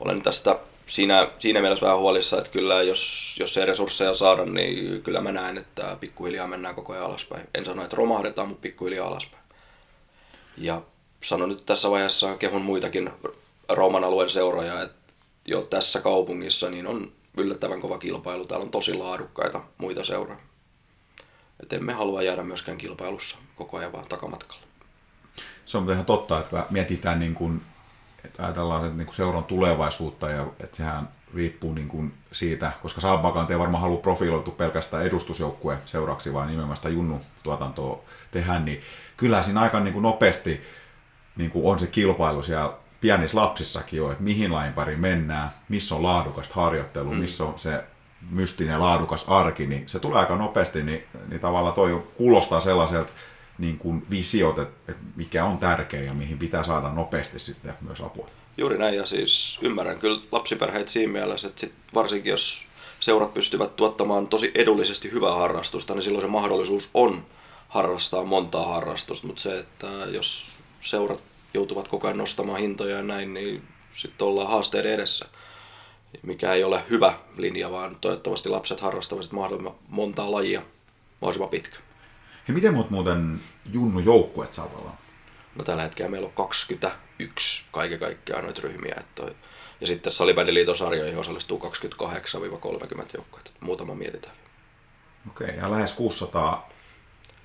[0.00, 5.02] olen tästä siinä, siinä mielessä vähän huolissa, että kyllä jos, jos ei resursseja saada, niin
[5.02, 7.48] kyllä mä näen, että pikkuhiljaa mennään koko ajan alaspäin.
[7.54, 9.42] En sano, että romahdetaan, mutta pikkuhiljaa alaspäin.
[10.56, 10.82] Ja
[11.22, 13.10] sanon nyt tässä vaiheessa kehun muitakin
[13.68, 15.14] Rooman alueen seuroja, että
[15.46, 18.46] jo tässä kaupungissa niin on yllättävän kova kilpailu.
[18.46, 20.40] Täällä on tosi laadukkaita muita seuroja.
[21.62, 24.62] Et emme halua jäädä myöskään kilpailussa koko ajan vaan takamatkalla.
[25.64, 27.62] Se on ihan totta, että mietitään niin kuin,
[28.24, 33.00] että ajatellaan että niin kuin seuran tulevaisuutta ja että sehän riippuu niin kuin siitä, koska
[33.00, 38.80] Salpakaan ei varmaan halua profiloitua pelkästään edustusjoukkue seuraksi, vaan nimenomaan sitä junnu-tuotantoa tehdä, niin
[39.16, 40.60] kyllä siinä aika niin kuin nopeasti
[41.36, 45.94] niin kuin on se kilpailu siellä pienissä lapsissakin jo, että mihin lain pariin mennään, missä
[45.94, 47.18] on laadukasta harjoittelua, mm.
[47.18, 47.84] missä on se
[48.30, 53.12] mystinen laadukas arki, niin se tulee aika nopeasti, niin, niin tavallaan toi kuulostaa sellaiselta
[53.60, 58.28] niin kuin visiot, että, mikä on tärkeä ja mihin pitää saada nopeasti sitten myös apua.
[58.56, 62.66] Juuri näin, ja siis ymmärrän kyllä lapsiperheitä siinä mielessä, että sit varsinkin jos
[63.00, 67.26] seurat pystyvät tuottamaan tosi edullisesti hyvää harrastusta, niin silloin se mahdollisuus on
[67.68, 71.22] harrastaa montaa harrastusta, mutta se, että jos seurat
[71.54, 73.62] joutuvat koko ajan nostamaan hintoja ja näin, niin
[73.92, 75.26] sitten ollaan haasteiden edessä,
[76.22, 80.62] mikä ei ole hyvä linja, vaan toivottavasti lapset harrastavat mahdollisimman montaa lajia
[81.20, 81.78] mahdollisimman pitkä.
[82.48, 83.40] Ja miten muut muuten
[83.72, 84.92] Junnu joukkueet saatava?
[85.54, 88.94] No tällä hetkellä meillä on 21 kaiken kaikkiaan noita ryhmiä.
[88.96, 89.36] Että toi.
[89.80, 91.62] Ja sitten Salibändiliiton sarjoihin osallistuu 28-30
[93.14, 93.40] joukkoa.
[93.60, 94.36] Muutama mietitään.
[95.30, 96.70] Okei, ja lähes 600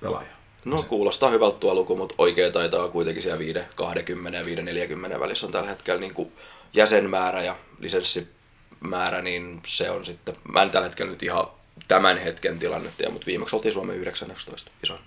[0.00, 0.36] pelaajaa.
[0.64, 5.52] No kuulostaa hyvältä tuo luku, mutta oikea taitaa kuitenkin siellä 520 ja 540 välissä on
[5.52, 6.32] tällä hetkellä niin kuin
[6.74, 11.46] jäsenmäärä ja lisenssimäärä, niin se on sitten, mä en tällä hetkellä nyt ihan
[11.88, 14.98] tämän hetken tilannetta, mutta viimeksi oltiin Suomen 19 ison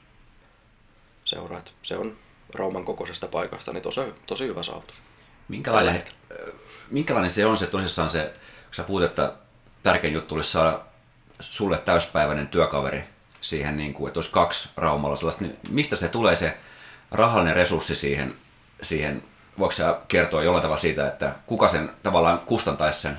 [1.26, 1.62] seuraa.
[1.82, 2.18] Se on
[2.54, 5.02] Rauman kokoisesta paikasta, niin tosi, tosi hyvä saavutus.
[5.48, 6.04] Minkälainen,
[6.92, 8.34] minkälainen se on se tosissaan se,
[8.66, 9.34] kun sä puhut, että
[9.84, 10.80] tärkein juttu olisi saada
[11.40, 13.04] sulle täyspäiväinen työkaveri
[13.42, 16.58] siihen, niin kuin, että olisi kaksi Raumalla sellaista, niin mistä se tulee se
[17.12, 18.36] rahallinen resurssi siihen,
[18.82, 19.24] siihen
[19.60, 23.18] voiko sä kertoa jollain tavalla siitä, että kuka sen tavallaan kustantaisi sen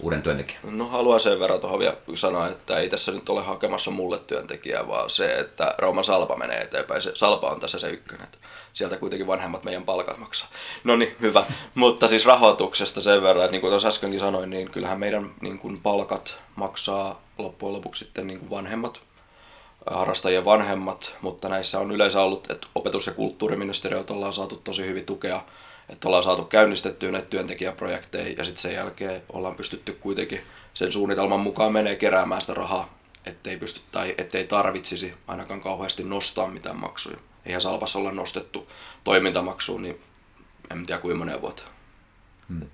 [0.00, 0.78] uuden työntekijän?
[0.78, 4.88] No haluan sen verran tuohon vielä sanoa, että ei tässä nyt ole hakemassa mulle työntekijää,
[4.88, 7.02] vaan se, että Rauma Salpa menee eteenpäin.
[7.02, 8.28] Se, Salpa on tässä se ykkönen.
[8.72, 10.48] Sieltä kuitenkin vanhemmat meidän palkat maksaa.
[10.84, 11.44] No niin, hyvä.
[11.74, 15.58] Mutta siis rahoituksesta sen verran, että niin kuin tuossa äskenkin sanoin, niin kyllähän meidän niin
[15.58, 19.00] kuin palkat maksaa loppujen lopuksi sitten niin kuin vanhemmat
[19.90, 25.06] harrastajien vanhemmat, mutta näissä on yleensä ollut, että opetus- ja kulttuuriministeriöltä ollaan saatu tosi hyvin
[25.06, 25.40] tukea,
[25.88, 30.40] että ollaan saatu käynnistettyä näitä työntekijäprojekteja ja sitten sen jälkeen ollaan pystytty kuitenkin
[30.74, 36.48] sen suunnitelman mukaan menee keräämään sitä rahaa, ettei, pysty, tai ettei tarvitsisi ainakaan kauheasti nostaa
[36.48, 37.16] mitään maksuja.
[37.46, 38.68] Eihän Salpas olla nostettu
[39.04, 40.00] toimintamaksuun, niin
[40.70, 41.62] en tiedä kuinka moneen vuotta.
[42.48, 42.70] Hmm.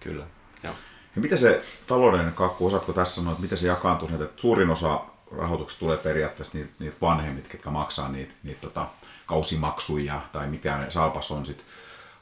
[0.00, 0.26] Kyllä.
[0.62, 0.74] Joo.
[1.16, 5.00] Ja miten se taloudellinen kakku, osaatko tässä sanoa, että miten se jakaantuu, että suurin osa
[5.36, 8.86] rahoituksesta tulee periaatteessa niitä, niitä vanhemmit, ketkä maksaa niitä, niitä tota,
[9.26, 11.66] kausimaksuja tai mikä ne salpas on sitten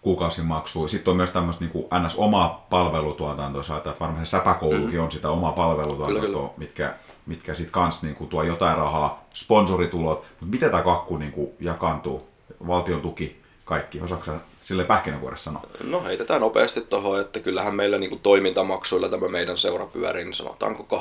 [0.03, 0.89] kuukausimaksuja.
[0.89, 2.17] Sitten on myös tämmöistä niin ns.
[2.17, 5.05] omaa palvelutuotantoa, että varmaan se säpäkoulukin mm.
[5.05, 6.95] on sitä omaa palvelutuotantoa, mitkä,
[7.27, 11.51] mitkä sitten kans niin kuin, tuo jotain rahaa, sponsoritulot, mutta miten tämä kakku niin kuin,
[11.61, 12.29] jakaantuu,
[12.67, 15.63] valtion tuki, kaikki, osaako sille pähkinänkuoressa sanoa?
[15.85, 20.35] No heitetään nopeasti tuohon, että kyllähän meillä niin kuin toimintamaksuilla tämä meidän seura pyörii, niin
[20.35, 21.01] sanotaanko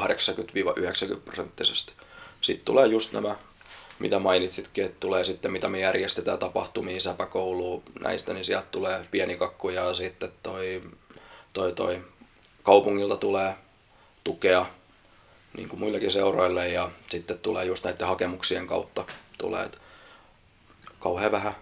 [1.15, 1.93] 80-90 prosenttisesti.
[2.41, 3.35] Sitten tulee just nämä,
[4.01, 9.37] mitä mainitsitkin, että tulee sitten mitä me järjestetään tapahtumiin, säpäkouluun, näistä, niin sieltä tulee pieni
[9.37, 10.81] kakku ja sitten toi,
[11.53, 12.01] toi, toi
[12.63, 13.55] kaupungilta tulee
[14.23, 14.65] tukea
[15.57, 19.05] niin kuin muillekin seuroille ja sitten tulee just näiden hakemuksien kautta
[19.37, 19.77] tulee, että
[20.99, 21.55] kauhean vähän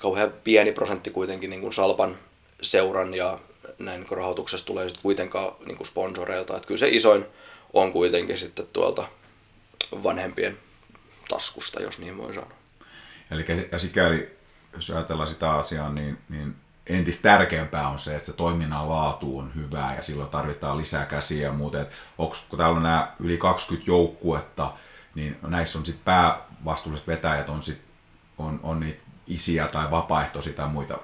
[0.00, 2.18] kauhean pieni prosentti kuitenkin niin kuin Salpan
[2.62, 3.38] seuran ja
[3.78, 6.56] näin niin rahoituksesta tulee sitten kuitenkaan niin kuin sponsoreilta.
[6.56, 7.26] Että kyllä se isoin
[7.72, 9.04] on kuitenkin sitten tuolta
[10.02, 10.58] vanhempien
[11.30, 12.60] taskusta, jos niin voi sanoa.
[13.30, 14.36] Eli ja sikäli,
[14.72, 19.54] jos ajatellaan sitä asiaa, niin, niin entistä tärkeämpää on se, että se toiminnan laatu on
[19.54, 21.86] hyvää ja silloin tarvitaan lisää käsiä ja muuta.
[22.18, 24.72] onko, kun täällä on nämä yli 20 joukkuetta,
[25.14, 27.80] niin näissä on sitten päävastuulliset vetäjät, on, sit,
[28.38, 30.98] on, on niitä isiä tai vapaaehtoisia tai muita?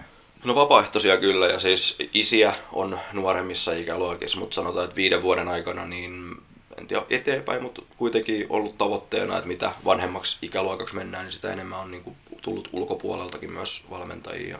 [0.44, 5.86] No vapaaehtoisia kyllä, ja siis isiä on nuoremmissa ikäluokissa, mutta sanotaan, että viiden vuoden aikana
[5.86, 6.36] niin
[6.78, 11.78] en tiedä eteenpäin, mutta kuitenkin ollut tavoitteena, että mitä vanhemmaksi ikäluokaksi mennään, niin sitä enemmän
[11.78, 14.58] on niin kuin tullut ulkopuoleltakin myös valmentajia.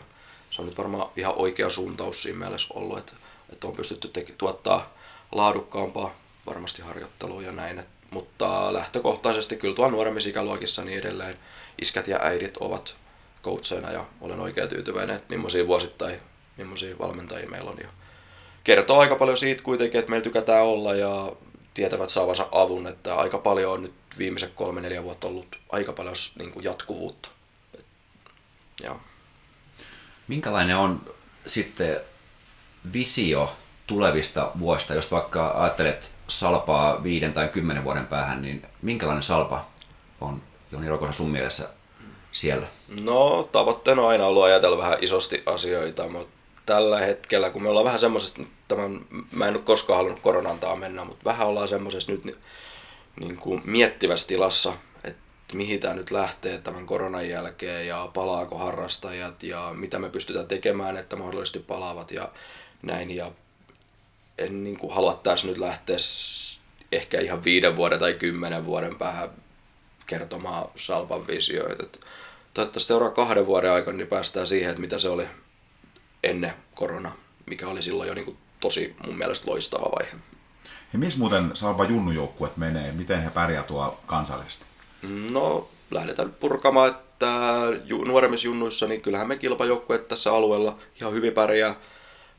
[0.49, 3.13] Se on nyt varmaan ihan oikea suuntaus siinä mielessä ollut, että,
[3.53, 4.93] että on pystytty teke, tuottaa
[5.31, 6.15] laadukkaampaa
[6.47, 7.79] varmasti harjoittelua ja näin.
[7.79, 11.37] Et, mutta lähtökohtaisesti kyllä tuolla nuoremmissa ikäluokissa niin edelleen
[11.81, 12.95] iskät ja äidit ovat
[13.43, 16.19] coachina ja olen oikein tyytyväinen, että millaisia vuosittain,
[16.57, 17.77] millaisia valmentajia meillä on.
[17.81, 17.87] Ja
[18.63, 21.31] kertoo aika paljon siitä kuitenkin, että meillä tykätään olla ja
[21.77, 26.15] tietävät saavansa avun, että aika paljon on nyt viimeiset kolme, neljä vuotta ollut aika paljon
[26.39, 27.29] niin kuin jatkuvuutta.
[27.79, 27.85] Et,
[28.83, 28.95] ja.
[30.27, 31.01] Minkälainen on
[31.47, 31.99] sitten
[32.93, 33.55] visio
[33.87, 39.65] tulevista vuosista, jos vaikka ajattelet salpaa viiden tai kymmenen vuoden päähän, niin minkälainen salpa
[40.21, 40.41] on
[40.71, 41.69] Joni Rokosa sun mielessä
[42.31, 42.67] siellä?
[43.01, 47.85] No tavoitteena on aina ollut ajatella vähän isosti asioita, mutta tällä hetkellä, kun me ollaan
[47.85, 52.39] vähän semmoisessa, tämän, mä en ole koskaan halunnut koronantaa mennä, mutta vähän ollaan semmoisessa nyt
[53.19, 54.73] niin, kuin miettivässä tilassa,
[55.03, 55.21] että
[55.53, 60.97] mihin tämä nyt lähtee tämän koronan jälkeen ja palaako harrastajat ja mitä me pystytään tekemään,
[60.97, 62.31] että mahdollisesti palaavat ja
[62.81, 63.11] näin.
[63.11, 63.31] Ja
[64.37, 65.97] en niin kuin halua tässä nyt lähteä
[66.91, 69.29] ehkä ihan viiden vuoden tai kymmenen vuoden päähän
[70.05, 71.99] kertomaan Salpan visioita
[72.53, 75.27] toivottavasti seuraa kahden vuoden aikana niin päästään siihen, että mitä se oli
[76.23, 77.11] ennen korona,
[77.45, 80.11] mikä oli silloin jo niin kuin tosi mun mielestä loistava vaihe.
[80.93, 82.91] Ja missä muuten Salpa junnujoukkuet menee?
[82.91, 84.65] Miten he pärjää tuolla kansallisesti?
[85.31, 87.27] No, lähdetään purkamaan, että
[88.05, 91.75] nuoremmissa junnuissa, niin kyllähän me kilpajoukkueet tässä alueella ihan hyvin pärjää.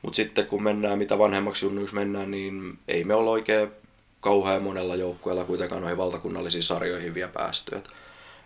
[0.02, 3.70] Mutta sitten kun mennään, mitä vanhemmaksi junnuiksi mennään, niin ei me olla oikein
[4.20, 7.76] kauhean monella joukkueella kuitenkaan noihin valtakunnallisiin sarjoihin vielä päästy.
[7.76, 7.88] Et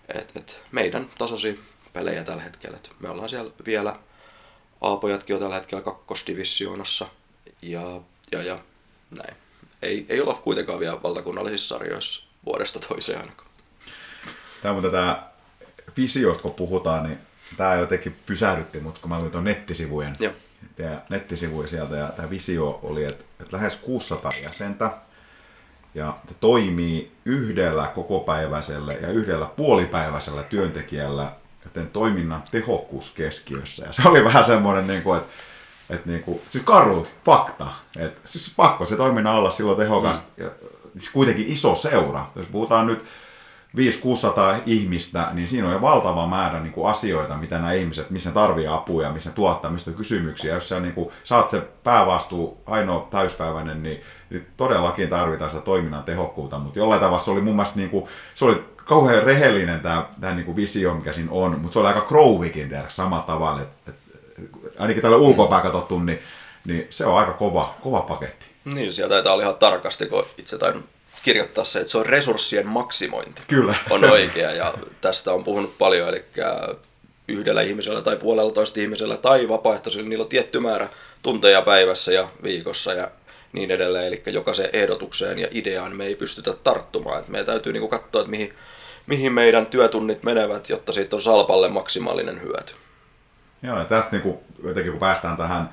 [0.08, 1.60] et, et meidän tasosi
[1.92, 2.76] pelejä tällä hetkellä.
[2.76, 3.96] Et me ollaan siellä vielä,
[4.80, 7.06] Aapojatkin on tällä hetkellä kakkosdivisioonassa
[7.62, 8.00] ja,
[8.32, 8.58] ja, ja
[9.18, 9.36] näin.
[9.82, 13.50] Ei, ei olla kuitenkaan vielä valtakunnallisissa sarjoissa vuodesta toiseen ainakaan.
[14.62, 15.30] Tämä on tämä
[15.96, 17.18] visiosta, kun puhutaan, niin
[17.56, 20.14] tämä jotenkin pysähdytti mut, kun mä luin tuon nettisivujen.
[20.20, 20.32] Joo.
[20.76, 24.90] Tämä nettisivuja sieltä ja tämä visio oli, että, että lähes 600 jäsentä
[25.94, 31.32] ja se toimii yhdellä kokopäiväisellä ja yhdellä puolipäiväisellä työntekijällä
[31.64, 33.86] joten toiminnan tehokkuus keskiössä.
[33.86, 35.32] Ja se oli vähän semmoinen, niin kuin, että,
[35.94, 37.66] että niin kuin, siis karu fakta.
[37.98, 40.22] Että, siis pakko se toiminnan olla silloin tehokas.
[40.36, 40.44] Mm.
[40.44, 40.50] Ja,
[40.96, 42.26] siis kuitenkin iso seura.
[42.36, 43.04] Jos puhutaan nyt
[43.76, 48.30] 500-600 ihmistä, niin siinä on jo valtava määrä niin kuin asioita, mitä nämä ihmiset, missä
[48.30, 50.54] ne tarvii apua, missä ne tuottaa, mistä on kysymyksiä.
[50.54, 56.04] Jos sä niin kuin, saat se päävastuu ainoa täyspäiväinen, niin, niin todellakin tarvitaan sitä toiminnan
[56.04, 58.04] tehokkuutta, mutta jollain tavalla se oli mun mielestä niin kuin,
[58.34, 61.88] se oli kauhean rehellinen tämä, tämä niin kuin visio, mikä siinä on, mutta se oli
[61.88, 64.01] aika Crowikin tehdä samalla tavalla, että, että
[64.78, 66.22] ainakin tällä ulkopäin katsottu, niin,
[66.64, 68.46] niin se on aika kova, kova paketti.
[68.64, 70.84] Niin, sieltä taitaa olla ihan tarkasti, kun itse tain
[71.22, 73.42] kirjoittaa se, että se on resurssien maksimointi.
[73.48, 73.74] Kyllä.
[73.90, 76.24] On oikea ja tästä on puhunut paljon, eli
[77.28, 80.88] yhdellä ihmisellä tai puolella toista ihmisellä tai vapaaehtoisilla, niillä on tietty määrä
[81.22, 83.10] tunteja päivässä ja viikossa ja
[83.52, 84.06] niin edelleen.
[84.06, 87.20] Eli jokaiseen ehdotukseen ja ideaan me ei pystytä tarttumaan.
[87.20, 88.54] Et meidän täytyy niinku katsoa, että mihin,
[89.06, 92.72] mihin meidän työtunnit menevät, jotta siitä on Salpalle maksimaalinen hyöty.
[93.62, 95.70] Joo, ja tästä niinku, jotenkin kun päästään tähän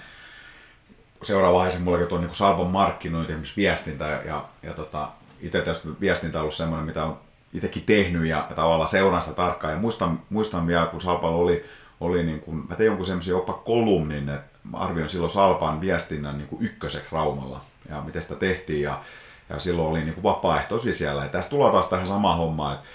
[1.24, 5.08] seuraava vaiheeseen, mulla on niinku Salpan markkinointi, esimerkiksi viestintä, ja, ja, ja tota,
[5.42, 7.20] itse tästä viestintä on ollut semmoinen, mitä on
[7.54, 9.74] itsekin tehnyt ja, ja tavallaan seuraan sitä tarkkaan.
[9.74, 11.66] Ja muistan, muistan vielä, kun Salpalla oli,
[12.00, 16.48] oli niin kuin, mä tein jonkun semmoisen jopa kolumnin, että arvioin silloin Salpan viestinnän niin
[16.48, 19.02] kuin ykköseksi Raumalla ja miten sitä tehtiin ja,
[19.50, 21.24] ja silloin oli niin kuin vapaaehtoisia siellä.
[21.24, 22.88] Ja tässä tullaan taas tähän samaan hommaan, että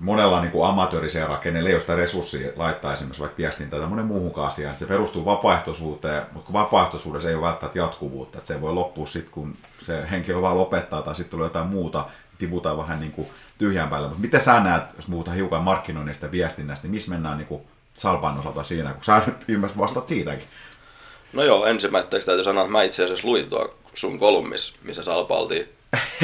[0.00, 4.06] monella niin kuin amatööriseura, kenelle ei ole sitä resurssia laittaa esimerkiksi vaikka viestintää tai monen
[4.06, 8.72] muuhun asiaan, se perustuu vapaaehtoisuuteen, mutta kun vapaaehtoisuudessa ei ole välttämättä jatkuvuutta, että se voi
[8.72, 9.56] loppua sitten, kun
[9.86, 12.04] se henkilö vaan lopettaa tai sitten tulee jotain muuta,
[12.38, 14.08] tiputaan vähän niin kuin tyhjän päälle.
[14.08, 17.62] Mutta miten sä näet, jos puhutaan hiukan markkinoinnista viestinnästä, niin missä mennään niin kuin
[17.94, 20.46] Salpan osalta siinä, kun sä nyt ilmeisesti vastaat siitäkin?
[21.32, 25.36] No joo, ensimmäiseksi täytyy sanoa, että mä itse asiassa luin tuo sun kolumnis, missä Salpa
[25.36, 25.68] oltiin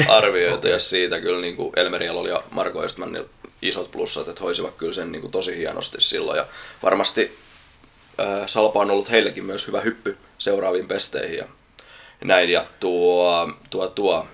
[0.07, 0.71] arvioitu, okay.
[0.75, 1.73] ja siitä kyllä niin kuin
[2.05, 3.29] Jalol ja Marko Östmanilla
[3.61, 6.45] isot plussat, että hoisivat kyllä sen niin kuin tosi hienosti silloin, ja
[6.83, 7.37] varmasti
[8.19, 11.45] äh, Salpa on ollut heillekin myös hyvä hyppy seuraaviin pesteihin, ja
[12.23, 14.27] näin, ja tuo, tuo, tuo.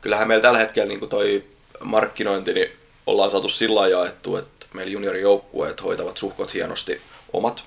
[0.00, 1.44] kyllähän meillä tällä hetkellä niin kuin toi
[1.84, 2.72] markkinointi, niin
[3.06, 7.00] ollaan saatu sillä jaettu, että meillä juniorijoukkueet hoitavat suhkot hienosti
[7.32, 7.64] omat,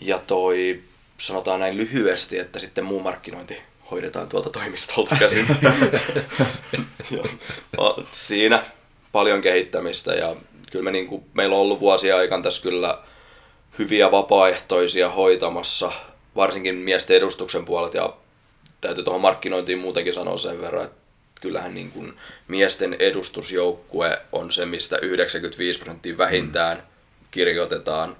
[0.00, 0.82] ja toi
[1.18, 5.46] sanotaan näin lyhyesti, että sitten muu markkinointi hoidetaan tuolta toimistolta käsin.
[8.12, 8.64] siinä
[9.14, 10.36] paljon kehittämistä ja
[10.72, 12.98] kyllä me niin kuin, meillä on ollut vuosia aikana tässä kyllä
[13.78, 15.92] hyviä vapaaehtoisia hoitamassa,
[16.36, 18.16] varsinkin miesten edustuksen puolet ja
[18.80, 20.96] täytyy tuohon markkinointiin muutenkin sanoa sen verran, että
[21.40, 22.14] kyllähän niin kuin
[22.48, 26.82] miesten edustusjoukkue on se, mistä 95 prosenttia vähintään
[27.30, 28.16] kirjoitetaan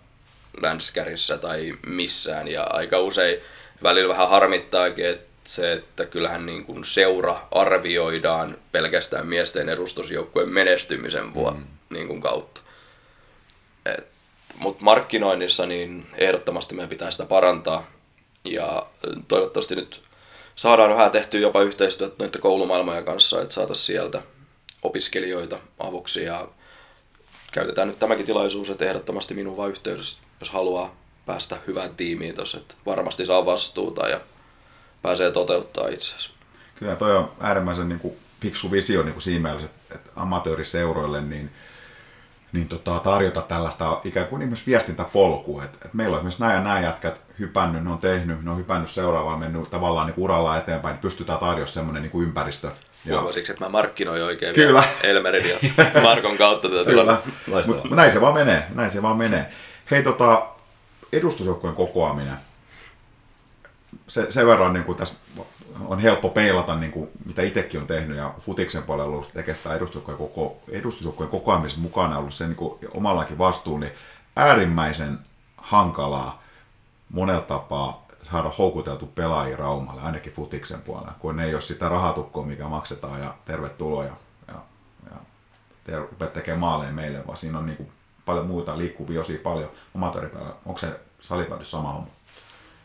[0.62, 2.48] länskärissä tai missään.
[2.48, 3.38] Ja aika usein
[3.82, 11.34] välillä vähän harmittaakin, että se, että kyllähän niin kuin seura arvioidaan pelkästään miesten edustusjoukkueen menestymisen
[11.34, 11.64] vuo, mm.
[11.90, 12.60] niin kuin kautta.
[14.58, 17.90] Mutta markkinoinnissa niin ehdottomasti meidän pitää sitä parantaa.
[18.44, 18.86] Ja
[19.28, 20.02] toivottavasti nyt
[20.56, 24.22] saadaan vähän tehtyä jopa yhteistyötä noiden koulumaailmoja kanssa, että saataisiin sieltä
[24.82, 26.48] opiskelijoita avuksi ja
[27.52, 30.96] käytetään nyt tämäkin tilaisuus, että ehdottomasti minun vaan yhteydessä, jos haluaa
[31.26, 34.20] päästä hyvään tiimiin tuossa, että varmasti saa vastuuta ja
[35.04, 36.30] pääsee toteuttaa itseänsä.
[36.74, 41.20] Kyllä toi on äärimmäisen niin kuin, fiksu visio niin kuin siinä mielessä, että, että amatööriseuroille
[41.20, 41.50] niin,
[42.52, 45.64] niin tota, tarjota tällaista ikään kuin myös viestintäpolkua.
[45.64, 48.58] Että, että meillä on esimerkiksi nämä ja nämä jätkät hypännyt, ne on tehnyt, ne on
[48.58, 52.70] hypännyt seuraavaan, mennyt tavallaan niin uralla eteenpäin, niin pystytään tarjoamaan semmoinen niin kuin ympäristö,
[53.10, 54.80] Huomasiksi, että mä markkinoin oikein Kyllä.
[54.80, 55.56] vielä Elmerin ja
[56.02, 57.18] Markon kautta tätä Kyllä.
[57.66, 59.52] Mutta näin se vaan menee, näin se vaan menee.
[59.90, 60.46] Hei tota,
[61.12, 62.36] edustusjoukkojen kokoaminen.
[64.06, 65.14] Se, sen verran niin kuin tässä
[65.86, 69.74] on helppo peilata, niin kuin, mitä itsekin on tehnyt, ja Futiksen puolella ollut tekemään sitä
[69.74, 73.92] edustusjoukkojen, koko, edustusjoukkojen kokoamisen mukana ollut se niin kuin, omallakin vastuun, niin
[74.36, 75.18] äärimmäisen
[75.56, 76.42] hankalaa
[77.10, 82.46] monella tapaa saada houkuteltu pelaajia Raumalle, ainakin futiksen puolella, kun ne ei ole sitä rahatukkoa,
[82.46, 84.12] mikä maksetaan ja tervetuloa ja,
[84.48, 84.54] ja,
[85.10, 85.16] ja
[85.84, 87.88] te rupeat tekemään maaleja meille, vaan siinä on niin kuin
[88.26, 90.50] paljon muuta liikkuvia osia paljon amatööripäällä.
[90.66, 92.08] Onko se salibändissä sama homma?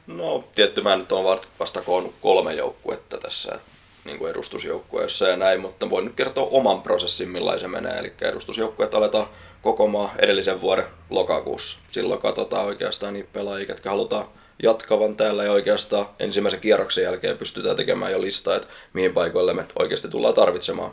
[0.09, 3.59] No tietty mä nyt on vasta koonnut kolme joukkuetta tässä.
[4.05, 7.99] niin kuin edustusjoukkueessa ja näin, mutta voin nyt kertoa oman prosessin, millainen se menee.
[7.99, 9.27] Eli edustusjoukkueet aletaan
[9.61, 11.79] kokoamaan edellisen vuoden lokakuussa.
[11.91, 14.25] Silloin katsotaan oikeastaan niitä pelaajia, jotka halutaan
[14.63, 19.65] jatkavan täällä ja oikeastaan ensimmäisen kierroksen jälkeen pystytään tekemään jo listaa, että mihin paikoille me
[19.79, 20.91] oikeasti tullaan tarvitsemaan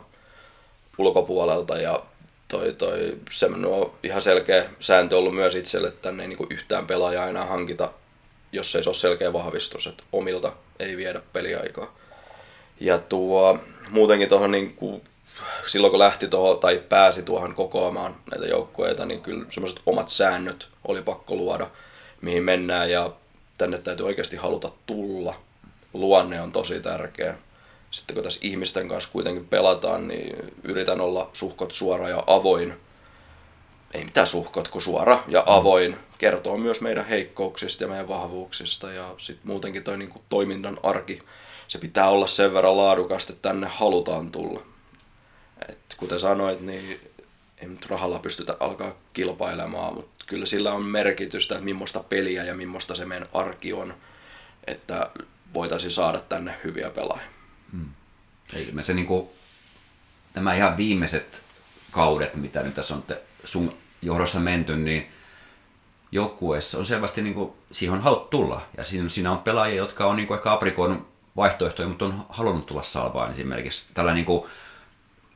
[0.97, 2.03] ulkopuolelta ja
[2.47, 6.87] toi, toi, semmoinen on ihan selkeä sääntö ollut myös itselle, että tänne ei niin yhtään
[6.87, 7.89] pelaajaa enää hankita,
[8.51, 11.95] jos ei se ole selkeä vahvistus, että omilta ei viedä peliaikaa.
[12.79, 13.59] Ja tuo,
[13.89, 14.77] muutenkin tuohon niin
[15.65, 20.67] silloin kun lähti tuohon tai pääsi tuohon kokoamaan näitä joukkueita, niin kyllä semmoiset omat säännöt
[20.87, 21.67] oli pakko luoda,
[22.21, 23.13] mihin mennään ja
[23.57, 25.33] tänne täytyy oikeasti haluta tulla.
[25.93, 27.37] Luonne on tosi tärkeä.
[27.91, 32.73] Sitten kun tässä ihmisten kanssa kuitenkin pelataan, niin yritän olla suhkot suora ja avoin.
[33.93, 35.97] Ei mitään suhkot, kuin suora ja avoin.
[36.17, 41.19] Kertoo myös meidän heikkouksista ja meidän vahvuuksista ja sitten muutenkin toi niin toiminnan arki.
[41.67, 44.61] Se pitää olla sen verran laadukasta, että tänne halutaan tulla.
[45.69, 46.99] Et kuten sanoit, niin
[47.57, 52.55] ei nyt rahalla pystytä alkaa kilpailemaan, mutta kyllä sillä on merkitystä, että millaista peliä ja
[52.55, 53.93] millaista se meidän arki on,
[54.67, 55.09] että
[55.53, 57.27] voitaisiin saada tänne hyviä pelaajia.
[57.71, 57.89] Hmm.
[58.53, 59.29] Eli me se niin kuin,
[60.35, 61.41] nämä ihan viimeiset
[61.91, 63.03] kaudet, mitä nyt tässä on
[63.43, 65.07] sun johdossa menty, niin
[66.11, 68.61] joukkueessa on selvästi niin kuin, siihen on haluttu tulla.
[68.77, 72.65] Ja siinä, siinä on pelaajia, jotka on niin kuin ehkä aprikoinut vaihtoehtoja, mutta on halunnut
[72.65, 73.85] tulla salvaan esimerkiksi.
[73.93, 74.43] Tällä niin kuin,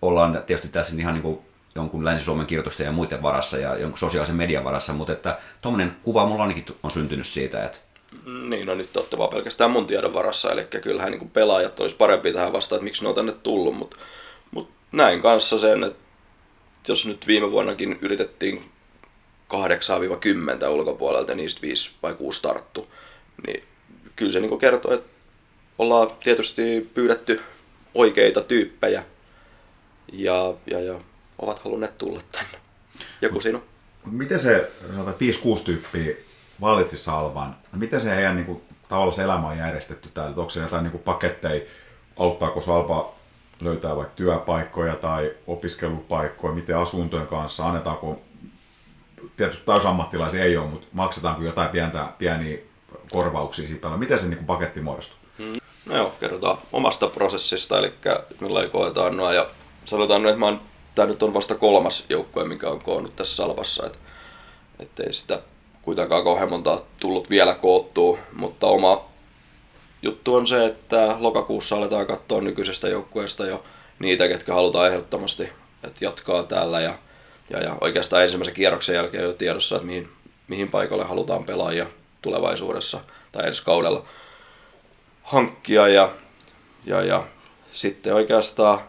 [0.01, 1.39] ollaan tietysti tässä ihan niin kuin
[1.75, 6.25] jonkun Länsi-Suomen kirjoitusten ja muiden varassa ja jonkun sosiaalisen median varassa, mutta että tuommoinen kuva
[6.25, 7.77] mulla ainakin on syntynyt siitä, että
[8.49, 12.33] niin, no nyt olette vaan pelkästään mun tiedon varassa, eli kyllähän niin pelaajat olisi parempi
[12.33, 13.97] tähän vastaan, että miksi ne on tänne tullut, mutta,
[14.51, 15.99] mutta näin kanssa sen, että
[16.87, 18.71] jos nyt viime vuonnakin yritettiin
[20.65, 22.87] 8-10 ulkopuolelta, niistä 5 vai 6 tarttu,
[23.47, 23.63] niin
[24.15, 25.09] kyllä se niin kertoo, että
[25.77, 27.41] ollaan tietysti pyydetty
[27.93, 29.03] oikeita tyyppejä
[30.11, 30.99] ja, ja, ja
[31.39, 32.57] ovat halunneet tulla tänne.
[33.21, 33.63] Joku siinä on.
[34.11, 35.15] Miten se, sanotaan
[35.59, 36.15] 5-6 tyyppiä
[36.61, 40.35] valitsi Salvan, no miten se heidän niin kuin, tavallaan se elämä on järjestetty täällä?
[40.37, 41.65] Onko se jotain niin kuin paketteja,
[42.17, 43.13] auttaako Salva
[43.61, 48.21] löytää vaikka työpaikkoja tai opiskelupaikkoja, miten asuntojen kanssa, annetaanko,
[49.37, 52.57] tietysti täysammattilaisia ei ole, mutta maksetaanko jotain pientä, pieniä
[53.11, 55.17] korvauksia siitä, miten se niin paketti muodostuu?
[55.37, 55.53] Hmm.
[55.85, 57.93] No joo, kerrotaan omasta prosessista, eli
[58.39, 59.49] millä koetaan noin, ja
[59.85, 60.61] sanotaan, että mä oon,
[60.95, 63.99] tämä nyt on vasta kolmas joukkue, mikä on koonnut tässä Salvassa, että
[64.79, 65.39] ettei sitä
[65.81, 69.01] kuitenkaan kauhean monta tullut vielä koottua, mutta oma
[70.01, 73.63] juttu on se, että lokakuussa aletaan katsoa nykyisestä joukkueesta jo
[73.99, 75.49] niitä, ketkä halutaan ehdottomasti
[75.83, 76.93] että jatkaa täällä ja,
[77.51, 80.09] ja, ja oikeastaan ensimmäisen kierroksen jälkeen jo tiedossa, että mihin,
[80.47, 81.85] mihin paikalle halutaan pelaajia
[82.21, 82.99] tulevaisuudessa
[83.31, 84.05] tai ensi kaudella
[85.23, 86.09] hankkia ja,
[86.85, 87.27] ja, ja
[87.73, 88.79] sitten oikeastaan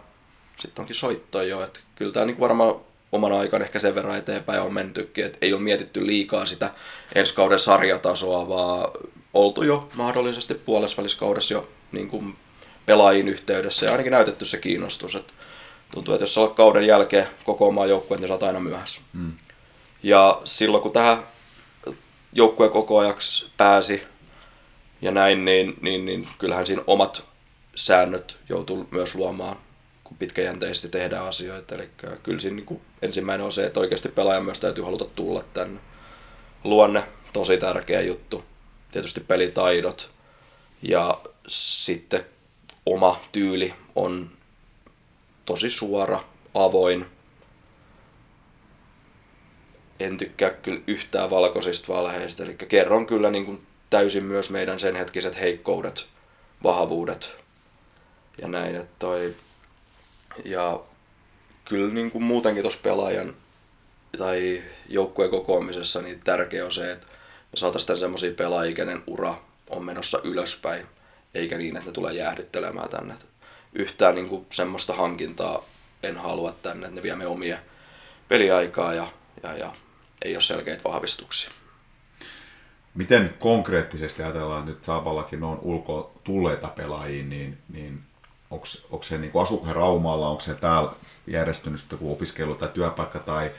[0.59, 2.75] sitten onkin soittoa jo, että kyllä tämä niin varmaan
[3.13, 6.71] oman aikaan ehkä sen verran eteenpäin on mentykin, että ei ole mietitty liikaa sitä
[7.15, 8.91] ensi kauden sarjatasoa, vaan
[9.35, 12.37] oltu jo mahdollisesti puolesväliskaudessa jo niin kuin
[12.87, 15.15] pelaajien yhteydessä ja ainakin näytetty se kiinnostus.
[15.15, 15.33] Että
[15.93, 19.01] tuntuu, että jos olet kauden jälkeen koko omaa joukkueen, niin saat aina myöhässä.
[19.13, 19.33] Mm.
[20.03, 21.19] Ja silloin kun tähän
[22.33, 24.03] joukkueen koko ajaksi pääsi
[25.03, 27.25] ja näin, niin, niin, niin kyllähän siinä omat
[27.75, 29.57] säännöt joutuu myös luomaan
[30.13, 31.75] kun pitkäjänteisesti tehdään asioita.
[31.75, 31.91] Eli
[32.23, 35.81] kyllä siinä niin ensimmäinen on se, että oikeasti pelaajan myös täytyy haluta tulla tänne.
[36.65, 38.45] Luonne, tosi tärkeä juttu.
[38.91, 40.11] Tietysti pelitaidot.
[40.83, 42.25] Ja sitten
[42.87, 44.31] oma tyyli on
[45.45, 46.25] tosi suora,
[46.55, 47.07] avoin.
[50.01, 54.97] En tykkää kyllä yhtään valkoisista valheista, eli kerron kyllä niin kuin täysin myös meidän sen
[54.97, 56.07] hetkiset heikkoudet,
[56.63, 57.37] vahvuudet
[58.43, 59.37] ja näin, että toi
[60.45, 60.81] ja
[61.65, 63.37] kyllä niin kuin muutenkin tuossa pelaajan
[64.19, 67.07] tai joukkueen kokoamisessa niin tärkeä on se, että
[67.53, 69.35] me saataisiin semmoisia pelaajia, kenen ura
[69.71, 70.87] on menossa ylöspäin,
[71.35, 73.15] eikä niin, että ne tulee jäähdyttelemään tänne.
[73.73, 75.63] Yhtään niin kuin semmoista hankintaa
[76.03, 77.59] en halua tänne, että ne vie me omia
[78.29, 79.07] peliaikaa ja,
[79.43, 79.73] ja, ja
[80.25, 81.51] ei ole selkeitä vahvistuksia.
[82.95, 88.03] Miten konkreettisesti ajatellaan, nyt Saapallakin on ulko tulleita pelaajia, niin, niin
[88.51, 90.93] onko se niin asuuko he Raumalla, onko se täällä
[91.27, 93.51] järjestynyt kun opiskelu tai työpaikka tai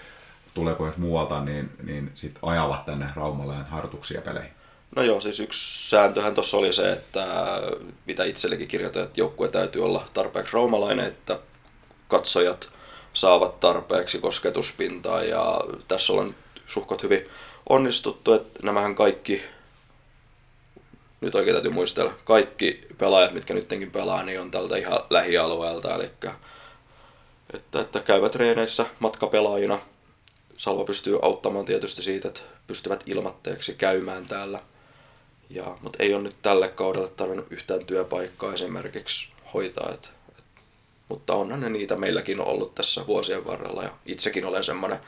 [0.54, 4.54] tuleeko he muualta, niin, niin sitten ajavat tänne Raumalle harjoituksia peleihin?
[4.96, 7.28] No joo, siis yksi sääntöhän tuossa oli se, että
[8.06, 11.40] mitä itsellekin kirjoitin, että joukkue täytyy olla tarpeeksi raumalainen, että
[12.08, 12.70] katsojat
[13.14, 16.36] saavat tarpeeksi kosketuspintaa ja tässä on
[16.68, 17.30] suhkot hyvin
[17.70, 19.44] onnistuttu, että nämähän kaikki
[21.22, 26.10] nyt oikein täytyy muistella, kaikki pelaajat, mitkä nytkin pelaa, niin on tältä ihan lähialueelta, eli
[27.54, 29.80] että, että käyvät treeneissä matkapelaajina.
[30.58, 34.60] Salva pystyy auttamaan tietysti siitä, että pystyvät ilmatteeksi käymään täällä.
[35.50, 39.92] Ja, mutta ei ole nyt tälle kaudelle tarvinnut yhtään työpaikkaa esimerkiksi hoitaa.
[39.94, 40.44] Et, et,
[41.10, 43.84] mutta onhan ne niitä meilläkin ollut tässä vuosien varrella.
[43.84, 45.00] Ja itsekin olen semmoinen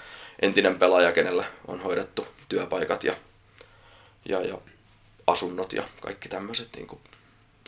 [0.42, 3.16] entinen pelaaja, kenellä on hoidettu työpaikat ja,
[4.26, 4.58] ja, ja
[5.28, 6.70] asunnot ja kaikki tämmöiset.
[6.76, 6.88] Niin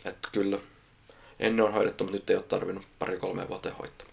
[0.04, 0.58] että kyllä
[1.40, 4.08] ennen on hoidettu, mutta nyt ei ole tarvinnut pari-kolme vuotta hoitaa.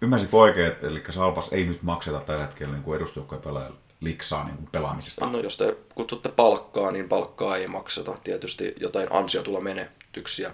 [0.00, 4.56] Ymmärsin oikein, että eli Salpas ei nyt makseta tällä hetkellä niin edustajoukkojen pelaajalle liksaa niin
[4.56, 5.26] kuin pelaamisesta.
[5.26, 8.18] No jos te kutsutte palkkaa, niin palkkaa ei makseta.
[8.24, 10.52] Tietysti jotain ansiotulla menetyksiä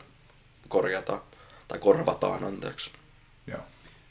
[0.68, 1.20] korjataan
[1.68, 2.90] tai korvataan, anteeksi.
[3.46, 3.60] Joo.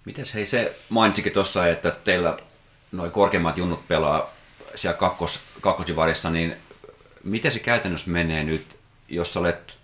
[0.05, 2.37] Mites hei se mainitsikin tuossa, että teillä
[2.91, 4.29] noin korkeimmat junnut pelaa
[4.75, 6.55] siellä kakkos, kakkosdivarissa, niin
[7.23, 8.79] miten se käytännössä menee nyt,
[9.09, 9.77] jos olet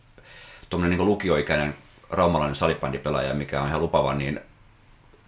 [0.69, 1.77] tuommoinen niin lukioikäinen
[2.09, 4.39] raumalainen salibändipelaaja, mikä on ihan lupava, niin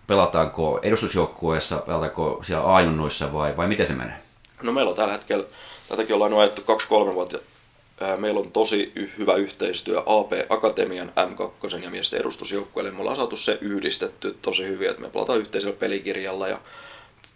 [0.10, 4.16] pelataanko edustusjoukkueessa, pelataanko siellä ajunnoissa vai, vai miten se menee?
[4.64, 5.46] No meillä on tällä hetkellä,
[5.90, 6.62] tätäkin ollaan ajettu
[7.12, 7.40] 2-3 vuotta.
[8.18, 12.92] Meillä on tosi hyvä yhteistyö AP Akatemian M2 ja miesten edustusjoukkueelle.
[12.92, 16.60] Me ollaan saatu se yhdistetty tosi hyvin, että me pelataan yhteisellä pelikirjalla ja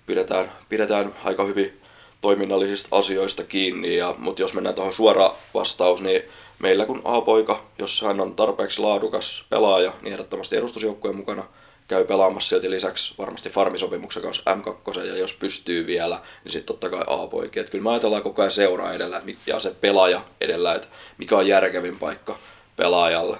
[0.05, 1.81] pidetään, pidetään aika hyvin
[2.21, 3.97] toiminnallisista asioista kiinni.
[3.97, 6.21] Ja, mutta jos mennään tuohon suora vastaus, niin
[6.59, 11.43] meillä kun A-poika, jos hän on tarpeeksi laadukas pelaaja, niin ehdottomasti edustusjoukkueen mukana–
[11.93, 16.89] käy pelaamassa silti lisäksi varmasti farmisopimuksen kanssa M2, ja jos pystyy vielä, niin sitten totta
[16.89, 17.59] kai A-poikia.
[17.61, 20.87] Että kyllä me ajatellaan koko ajan seuraa edellä ja se pelaaja edellä, että
[21.17, 22.37] mikä on järkevin paikka
[22.75, 23.37] pelaajalle.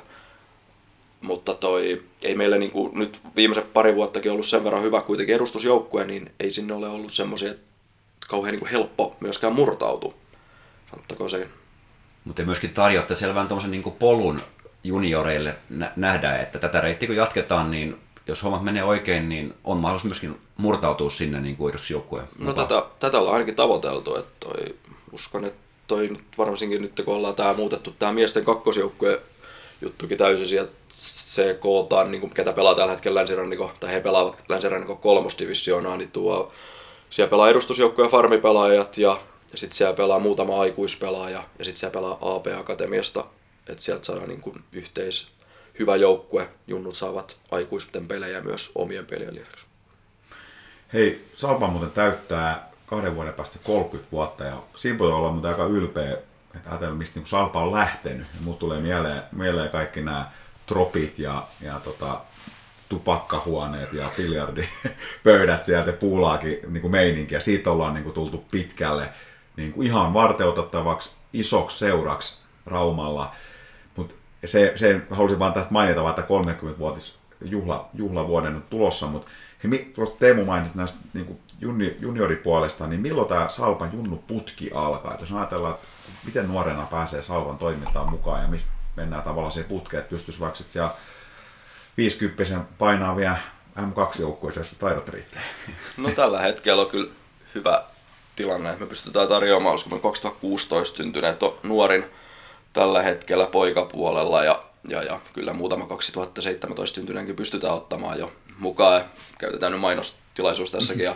[1.22, 5.36] Mutta toi, ei meillä niin kuin, nyt viimeiset pari vuottakin ollut sen verran hyvä kuitenkin
[5.36, 7.66] edustusjoukkue, niin ei sinne ole ollut semmoisia, että
[8.28, 10.14] kauhean niin kuin helppo myöskään murtautua.
[10.92, 11.48] Sanottako se?
[12.26, 14.42] Mutta myöskin tarjoatte selvän niin polun
[14.84, 15.56] junioreille
[15.96, 17.98] nähdä, että tätä reittiä kun jatketaan, niin
[18.28, 22.28] jos hommat menee oikein, niin on mahdollisuus myöskin murtautua sinne niin kuin edustusjoukkueen.
[22.38, 24.76] No tätä, tätä ollaan ainakin tavoiteltu, että toi,
[25.12, 29.18] uskon, että toi nyt varsinkin nyt kun ollaan tämä muutettu tämä miesten kakkosjoukkueen
[29.82, 34.44] juttukin täysin sieltä se kootaan, niin kuin, ketä pelaa tällä hetkellä länsiranniko, tai he pelaavat
[34.50, 36.52] länsirannikon kolmosdivisioonaa, niin tuo,
[37.10, 39.18] siellä pelaa edustusjoukkoja farmipelaajat ja,
[39.52, 43.26] ja sitten siellä pelaa muutama aikuispelaaja ja sitten siellä pelaa AP Akatemiasta,
[43.70, 45.28] että sieltä saadaan niin kuin yhteis,
[45.80, 46.50] hyvä joukkue.
[46.68, 49.66] Junnut saavat aikuisten pelejä myös omien pelien lisäksi.
[50.94, 55.66] Hei, Salpa muuten täyttää kahden vuoden päästä 30 vuotta ja siinä voi olla muuten aika
[55.66, 56.18] ylpeä,
[56.56, 58.28] että ajatella, mistä niin Salpa on lähtenyt.
[58.34, 60.32] Ja muut tulee mieleen, mieleen kaikki nämä
[60.66, 62.22] tropit ja, ja tota,
[62.90, 69.10] tupakkahuoneet ja biljardipöydät sieltä puulaakin niin meininki ja siitä ollaan niin kuin, tultu pitkälle
[69.58, 73.36] niin kuin ihan varteutettavaksi isoksi seuraksi Raumalla
[74.44, 79.32] ja se, se halusin vaan tästä mainita, vaan että 30-vuotis juhla, juhlavuoden on tulossa, mutta
[79.64, 85.14] he, tuosta Teemu mainitsi näistä niin juni, junioripuolesta, niin milloin tämä Salpan junnu putki alkaa?
[85.14, 85.88] Et jos ajatellaan, että
[86.26, 90.58] miten nuorena pääsee Salpan toimintaan mukaan ja mistä mennään tavallaan siihen putkeen, että pystyisi vaikka
[90.58, 90.92] sitten siellä
[91.98, 93.38] 50 painaa vielä
[93.80, 95.42] M2-joukkueeseen taidot riittää.
[95.98, 97.10] No tällä hetkellä on kyllä
[97.56, 97.84] hyvä
[98.36, 102.06] tilanne, että me pystytään tarjoamaan, koska 2016 syntyneet nuorin
[102.74, 109.04] tällä hetkellä poikapuolella ja, ja, ja kyllä muutama 2017 syntyneenkin pystytään ottamaan jo mukaan.
[109.40, 111.06] Käytetään nyt mainostilaisuus tässäkin.
[111.06, 111.16] Ja,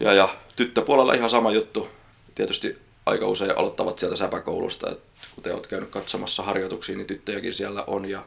[0.00, 1.88] ja, ja tyttöpuolella ihan sama juttu.
[2.34, 5.04] Tietysti aika usein aloittavat sieltä säpäkoulusta, että
[5.34, 8.04] kun te olette käynyt katsomassa harjoituksia, niin tyttöjäkin siellä on.
[8.04, 8.22] Ja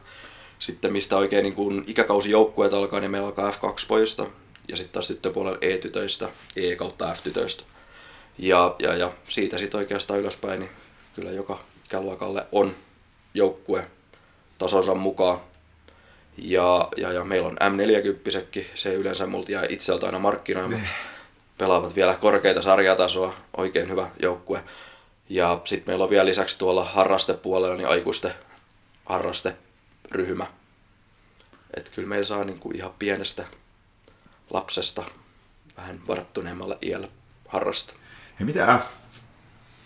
[0.58, 4.26] sitten mistä oikein niin kun ikäkausijoukkueet alkaa, niin meillä alkaa F2-pojista
[4.68, 7.62] ja sitten taas tyttöpuolella E-tytöistä, E kautta F-tytöistä.
[8.38, 10.70] Ja, ja, ja siitä sitten oikeastaan ylöspäin, niin
[11.14, 12.76] kyllä joka ikäluokalle on
[13.34, 13.90] joukkue
[14.58, 15.40] tasonsa mukaan.
[16.38, 20.88] Ja, ja, ja meillä on M40, se yleensä multa jää itseltä aina markkinoimaan.
[21.58, 24.64] Pelaavat vielä korkeita sarjatasoa, oikein hyvä joukkue.
[25.28, 28.34] Ja sitten meillä on vielä lisäksi tuolla harrastepuolella niin aikuisten
[29.06, 30.46] harrasteryhmä.
[31.76, 33.44] Että kyllä meillä saa niinku ihan pienestä
[34.50, 35.04] lapsesta
[35.76, 37.08] vähän varttuneemmalle iällä
[37.48, 37.94] harrasta.
[38.40, 39.05] Hei, mitä F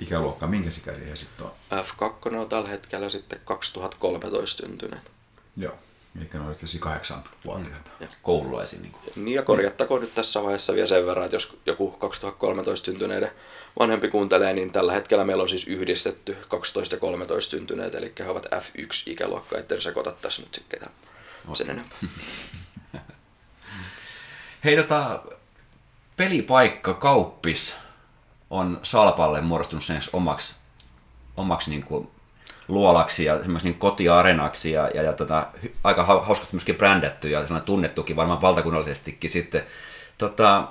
[0.00, 1.52] ikäluokka, minkä ikäisiä he sitten on?
[1.72, 5.10] F2 on tällä hetkellä sitten 2013 syntyneet.
[5.56, 5.74] Joo,
[6.18, 7.90] eli ne on sitten kahdeksan vuotiaita.
[8.00, 8.08] Mm.
[8.22, 8.80] Koululaisia.
[8.80, 9.24] Niin, kuin.
[9.24, 13.30] niin ja korjattakoon nyt tässä vaiheessa vielä sen verran, että jos joku 2013 syntyneiden
[13.78, 18.30] vanhempi kuuntelee, niin tällä hetkellä meillä on siis yhdistetty 12 ja 13 syntyneet, eli he
[18.30, 20.92] ovat F1-ikäluokka, ettei sekoita tässä nyt sitten ketään
[21.54, 21.98] sen enempää.
[24.64, 25.22] Hei tota,
[26.16, 27.76] pelipaikka, kauppis,
[28.50, 30.54] on Salpalle muodostunut sen omaksi,
[31.36, 32.08] omaksi niin kuin
[32.68, 35.46] luolaksi ja niin kotiareenaksi ja, ja, ja tota,
[35.84, 39.62] aika hau- hauskasti myöskin brändätty ja sellainen tunnettukin varmaan valtakunnallisestikin sitten.
[40.18, 40.68] Tota,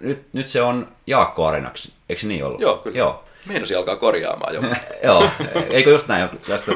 [0.00, 2.60] nyt, nyt se on Jaakko Areenaksi, eikö se niin ollut?
[2.60, 2.98] Joo, kyllä.
[2.98, 3.24] Joo.
[3.46, 4.62] Meinasin alkaa korjaamaan jo.
[5.02, 5.30] Joo,
[5.70, 6.72] eikö just näin, tästä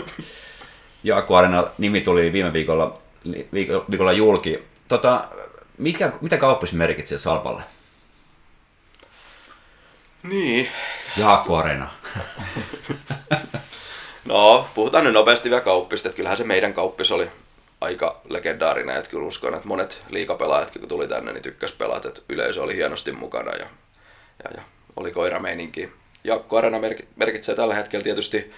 [1.04, 2.94] Jaakko Arena nimi tuli viime viikolla,
[3.90, 4.64] viikolla, julki.
[4.88, 5.24] Tota,
[5.78, 7.62] mikä, mitä kauppis merkitsee Salpalle?
[10.24, 10.68] Niin.
[11.16, 11.90] Jaakko Arena.
[14.24, 17.30] No, puhutaan nyt nopeasti vielä kauppista, että kyllähän se meidän kauppis oli
[17.80, 22.20] aika legendaarinen, että kyllä uskon, että monet liikapelaajat, kun tuli tänne, niin tykkäs pelata, että
[22.28, 23.66] yleisö oli hienosti mukana ja,
[24.44, 24.62] ja, ja
[24.96, 25.92] oli koirameininki.
[26.24, 28.52] Jaakko Arena merk- merkitsee tällä hetkellä tietysti,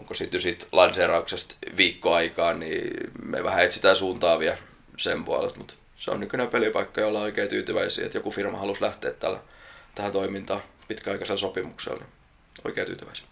[0.00, 4.56] onko sitten sit lanseerauksesta viikko aikaa, niin me vähän etsitään suuntaa vielä
[4.96, 8.82] sen puolesta, mutta se on nykyinen pelipaikka, jolla on oikein tyytyväisiä, että joku firma halusi
[8.82, 9.38] lähteä tällä,
[9.94, 12.08] tähän toimintaan pitkäaikaisella sopimuksella, niin
[12.64, 13.26] oikein tyytyväisiä.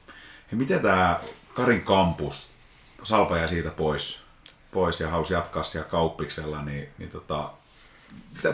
[0.52, 1.20] Hei, miten tämä
[1.54, 2.50] Karin kampus,
[3.02, 4.24] Salpa jäi siitä pois,
[4.70, 7.50] pois ja halusi jatkaa siellä kauppiksella, niin, niin tota,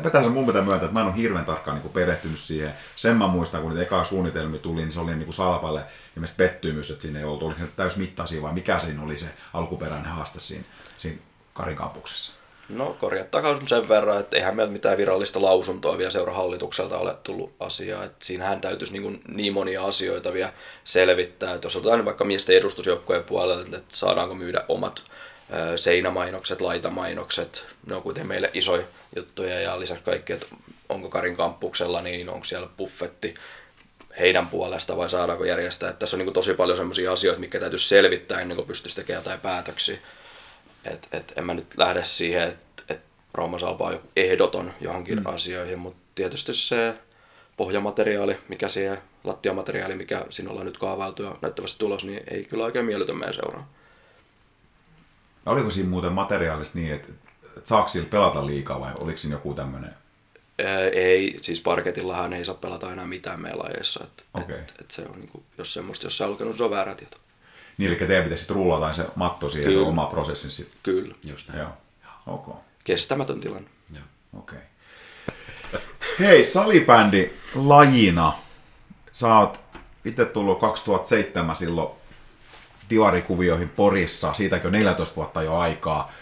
[0.03, 2.75] pitää se mun pitää myöntää, että mä en ole hirveän tarkkaan niin kuin perehtynyt siihen.
[2.97, 5.85] Sen mä muistan, kun niitä ekaa suunnitelmia tuli, niin se oli niin kuin Salpalle
[6.17, 10.13] ilmeisesti pettymys, että siinä ei ollut, oliko se täysmittaisia vai mikä siinä oli se alkuperäinen
[10.13, 10.65] haaste siinä,
[10.99, 11.19] siinä
[11.55, 12.38] Karin kampuksessa.
[12.69, 18.05] No korjattakaa sen verran, että eihän meillä mitään virallista lausuntoa vielä seurahallitukselta ole tullut asiaa.
[18.05, 20.53] Että siinähän täytyisi niin, niin monia asioita vielä
[20.85, 21.55] selvittää.
[21.55, 25.03] Että jos otetaan vaikka miesten edustusjoukkojen puolelta, että saadaanko myydä omat
[25.77, 28.85] seinämainokset, laitamainokset, ne on kuitenkin meille isoja
[29.17, 30.47] juttuja ja lisäksi kaikki, että
[30.89, 33.35] onko Karin kampuksella, niin onko siellä buffetti
[34.19, 35.91] heidän puolesta vai saadaanko järjestää.
[35.91, 39.21] Että tässä on niin tosi paljon sellaisia asioita, mitkä täytyisi selvittää ennen kuin pystyisi tekemään
[39.21, 39.99] jotain päätöksiä.
[40.85, 43.01] Et, et en mä nyt lähde siihen, että et
[43.35, 45.27] Rooma on joku ehdoton johonkin mm.
[45.27, 46.95] asioihin, mutta tietysti se
[47.57, 52.65] pohjamateriaali, mikä siihen, lattiamateriaali, mikä siinä ollaan nyt kaavailtu ja näyttävästi tulos, niin ei kyllä
[52.65, 53.69] oikein miellytä meidän seuraa.
[55.47, 57.09] Ja oliko siinä muuten materiaalista niin, että,
[57.57, 59.95] että saako sillä pelata liikaa vai oliko siinä joku tämmöinen?
[60.93, 64.05] Ei, siis parketillahan ei saa pelata enää mitään meidän lajeissa.
[64.05, 64.59] Et, Okei.
[64.59, 67.17] et, et se on niinku, jos semmoista, jos se on lukenut, se on väärä tieto.
[67.79, 69.89] Niin, eli teidän pitäisi rullata se matto siihen Kyllä.
[69.89, 70.79] oma prosessin sitten.
[70.83, 71.61] Kyllä, Just näin.
[71.61, 71.71] Joo,
[72.27, 72.57] ok.
[72.85, 73.69] kestämätön tilanne.
[73.95, 74.05] Joo.
[74.39, 74.59] Okei.
[76.21, 78.33] Hei, salibändi lajina.
[79.13, 79.61] Sä oot
[80.05, 81.89] itse tullut 2007 silloin
[82.91, 86.13] divarikuvioihin Porissa, siitäkö 14 vuotta jo aikaa.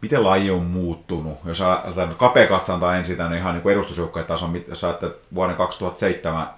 [0.00, 1.38] Miten laji on muuttunut?
[1.44, 6.54] Jos ajatellaan kapea katsanta ensin tänne ihan niin edustusjoukkojen tason, jos ajattelet vuoden 2007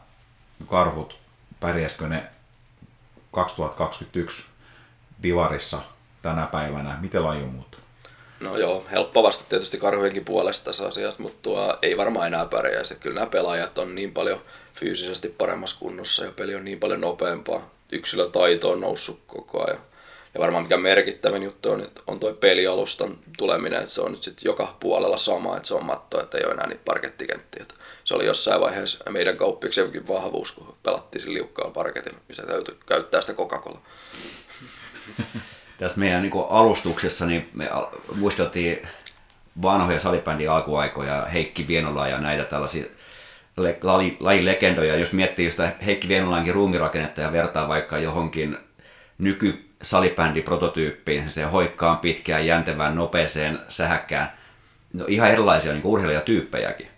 [0.67, 1.19] karhut,
[1.61, 2.23] pärjäskö ne
[3.37, 4.47] 2021
[5.23, 5.81] divarissa
[6.23, 6.99] tänä päivänä?
[7.01, 7.87] Miten laji on muuttunut?
[8.41, 12.95] No joo, helppo vastata tietysti karhujenkin puolesta tässä asiassa, mutta tuo ei varmaan enää pärjäisi.
[12.95, 14.41] Kyllä nämä pelaajat on niin paljon
[14.75, 17.71] fyysisesti paremmassa kunnossa ja peli on niin paljon nopeampaa.
[17.93, 19.81] Yksilötaito on noussut koko ajan.
[20.37, 24.23] Ja varmaan mikä merkittävin juttu on, että on tuo pelialustan tuleminen, että se on nyt
[24.23, 27.63] sitten joka puolella sama, että se on matto, että ei ole enää niitä parkettikenttiä.
[27.63, 32.79] Että Se oli jossain vaiheessa meidän kauppiksenkin vahvuus, kun pelattiin sillä liukkaalla parketilla, missä täytyy
[32.87, 33.79] käyttää sitä Coca-Cola.
[35.79, 37.71] Tässä meidän niin alustuksessa niin me
[38.15, 38.89] muisteltiin
[39.63, 42.85] vanhoja salibändin alkuaikoja, Heikki Vienola ja näitä tällaisia
[43.57, 44.97] le- laji- lajilegendoja.
[44.97, 48.59] Jos miettii sitä Heikki Vienolaankin ruumirakennetta ja vertaa vaikka johonkin
[49.19, 54.33] nyky salibändi-prototyyppiin, se hoikkaan pitkään, jäntevään, nopeeseen, sähäkkään.
[54.93, 56.89] No ihan erilaisia niin urheilijatyyppejäkin.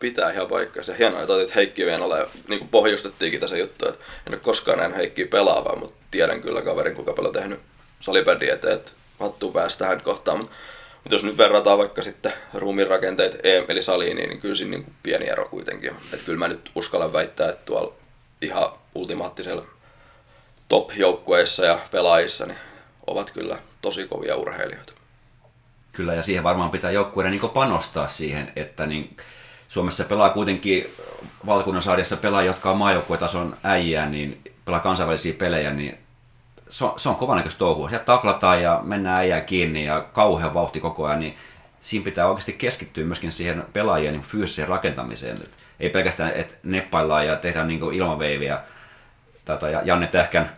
[0.00, 0.94] pitää ihan paikkansa.
[0.94, 4.78] Hienoa, että otit Heikki Vienola ja niin kuin pohjustettiinkin tässä juttu, että en ole koskaan
[4.78, 7.60] nähnyt Heikkiä pelaavaa, mutta tiedän kyllä kaverin, kuinka paljon tehnyt
[8.00, 10.38] salibändiä eteen, että hattuu päästä tähän kohtaan.
[10.38, 10.54] Mutta,
[10.94, 14.84] mutta jos nyt verrataan vaikka sitten ruumiin rakenteet EM eli saliin, niin kyllä siinä niin
[14.84, 15.90] kuin pieni ero kuitenkin.
[15.90, 17.94] Että kyllä mä nyt uskallan väittää, että tuolla
[18.42, 19.66] ihan ultimaattisella
[20.68, 22.58] top-joukkueissa ja pelaajissa niin
[23.06, 24.92] ovat kyllä tosi kovia urheilijoita.
[25.92, 29.16] Kyllä, ja siihen varmaan pitää joukkueiden niin panostaa siihen, että niin
[29.68, 30.94] Suomessa pelaa kuitenkin
[31.46, 35.98] valkunnan sarjassa pelaa, jotka on maajoukkuetason äijää, niin pelaa kansainvälisiä pelejä, niin
[36.68, 37.88] se on, se on kovanäköistä touhua.
[37.88, 41.34] Sieltä taklataan ja mennään äijää kiinni ja kauhean vauhti koko ajan, niin
[41.80, 45.36] siinä pitää oikeasti keskittyä myöskin siihen pelaajien niin fyysiseen rakentamiseen.
[45.36, 45.50] Et
[45.80, 48.60] ei pelkästään, että neppaillaan ja tehdään niin ilmaveiviä
[49.56, 50.50] tai Janne Tähkän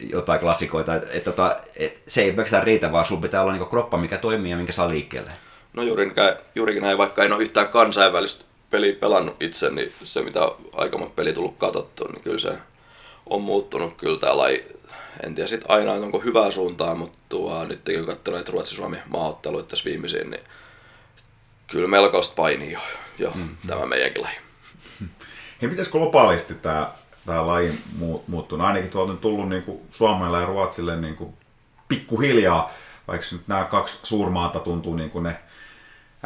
[0.00, 3.66] jotain klassikoita, että et, tota, et, se ei pelkästään riitä, vaan sulla pitää olla niin
[3.66, 5.30] kroppa, mikä toimii ja minkä saa liikkeelle.
[5.72, 6.12] No juuri,
[6.54, 10.40] juurikin näin, vaikka en ole yhtään kansainvälistä peliä pelannut itse, niin se mitä
[10.72, 12.52] aika monta peli tullut katsottu, niin kyllä se
[13.26, 14.64] on muuttunut kyllä tämä laji.
[15.24, 18.96] En tiedä sitten aina, että onko hyvää suuntaa, mutta tuo, nyt kun katsoo näitä Ruotsi-Suomi
[19.06, 20.42] maaotteluita tässä viimeisiin, niin
[21.66, 22.80] kyllä melkoista painia jo,
[23.18, 23.48] jo mm.
[23.66, 24.36] tämä meidänkin laji.
[25.62, 26.92] Hei, mitäs globaalisti tämä,
[27.28, 28.66] tämä laji muut- muuttunut?
[28.66, 31.34] Ainakin tuolta on tullut niin Suomelle ja Ruotsille niin kuin
[31.88, 32.70] pikkuhiljaa,
[33.08, 35.36] vaikka nyt nämä kaksi suurmaata tuntuu niin kuin ne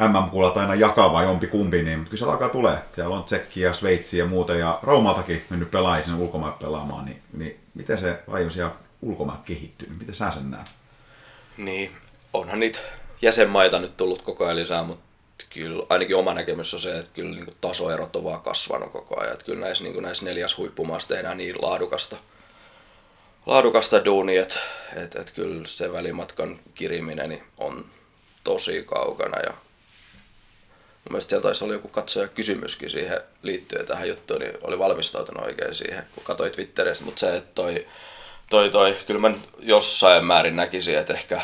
[0.01, 2.79] MM-kuulat aina jakaa vai jompi kumpi, niin mutta kyllä se alkaa tulee.
[2.93, 7.23] Siellä on Tsekki ja Sveitsi ja muuta, ja Raumaltakin mennyt pelaajia sinne ulkomaille pelaamaan, niin,
[7.33, 8.73] niin miten se Lion siellä
[9.03, 9.89] ulkomaille kehittyy?
[9.99, 10.71] Miten sä sen näet?
[11.57, 11.91] Niin,
[12.33, 12.79] onhan niitä
[13.23, 15.05] jäsenmaita nyt tullut koko ajan lisää, mutta
[15.51, 19.33] kyllä ainakin oma näkemys on se, että kyllä niin tasoerot on vaan kasvanut koko ajan.
[19.33, 22.17] Että kyllä näissä, niin näissä neljäs huippumaassa tehdään niin laadukasta,
[23.47, 24.61] laadukasta duunia, että,
[24.97, 27.85] että, että kyllä se välimatkan kiriminen on
[28.45, 29.41] tosi kaukana.
[29.41, 34.79] Ja mun mielestä siellä taisi olla joku katsoja kysymyskin siihen liittyen tähän juttuun, niin oli
[34.79, 37.87] valmistautunut oikein siihen, kun katsoin Twitteristä, mutta se, että toi,
[38.51, 41.41] toi, toi, kyllä mä jossain määrin näkisin, että ehkä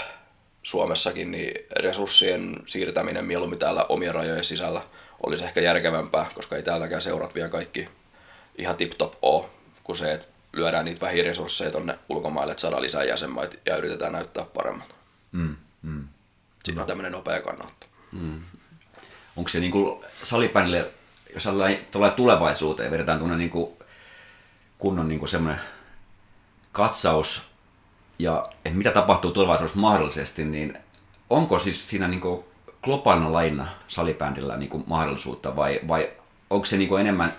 [0.69, 4.83] Suomessakin niin resurssien siirtäminen mieluummin täällä omien rajojen sisällä
[5.27, 7.89] olisi ehkä järkevämpää, koska ei täälläkään seurat vielä kaikki
[8.59, 9.47] ihan tip-top ole,
[9.85, 14.13] kuin se, että lyödään niitä vähin resursseja tonne ulkomaille, että saadaan lisää jäsenmaita ja yritetään
[14.13, 14.95] näyttää paremmalta.
[15.33, 16.09] Mm, mm.
[16.65, 17.87] Siinä on tämmöinen nopea kannatto.
[18.13, 18.41] Mm.
[19.37, 20.91] Onko se niinku salipänille,
[21.35, 21.49] jos
[21.91, 23.79] tulee tulevaisuuteen, vedetään tuonne niinku
[24.79, 25.61] kunnon niinku semmoinen
[26.73, 27.48] katsaus
[28.19, 30.79] ja mitä tapahtuu tulevaisuudessa mahdollisesti, niin
[31.31, 32.45] onko siis siinä niin
[32.83, 36.11] globaalina laina salibändillä niin mahdollisuutta vai, vai
[36.51, 37.33] onko se niin enemmän,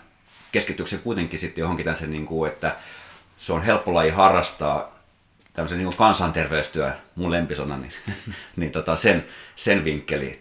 [0.51, 2.75] keskittyykö se kuitenkin sitten johonkin tässä, niin kuin, että
[3.37, 4.95] se on helppo laji harrastaa
[5.53, 7.93] tämmöisen niin kansanterveystyö, mun lempisona, niin,
[8.55, 9.25] niin tota sen,
[9.55, 10.39] sen vinkkeliin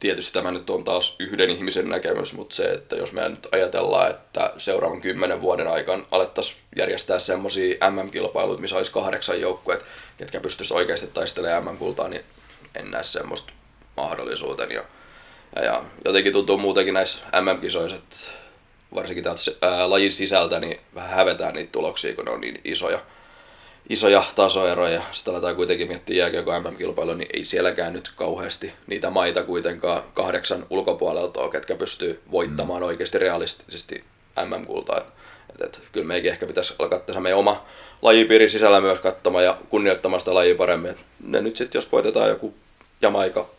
[0.00, 4.10] tietysti tämä nyt on taas yhden ihmisen näkemys, mutta se, että jos me nyt ajatellaan,
[4.10, 9.84] että seuraavan kymmenen vuoden aikana alettaisiin järjestää semmoisia MM-kilpailuita, missä olisi kahdeksan joukkueet,
[10.16, 12.24] ketkä pystyisivät oikeasti taistelemaan MM-kultaa, niin
[12.74, 13.52] en näe semmoista
[13.96, 14.70] mahdollisuuden.
[14.70, 14.82] Ja,
[15.56, 18.16] ja, ja jotenkin tuntuu muutenkin näissä MM-kisoissa, että
[18.94, 23.00] varsinkin täältä ää, lajin sisältä, niin vähän hävetään niitä tuloksia, kun ne on niin isoja
[23.88, 25.02] isoja tasoeroja.
[25.12, 30.66] Sitten aletaan kuitenkin miettiä jääkiekko MM-kilpailu, niin ei sielläkään nyt kauheasti niitä maita kuitenkaan kahdeksan
[30.70, 32.86] ulkopuolelta ole, ketkä pystyy voittamaan mm.
[32.86, 34.04] oikeasti realistisesti
[34.44, 34.98] MM-kultaa.
[34.98, 37.66] Et, et, kyllä meikin ehkä pitäisi alkaa tässä meidän oma
[38.02, 40.90] lajipiirin sisällä myös katsomaan ja kunnioittamaan sitä lajia paremmin.
[40.90, 42.54] Et ne nyt sitten, jos voitetaan joku
[43.02, 43.50] Jamaika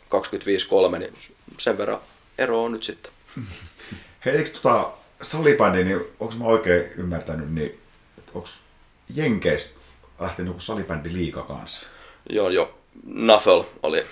[0.95, 1.13] 25-3, niin
[1.57, 1.99] sen verran
[2.37, 3.11] ero on nyt sitten.
[4.25, 4.91] Hei, eikö tota
[5.21, 7.79] salibändi, niin onko mä oikein ymmärtänyt, niin
[8.33, 8.49] onko
[9.15, 9.80] Jenkeistä
[10.21, 11.87] lähtenyt joku salibändi liika kanssa.
[12.29, 12.77] Joo, joo.
[13.05, 14.05] Nafel oli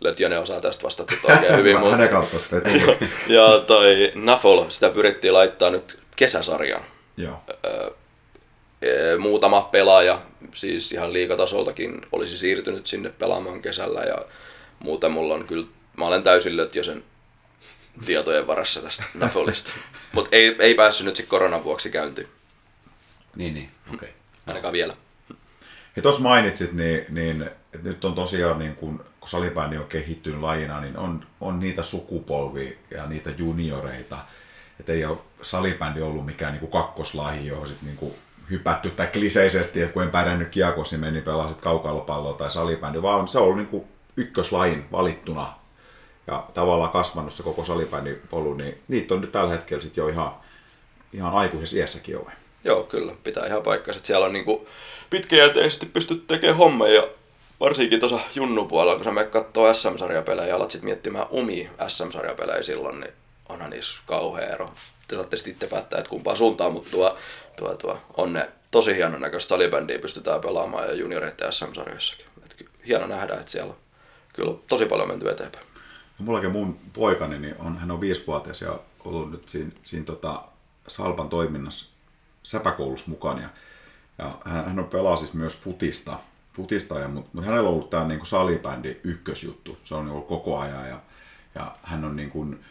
[0.00, 1.78] Lötjönen osaa tästä vastata oikein hyvin.
[1.78, 1.96] mutta...
[1.96, 2.36] Hänen kautta
[3.26, 6.82] Ja toi Nafel, sitä pyrittiin laittaa nyt kesäsarjan.
[7.16, 7.42] Joo.
[9.18, 10.20] muutama pelaaja,
[10.54, 14.18] siis ihan liikatasoltakin, olisi siirtynyt sinne pelaamaan kesällä ja
[14.78, 15.66] muuten mulla on kyllä,
[15.96, 17.04] mä olen täysin Lötjösen
[18.06, 19.72] tietojen varassa tästä Nafolista.
[20.12, 22.28] Mutta ei, ei päässyt nyt sitten koronan vuoksi käyntiin.
[23.36, 24.08] Niin, niin, okei.
[24.08, 24.20] Okay.
[24.46, 24.96] Ainakaan vielä.
[25.96, 30.40] Ja tuossa mainitsit, niin, niin että nyt on tosiaan, niin kun, kun salibändi on kehittynyt
[30.40, 34.18] lajina, niin on, on niitä sukupolvia ja niitä junioreita.
[34.80, 38.14] Että ei ole salibändi ollut mikään niin kuin kakkoslaji, johon sitten niin
[38.50, 43.28] hypätty tai kliseisesti, että kun en pärjännyt kiekossa, niin meni pelasit kaukalopalloa tai salibändi, vaan
[43.28, 43.84] se on ollut niin kuin
[44.16, 45.54] ykköslajin valittuna
[46.26, 50.08] ja tavallaan kasvanut se koko salibändin polu, niin niitä on nyt tällä hetkellä sitten jo
[50.08, 50.32] ihan,
[51.12, 52.26] ihan aikuisessa iässäkin jo.
[52.64, 54.00] Joo, kyllä, pitää ihan paikkansa.
[54.02, 54.68] Siellä on niinku
[55.14, 57.08] pitkäjänteisesti pystyt tekemään hommia ja
[57.60, 63.00] varsinkin tuossa junnupuolella, kun sä menet katsoo SM-sarjapelejä ja alat sitten miettimään omia SM-sarjapelejä silloin,
[63.00, 63.12] niin
[63.48, 64.70] onhan niissä kauhea ero.
[65.08, 67.16] Te saatte sitten itse päättää, että kumpaan suuntaan, mutta tuo,
[67.56, 72.26] tuo, tuo, on ne tosi hienon näköistä salibändiä pystytään pelaamaan ja junioreiden SM-sarjoissakin.
[72.44, 73.78] Et hieno nähdä, että siellä on
[74.32, 75.66] kyllä tosi paljon menty eteenpäin.
[76.18, 80.42] No, mullakin mun poikani, niin on, hän on viisivuotias ja ollut nyt siinä, siinä tota
[80.86, 81.86] Salpan toiminnassa
[82.42, 83.40] säpäkoulussa mukana.
[83.40, 83.48] Ja
[84.18, 86.18] ja hän, hän on pelaa siis myös futista,
[86.52, 89.78] futista ja, mutta, mutta hänellä on ollut tämä niin salibändi ykkösjuttu.
[89.84, 91.00] Se on ollut koko ajan ja,
[91.54, 92.64] ja hän on niin kuin,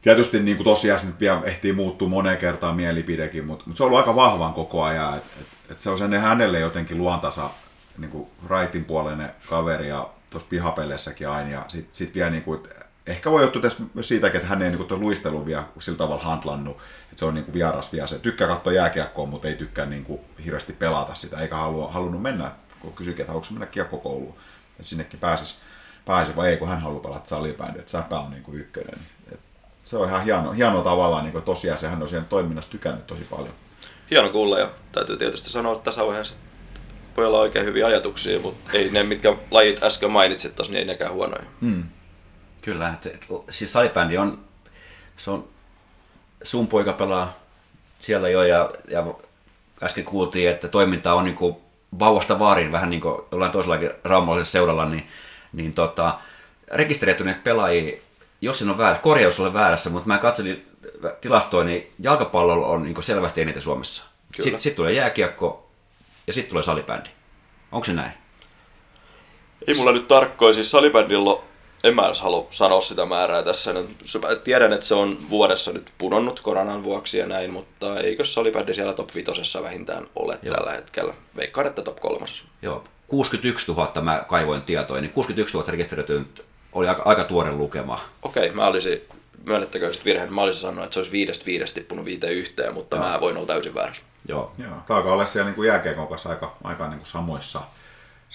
[0.00, 3.86] tietysti niin kuin tosiaan nyt vielä ehtii muuttua moneen kertaan mielipidekin, mutta, mutta se on
[3.86, 5.16] ollut aika vahvan koko ajan.
[5.16, 7.50] Et, et, et se on sen hänelle jotenkin luontasa
[7.98, 11.50] niin kuin raitin puolinen kaveri ja tuossa pihapeleissäkin aina.
[11.50, 12.60] Ja sitten sit vielä niin kuin,
[13.06, 16.76] ehkä voi johtua tässä myös siitäkin, että hän ei niin luistelun vielä sillä tavalla handlannut,
[17.10, 18.18] että se on niin kuin vieras vielä se.
[18.18, 22.52] Tykkää katsoa jääkiekkoa, mutta ei tykkää niin kuin hirveästi pelata sitä, eikä halua, halunnut mennä,
[22.80, 24.34] kun kysyikin, että haluatko mennä kiekkokouluun,
[24.70, 25.58] että sinnekin pääsisi,
[26.04, 28.98] pääsi vai ei, kun hän haluaa pelata salibändiä, että säpä on niin kuin ykkönen.
[29.32, 29.40] Et
[29.82, 33.26] se on ihan hieno, hieno tavallaan, niin kuin tosiaan hän on siihen toiminnassa tykännyt tosi
[33.30, 33.54] paljon.
[34.10, 38.70] Hieno kuulla ja täytyy tietysti sanoa tässä vaiheessa, että pojalla on oikein hyviä ajatuksia, mutta
[38.72, 41.44] ei ne, mitkä lajit äsken mainitsit tuossa, niin ei nekään huonoja.
[41.60, 41.84] Hmm.
[42.64, 44.44] Kyllä, että, että siis salibändi on,
[45.16, 45.48] se on,
[46.42, 47.38] sun poika pelaa
[47.98, 49.06] siellä jo ja, ja
[49.82, 51.56] äsken kuultiin, että toiminta on niin kuin
[51.98, 55.06] vauvasta vaariin vähän niin kuin jollain toisellakin raumallisella seuralla, niin,
[55.52, 56.18] niin tota,
[56.72, 57.96] rekisteröityneet pelaajia,
[58.40, 60.68] jos siinä on väärä, korjaus ole väärässä, mutta mä katselin
[61.20, 64.04] tilastoja, niin jalkapallolla on niin selvästi eniten Suomessa.
[64.42, 65.70] Sitten sit tulee jääkiekko
[66.26, 67.08] ja sitten tulee salibändi.
[67.72, 68.12] Onko se näin?
[69.66, 71.53] Ei mulla nyt tarkkoin, siis salibändillä
[71.84, 73.74] en mä edes halua sanoa sitä määrää tässä.
[74.44, 78.94] Tiedän, että se on vuodessa nyt pudonnut koronan vuoksi ja näin, mutta eikö salibändi siellä
[78.94, 80.54] top 5 vähintään ole Joo.
[80.56, 81.14] tällä hetkellä?
[81.36, 82.26] Veikkaan, että top 3.
[82.62, 88.00] Joo, 61 000 mä kaivoin tietoja, niin 61 000 rekisteröitynyt oli aika, aika tuore lukema.
[88.22, 89.02] Okei, okay, mä olisin,
[89.44, 92.96] myönnettäkö sitten virheen, mä olisin sanonut, että se olisi viidestä viidestä tippunut viiteen yhteen, mutta
[92.96, 93.08] Joo.
[93.08, 94.02] mä voin olla täysin väärässä.
[94.28, 94.52] Joo.
[94.58, 94.70] Joo.
[94.86, 97.62] Tämä alkaa olla siellä niin jääkiekon kanssa aika, aika niin kuin samoissa,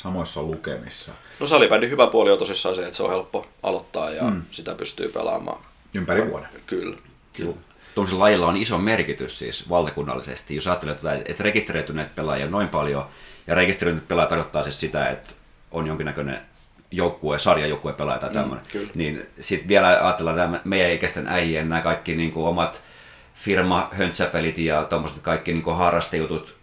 [0.01, 1.11] samoissa lukemissa.
[1.39, 4.41] No salibändin hyvä puoli on tosissaan se, että se on helppo aloittaa ja mm.
[4.51, 5.61] sitä pystyy pelaamaan.
[5.93, 6.49] Ympäri vuoden.
[6.65, 6.97] Kyllä.
[7.33, 7.53] Kyllä.
[7.95, 10.55] Tuollaisella lajilla on iso merkitys siis valtakunnallisesti.
[10.55, 13.05] Jos ajattelee, että rekisteröityneet pelaajia on noin paljon,
[13.47, 15.33] ja rekisteröityneet pelaajat tarkoittaa siis sitä, että
[15.71, 16.41] on jonkinnäköinen
[16.91, 18.65] joukkue, sarjajoukkue pelaaja tai tämmöinen.
[18.73, 22.83] Mm, niin sitten vielä ajatellaan nämä meidän ikäisten äijien nämä kaikki niin kuin omat
[23.35, 26.55] firma höntsäpelit ja tuommoiset kaikki niin kuin harrastejutut.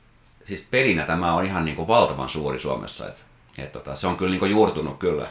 [0.44, 3.08] Siis pelinä tämä on ihan niin kuin valtavan suuri Suomessa.
[3.08, 3.25] Et,
[3.64, 5.26] et tota, se on kyllä niin kuin juurtunut kyllä.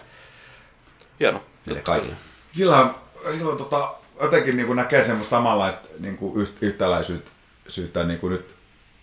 [1.19, 1.43] Hieno.
[1.65, 2.15] Meille kaikille.
[2.52, 2.89] Silloin,
[3.31, 8.56] silloin tota, jotenkin niin kuin näkee semmoista samanlaista niin kuin yhtäläisyyttä niin kuin nyt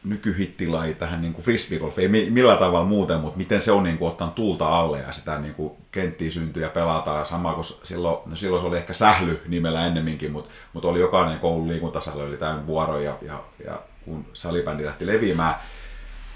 [0.04, 4.10] nykyhittilaji tähän niin kuin frisbeegolfiin, ei millä tavalla muuten, mutta miten se on niin kuin,
[4.10, 7.26] ottanut tulta alle ja sitä niin kuin, kenttiä syntyy ja pelataan.
[7.26, 11.38] Sama kuin silloin, no silloin se oli ehkä sähly nimellä ennemminkin, mutta, mutta oli jokainen
[11.38, 15.54] koulun liikuntasähly oli täynnä vuoroja ja, ja kun salibändi lähti leviämään.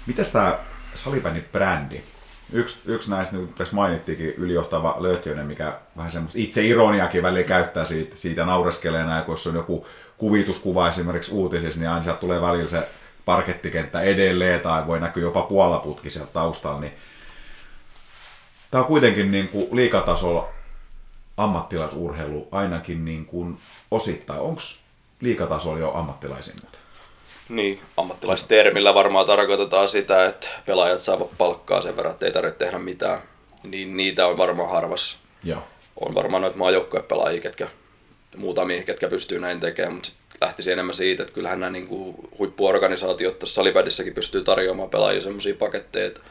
[0.05, 0.59] Miten tämä
[0.95, 2.01] salibändin brändi?
[2.53, 7.85] Yksi, yksi näistä, niin tässä mainittiinkin, ylijohtava Lötjönen, mikä vähän semmoista itse ironiakin välillä käyttää
[7.85, 9.87] siitä, siitä naureskelee näin, kun jos on joku
[10.17, 12.89] kuvituskuva esimerkiksi uutisissa, niin aina sieltä tulee välillä se
[13.25, 16.93] parkettikenttä edelleen tai voi näkyä jopa puolaputki sieltä taustalla, niin
[18.71, 20.49] tämä on kuitenkin niin kuin liikatasolla
[21.37, 23.57] ammattilaisurheilu ainakin niin kuin
[23.91, 24.41] osittain.
[24.41, 24.61] Onko
[25.21, 26.86] liikatasolla jo ammattilaisin muuten?
[27.49, 32.79] Niin, ammattilaistermillä varmaan tarkoitetaan sitä, että pelaajat saavat palkkaa sen verran, että ei tarvitse tehdä
[32.79, 33.19] mitään.
[33.63, 35.17] Niin niitä on varmaan harvassa.
[35.43, 35.63] Joo.
[36.01, 37.67] On varmaan noita maajoukkuepelaajia, ketkä
[38.37, 40.09] muutamia, ketkä pystyy näin tekemään, mutta
[40.41, 45.55] lähtisi enemmän siitä, että kyllähän nämä niin kuin huippuorganisaatiot tuossa salibändissäkin pystyy tarjoamaan pelaajia sellaisia
[45.55, 46.21] paketteja, että,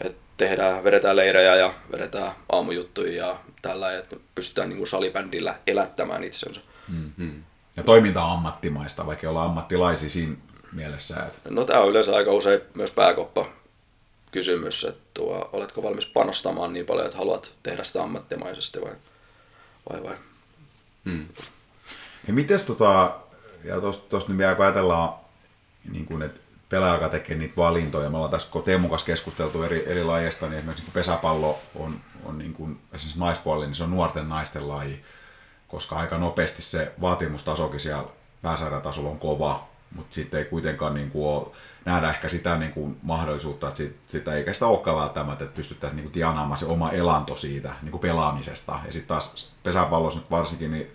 [0.00, 6.24] että tehdään, vedetään leirejä ja vedetään aamujuttuja ja tällä, että pystytään niin kuin salibändillä elättämään
[6.24, 6.60] itsensä.
[6.88, 7.42] Mm-hmm.
[7.76, 10.36] Ja toiminta on ammattimaista, vaikka olla ammattilaisia siinä
[10.72, 11.16] mielessä.
[11.16, 11.50] Että...
[11.50, 13.46] No tämä on yleensä aika usein myös pääkoppa
[14.32, 18.92] kysymys, että tuo, oletko valmis panostamaan niin paljon, että haluat tehdä sitä ammattimaisesti vai,
[19.92, 20.16] vai, vai?
[21.04, 21.26] Hmm.
[22.26, 23.16] Ja mites tota,
[23.64, 25.14] ja tuosta nyt vielä kun ajatellaan,
[25.92, 29.84] niin kuin, että pelaaja, joka tekee niitä valintoja, me ollaan tässä Teemun kanssa keskusteltu eri,
[29.86, 34.28] eri lajeista, niin esimerkiksi pesäpallo on, on niin kuin, esimerkiksi naispuolella, niin se on nuorten
[34.28, 35.04] naisten laji,
[35.68, 38.04] koska aika nopeasti se vaatimustasokin siellä
[38.42, 41.46] pääsarjatasolla on kova, mutta sitten ei kuitenkaan niin kuin ole,
[41.84, 45.96] nähdä ehkä sitä niin kuin mahdollisuutta, että sit, sitä ei sitä olekaan välttämättä, että pystyttäisiin
[45.96, 48.78] niin kuin tienaamaan se oma elanto siitä niin kuin pelaamisesta.
[48.86, 50.92] Ja sitten taas pesäpallossa nyt varsinkin, niin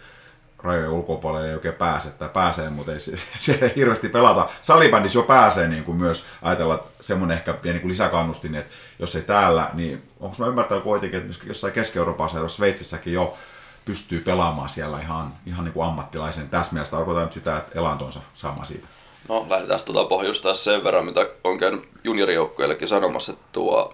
[0.64, 4.50] rajojen ulkopuolelle ei oikein pääse tai pääsee, mutta ei se ei hirveästi pelata.
[4.62, 9.22] Salibändissä jo pääsee niin kuin myös ajatella semmoinen ehkä pieni niin lisäkannustin, että jos ei
[9.22, 13.38] täällä, niin onko mä ymmärtänyt kuitenkin, että jossain Keski-Euroopassa ja Sveitsissäkin jo
[13.86, 16.50] pystyy pelaamaan siellä ihan, ihan niin kuin ammattilaisen.
[16.50, 18.88] Tässä mielessä tarkoitan nyt sitä, että elantonsa saamaan siitä.
[19.30, 23.94] No lähdetään tuota pohjustaa sen verran, mitä on käynyt juniorijoukkueillekin sanomassa, että tuo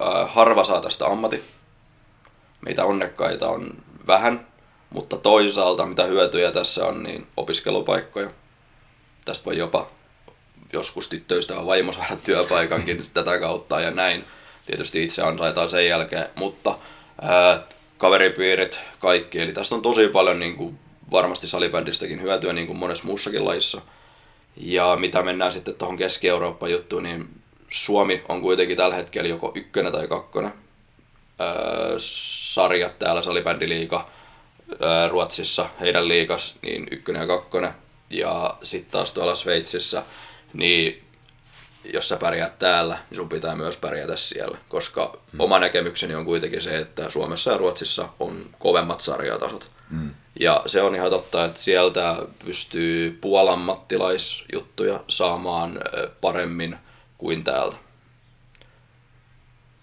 [0.00, 1.44] ää, harva saa tästä ammatti.
[2.60, 3.70] Meitä onnekkaita on
[4.06, 4.46] vähän,
[4.90, 8.30] mutta toisaalta, mitä hyötyjä tässä on, niin opiskelupaikkoja.
[9.24, 9.88] Tästä voi jopa
[10.72, 14.24] joskus tyttöystävä vaimo saada työpaikankin tätä kautta ja näin.
[14.66, 16.78] Tietysti itse ansaitaan sen jälkeen, mutta
[17.22, 17.62] ää,
[17.98, 19.40] kaveripiirit, kaikki.
[19.40, 20.78] Eli tästä on tosi paljon niin kuin,
[21.10, 23.80] varmasti salibändistäkin hyötyä niin kuin monessa muussakin lajissa.
[24.56, 27.28] Ja mitä mennään sitten tuohon Keski-Eurooppa juttuun, niin
[27.70, 30.52] Suomi on kuitenkin tällä hetkellä joko ykkönen tai kakkonen.
[31.40, 34.08] Öö, sarjat täällä, salibändiliiga,
[35.10, 37.70] Ruotsissa heidän liikas niin ykkönen ja kakkonen.
[38.10, 40.02] Ja sitten taas tuolla Sveitsissä,
[40.52, 41.05] niin
[41.92, 44.58] jos sä pärjäät täällä, niin sun pitää myös pärjätä siellä.
[44.68, 45.40] Koska mm.
[45.40, 49.70] oma näkemykseni on kuitenkin se, että Suomessa ja Ruotsissa on kovemmat sarjatasot.
[49.90, 50.10] Mm.
[50.40, 55.80] Ja se on ihan totta, että sieltä pystyy puolammattilaisjuttuja saamaan
[56.20, 56.78] paremmin
[57.18, 57.76] kuin täältä.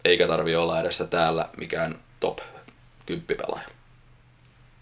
[0.05, 2.39] Eikä tarvi olla edes täällä mikään top
[3.05, 3.67] 10 pelaaja.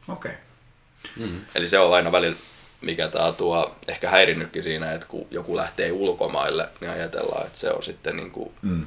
[0.08, 0.32] Okei.
[0.32, 1.28] Okay.
[1.28, 1.42] Mm.
[1.56, 2.38] Eli se on aina välillä
[2.82, 7.72] mikä tää tuo ehkä häirinnytkin siinä, että kun joku lähtee ulkomaille, niin ajatellaan, että se
[7.72, 8.86] on sitten niin kuin mm.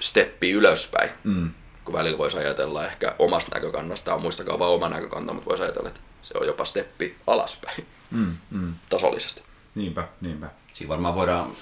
[0.00, 1.10] steppi ylöspäin.
[1.24, 1.50] Mm.
[1.84, 6.00] Kun välillä voisi ajatella ehkä omasta näkökannastaan, muistakaa vaan oma näkökanta, mutta voisi ajatella, että
[6.22, 8.36] se on jopa steppi alaspäin mm.
[8.50, 8.74] Mm.
[8.88, 9.42] tasollisesti.
[9.74, 10.50] Niinpä, niinpä.
[10.72, 11.52] Siinä varmaan voidaan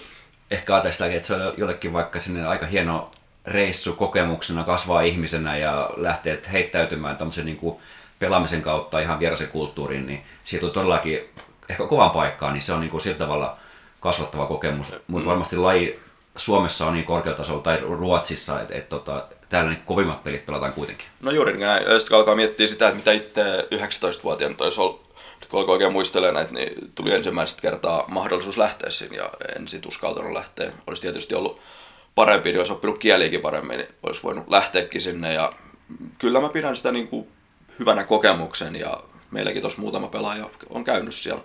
[0.50, 3.10] ehkä ajatella sitä, että se on jollekin vaikka sinne aika hieno
[3.46, 7.78] reissu kokemuksena kasvaa ihmisenä ja lähtee heittäytymään tuommoisen niin kuin
[8.18, 11.28] pelaamisen kautta ihan vieraisen kulttuuriin, niin siitä on todellakin
[11.68, 13.58] ehkä kovan paikkaan, niin se on niin kuin sillä tavalla
[14.00, 14.92] kasvattava kokemus.
[15.06, 15.30] Mutta mm.
[15.30, 16.00] varmasti laji
[16.36, 20.72] Suomessa on niin korkealla tasolla tai Ruotsissa, että et, tota, täällä niin kovimmat pelit pelataan
[20.72, 21.06] kuitenkin.
[21.20, 21.84] No juuri näin.
[21.84, 24.80] Ja sitten alkaa miettiä sitä, että mitä itse 19-vuotiaana toisi
[25.50, 29.86] kun alkoi oikein muistelemaan näitä, niin tuli ensimmäistä kertaa mahdollisuus lähteä sinne ja en sit
[29.86, 30.72] uskaltanut lähteä.
[30.86, 31.60] Olisi tietysti ollut
[32.14, 35.32] parempi, niin olisi oppinut kieliäkin paremmin, niin olisi voinut lähteäkin sinne.
[35.32, 35.52] Ja
[36.18, 37.28] kyllä mä pidän sitä niin kuin
[37.78, 41.42] hyvänä kokemuksen ja meilläkin tuossa muutama pelaaja on käynyt siellä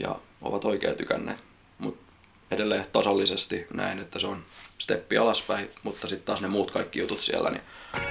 [0.00, 1.38] ja ovat oikein tykänneet.
[1.78, 2.12] Mutta
[2.50, 4.44] edelleen tasollisesti näin, että se on
[4.78, 7.62] steppi alaspäin, mutta sitten taas ne muut kaikki jutut siellä, niin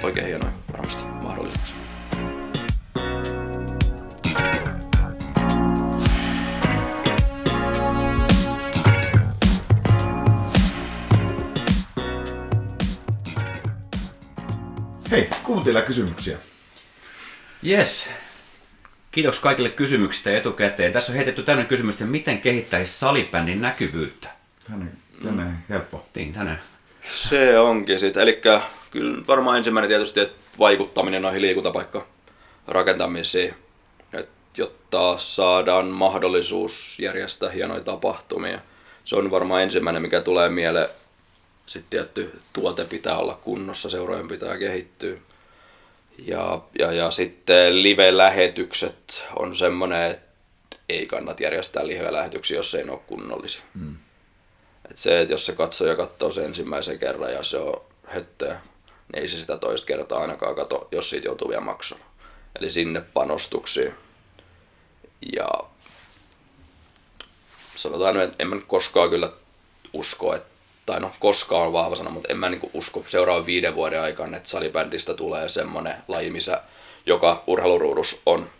[0.02, 1.76] oikein hienoja varmasti mahdollisuuksia.
[15.10, 16.38] Hei, kuuntele kysymyksiä.
[17.66, 18.10] Yes.
[19.14, 20.92] Kiitos kaikille kysymyksistä etukäteen.
[20.92, 24.28] Tässä on heitetty tämmöinen kysymys, että miten kehittäisi salibändin näkyvyyttä?
[24.70, 24.86] Tänne,
[25.24, 25.56] tänne mm.
[25.68, 26.06] helppo.
[26.14, 26.58] Niin, tänne.
[27.16, 28.22] Se onkin sitten.
[28.22, 28.40] Eli
[28.90, 32.06] kyllä varmaan ensimmäinen tietysti, että vaikuttaminen noihin liikuntapaikka
[32.66, 33.54] rakentamisiin,
[34.12, 38.60] et jotta saadaan mahdollisuus järjestää hienoja tapahtumia.
[39.04, 40.88] Se on varmaan ensimmäinen, mikä tulee mieleen
[41.66, 45.18] sitten tietty tuote pitää olla kunnossa, seurojen pitää kehittyä.
[46.18, 52.92] Ja, ja, ja sitten live-lähetykset on semmoinen, että ei kannata järjestää live-lähetyksiä, jos ei ne
[52.92, 53.62] ole kunnollisia.
[53.74, 53.96] Mm.
[54.90, 58.60] Et se, että jos se katsoja katsoo sen ensimmäisen kerran ja se on höttöä,
[59.12, 62.10] niin ei se sitä toista kertaa ainakaan kato, jos siitä joutuu vielä maksamaan.
[62.60, 63.92] Eli sinne panostuksia.
[65.36, 65.48] Ja
[67.76, 69.32] sanotaan, että en mä koskaan kyllä
[69.92, 70.53] usko, että
[70.86, 74.36] tai no koskaan on vahva sana, mutta en mä niinku usko seuraavan viiden vuoden aikana,
[74.36, 76.62] että salibändistä tulee semmoinen laji, missä
[77.06, 78.50] joka urheiluruudus on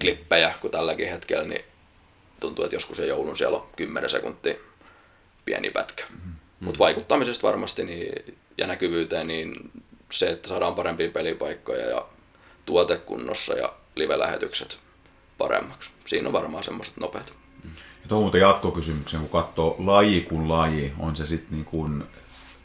[0.00, 1.64] klippejä, kun tälläkin hetkellä, niin
[2.40, 4.54] tuntuu, että joskus se joulun siellä on 10 sekuntia
[5.44, 6.04] pieni pätkä.
[6.10, 6.32] Mm-hmm.
[6.60, 9.70] Mutta vaikuttamisesta varmasti niin, ja näkyvyyteen, niin
[10.10, 12.06] se, että saadaan parempia pelipaikkoja ja
[12.66, 14.78] tuotekunnossa ja live-lähetykset
[15.38, 15.90] paremmaksi.
[16.04, 17.32] Siinä on varmaan semmoiset nopeat.
[18.08, 22.04] Tuohon muuten jatkokysymyksen, kun katsoo laji kuin laji, on se sitten niin kuin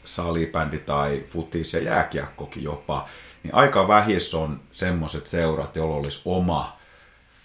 [0.04, 3.08] salibändi tai futis ja jääkiekkokin jopa,
[3.42, 6.76] niin aika vähissä on semmoiset seurat, joilla olisi oma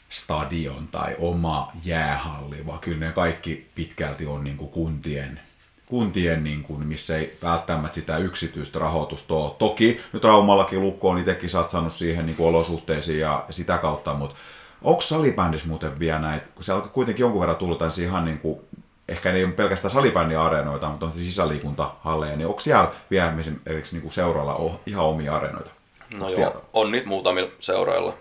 [0.10, 5.40] stadion tai oma jäähalli, vaan kyllä ne kaikki pitkälti on niin kuin kuntien,
[5.86, 9.56] kuntien niin kuin, missä ei välttämättä sitä yksityistä rahoitusta ole.
[9.60, 14.36] Toki nyt Raumallakin Lukko on itsekin satsannut siihen niin kuin olosuhteisiin ja sitä kautta, mutta
[14.82, 18.40] Onko salibändissä muuten vielä näitä, kun siellä on kuitenkin jonkun verran tullut tämmöisiä ihan niin
[18.40, 18.60] kuin,
[19.08, 24.02] ehkä ne ei ole pelkästään salibändiareenoita, mutta on sisäliikuntahalleja, niin onko siellä vielä esimerkiksi niin
[24.02, 25.72] kuin seuralla ihan omia areenoita?
[26.18, 26.66] No Onks joo, tiedä?
[26.74, 28.14] on niitä muutamilla seuroilla,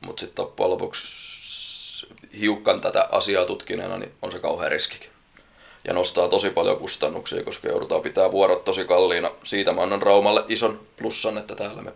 [0.00, 1.36] mutta sitten loppujen lopuksi
[2.40, 5.10] hiukan tätä asiaa tutkineena, niin on se kauhean riskikin.
[5.84, 9.30] Ja nostaa tosi paljon kustannuksia, koska joudutaan pitää vuorot tosi kalliina.
[9.42, 11.92] Siitä mä annan Raumalle ison plussan, että täällä me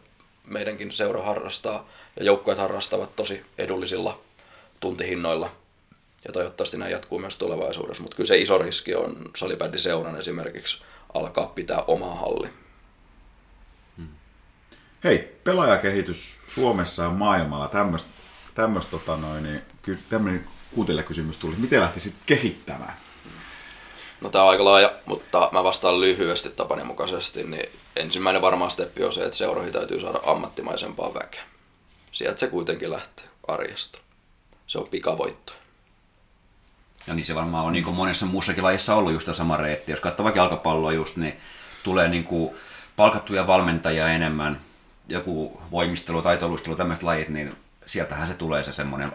[0.51, 4.21] meidänkin seura harrastaa ja joukkueet harrastavat tosi edullisilla
[4.81, 5.51] tuntihinnoilla.
[6.25, 8.03] Ja toivottavasti näin jatkuu myös tulevaisuudessa.
[8.03, 10.83] Mutta kyllä se iso riski on salibändiseuran esimerkiksi
[11.15, 12.49] alkaa pitää omaa halli.
[13.97, 14.09] Hmm.
[15.05, 17.69] Hei, pelaajakehitys Suomessa ja maailmalla,
[18.55, 19.63] tämmöistä tota noin, niin,
[20.09, 20.47] tämmöinen
[21.07, 21.57] kysymys tuli.
[21.59, 22.93] Miten lähtisit kehittämään?
[24.21, 27.45] No tämä on aika laaja, mutta mä vastaan lyhyesti tapani mukaisesti.
[27.45, 31.43] Niin ensimmäinen varmaan steppi on se, että seuroihin täytyy saada ammattimaisempaa väkeä.
[32.13, 33.99] Sieltä se kuitenkin lähtee arjesta.
[34.67, 35.53] Se on pikavoitto.
[37.07, 39.93] Ja niin se varmaan on niin kuin monessa muussakin lajissa ollut just sama reitti.
[39.93, 41.41] Jos katsoo vaikka jalkapalloa just, niin
[41.83, 42.55] tulee niin kuin
[42.97, 44.61] palkattuja valmentajia enemmän,
[45.09, 47.57] joku voimistelu, taitoilustelu, tämmöiset lajit, niin
[47.87, 49.13] sieltähän se tulee se semmoinen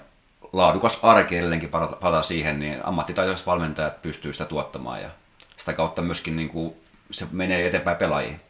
[0.55, 5.09] laadukas arki edelleenkin palata siihen, niin ammattitaitoiset valmentajat pystyy sitä tuottamaan ja
[5.57, 6.73] sitä kautta myöskin niin kuin
[7.11, 8.41] se menee eteenpäin pelaajiin.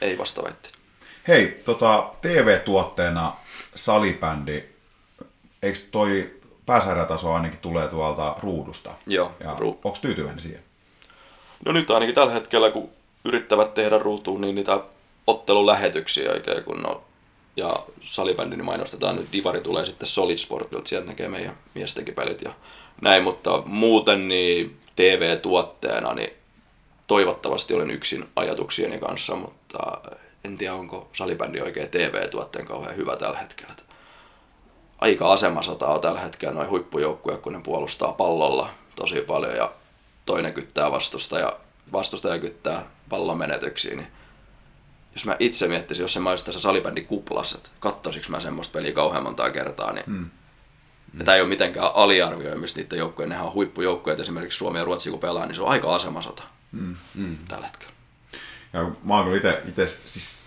[0.00, 0.72] Ei vasta väitti.
[1.28, 3.32] Hei, tota, TV-tuotteena
[3.74, 4.64] salibändi,
[5.62, 8.90] eikö toi pääsarjataso ainakin tulee tuolta ruudusta?
[9.06, 9.32] Joo.
[9.40, 10.62] Ja ru- onko tyytyväinen siihen?
[11.64, 12.90] No nyt ainakin tällä hetkellä, kun
[13.24, 14.80] yrittävät tehdä ruutuun, niin niitä
[15.26, 17.02] ottelulähetyksiä oikein kun on
[17.56, 19.32] ja salibändi niin mainostetaan nyt.
[19.32, 22.50] Divari tulee sitten Solid Sportilta, sieltä näkee meidän miestenkin pelit ja
[23.00, 26.30] näin, mutta muuten niin TV-tuotteena niin
[27.06, 29.78] toivottavasti olen yksin ajatuksieni kanssa, mutta
[30.44, 33.74] en tiedä onko salibändi oikein TV-tuotteen kauhean hyvä tällä hetkellä.
[34.98, 39.72] Aika asemasota on tällä hetkellä noin huippujoukkuja, kun ne puolustaa pallolla tosi paljon ja
[40.26, 41.56] toinen kyttää vastustaja,
[41.92, 44.08] vastustaja kyttää pallon menetyksiin, niin
[45.12, 48.72] jos mä itse miettisin, jos se mä olisin tässä salibändin kuplassa, että kattoisinko mä semmoista
[48.72, 50.30] peliä kauhean montaa kertaa, niin mm.
[51.18, 55.10] Ja tämä ei ole mitenkään aliarvioimista niiden joukkojen, nehän on huippujoukkoja, esimerkiksi Suomi ja Ruotsi
[55.10, 56.42] kun pelaa, niin se on aika asemasota
[56.72, 56.96] mm.
[57.14, 57.36] Mm.
[57.48, 57.92] tällä hetkellä.
[58.72, 60.38] Ja mä oon kyllä itse, siis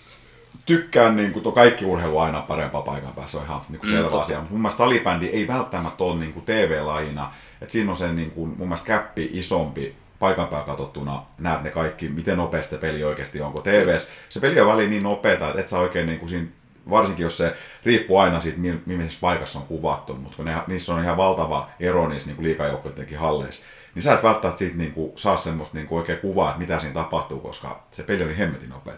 [0.65, 4.09] tykkään niin kuin, kaikki urheilu aina parempaa paikan päässä, se on ihan niin kuin selvä
[4.09, 4.37] mm, asia.
[4.37, 8.31] Mutta mun mielestä salibändi ei välttämättä ole niin kuin TV-lajina, että siinä on se niin
[8.31, 13.03] kuin, mun mielestä käppi isompi paikan päällä katsottuna näet ne kaikki, miten nopeasti se peli
[13.03, 13.53] oikeasti on.
[13.53, 16.47] Kun TVS, se peli on väliin niin nopeata, että et sä oikein niin kuin siinä,
[16.89, 17.55] varsinkin jos se
[17.85, 22.07] riippuu aina siitä, millaisessa paikassa on kuvattu, mutta kun ne, niissä on ihan valtava ero
[22.07, 23.63] niissä niin liikajoukkoidenkin halleissa,
[23.95, 26.79] niin sä et välttämättä siitä niin kuin, saa semmoista niin kuin oikein kuvaa, että mitä
[26.79, 28.93] siinä tapahtuu, koska se peli oli hemmetin nopea.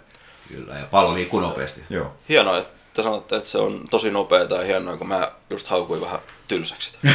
[0.48, 1.82] Kyllä, ja pallo liikkuu nopeasti.
[1.90, 2.14] Joo.
[2.30, 6.20] Hienoa, että sanotte, että se on tosi nopeaa ja hienoa, kun mä just haukuin vähän
[6.48, 6.98] tylsäksi.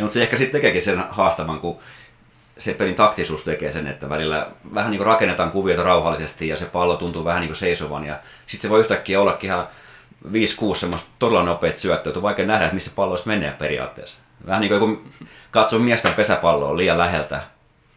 [0.00, 1.78] Ja, mutta se ehkä sitten tekeekin sen haastavan, kun
[2.58, 6.66] se pelin taktisuus tekee sen, että välillä vähän niin kuin rakennetaan kuvioita rauhallisesti ja se
[6.66, 9.68] pallo tuntuu vähän niin kuin seisovan ja sitten se voi yhtäkkiä ollakin ihan
[10.26, 14.20] 5-6 semmoista todella nopeat syöttöä, että on vaikea nähdä, että missä pallo olisi menee periaatteessa.
[14.46, 15.10] Vähän niin kuin
[15.50, 17.42] katsoo miesten pesäpalloa liian läheltä,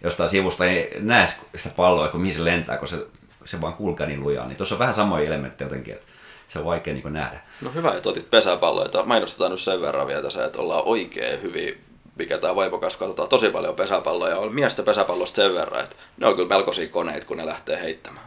[0.03, 3.07] jostain sivusta ei näe sitä palloa, kun mihin se lentää, kun se,
[3.45, 4.47] se vaan kulkee niin lujaa.
[4.47, 6.05] Niin tuossa on vähän samoja elementtejä jotenkin, että
[6.47, 7.39] se on vaikea niin nähdä.
[7.61, 9.05] No hyvä, että otit pesäpalloita.
[9.05, 13.49] Mainostetaan nyt sen verran vielä tässä, että ollaan oikein hyvin mikä tämä vaipokas, katsotaan tosi
[13.49, 14.38] paljon pesäpalloja.
[14.38, 18.26] On miestä pesäpallosta sen verran, että ne on kyllä melkoisia koneita, kun ne lähtee heittämään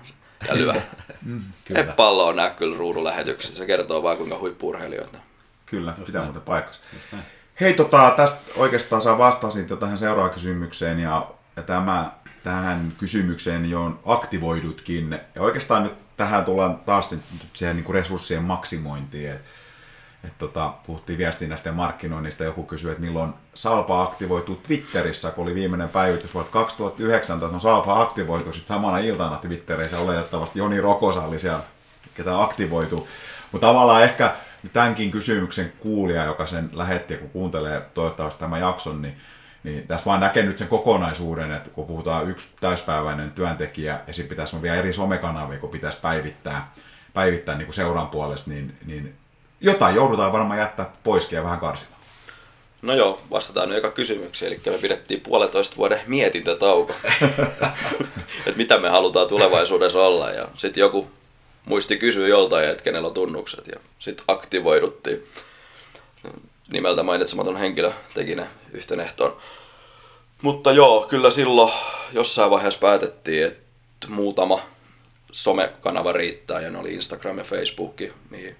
[0.48, 0.72] ja lyö.
[1.22, 1.42] mm,
[1.96, 3.58] pallo on näe kyllä ruudun lähetyksessä.
[3.58, 5.18] Se kertoo vaan, kuinka huippuurheilijoita
[5.66, 6.82] Kyllä, Just pitää muuten paikassa.
[7.60, 12.10] Hei, tota, tästä oikeastaan saa vastasin jo tähän seuraavaan kysymykseen ja, ja tämä,
[12.42, 15.20] tähän kysymykseen jo on aktivoidutkin.
[15.34, 17.16] Ja oikeastaan nyt tähän tullaan taas
[17.54, 19.32] siihen niin kuin resurssien maksimointiin.
[19.32, 19.44] Et,
[20.26, 22.44] et tota, puhuttiin viestinnästä ja markkinoinnista.
[22.44, 27.54] Joku kysyi, että milloin Salpa aktivoituu Twitterissä, kun oli viimeinen päivitys vuonna 2019.
[27.54, 29.98] No Salpa aktivoitu sitten samana iltana Twitterissä.
[29.98, 31.62] Oletettavasti Joni Rokosa oli siellä,
[32.14, 33.08] ketä aktivoitu.
[33.52, 34.34] Mutta tavallaan ehkä
[34.72, 39.16] tämänkin kysymyksen kuulija, joka sen lähetti ja kun kuuntelee toivottavasti tämän jakson, niin
[39.66, 44.28] niin tässä vaan näkee nyt sen kokonaisuuden, että kun puhutaan yksi täyspäiväinen työntekijä ja sitten
[44.28, 46.72] pitäisi olla vielä eri somekanavia, kun pitäisi päivittää,
[47.14, 49.14] päivittää niin kuin seuran puolesta, niin, niin
[49.60, 51.96] jotain joudutaan varmaan jättää pois ja vähän karsimaan.
[52.82, 56.94] No joo, vastataan nyt eka kysymykseen, eli me pidettiin puolitoista vuoden mietintätauko,
[58.46, 61.10] että mitä me halutaan tulevaisuudessa olla, ja sitten joku
[61.64, 65.24] muisti kysyä joltain, että kenellä on tunnukset, ja sitten aktivoiduttiin.
[66.68, 69.36] Nimeltä mainitsematon henkilö teki ne yhten ehtoon.
[70.42, 71.72] Mutta joo, kyllä silloin
[72.12, 74.60] jossain vaiheessa päätettiin, että muutama
[75.32, 76.60] somekanava riittää.
[76.60, 78.00] Ja ne oli Instagram ja Facebook,
[78.30, 78.56] mihin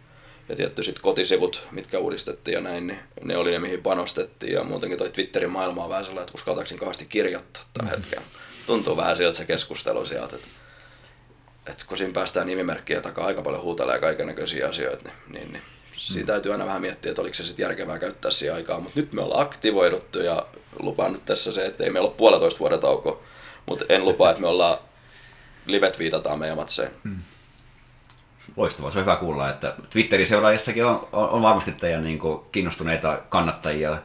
[0.49, 4.53] ja tietty sitten kotisivut, mitkä uudistettiin ja näin, niin ne oli ne, mihin panostettiin.
[4.53, 7.97] Ja muutenkin toi Twitterin maailma on vähän sellainen, että uskaltaako kauheasti kirjoittaa tällä mm.
[7.97, 8.27] hetkellä.
[8.67, 10.49] Tuntuu vähän siltä se keskustelu sieltä, että,
[11.67, 15.63] että kun siinä päästään nimimerkkiä takaa aika paljon huutelee kaiken näköisiä asioita, niin, niin, niin
[15.97, 18.81] Siinä täytyy aina vähän miettiä, että oliko se sitten järkevää käyttää siihen aikaa.
[18.81, 20.47] Mutta nyt me ollaan aktivoiduttu ja
[20.79, 23.23] lupaan nyt tässä se, että ei meillä ole puolitoista vuoden tauko.
[23.67, 24.79] Mutta en lupaa, että me ollaan
[25.67, 26.91] livet viitataan meidän matseen.
[27.05, 27.19] Hmm.
[28.57, 32.41] Loistavaa, se on hyvä kuulla, että Twitterin seuraajissakin on, on, on varmasti teidän niin kuin,
[32.53, 33.99] kiinnostuneita kannattajia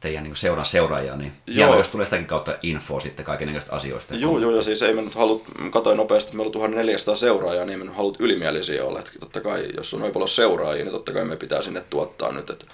[0.00, 4.14] teidän niin seuran seuraajia, niin hienoa, jos tulee sitäkin kautta info sitten kaikenlaisista asioista.
[4.14, 7.64] Joo, joo, ja siis ei me nyt halut, katoin nopeasti, että meillä on 1400 seuraajaa,
[7.64, 8.98] niin me nyt halut ylimielisiä olla.
[8.98, 12.32] Että totta kai, jos on noin paljon seuraajia, niin totta kai me pitää sinne tuottaa
[12.32, 12.66] nyt, että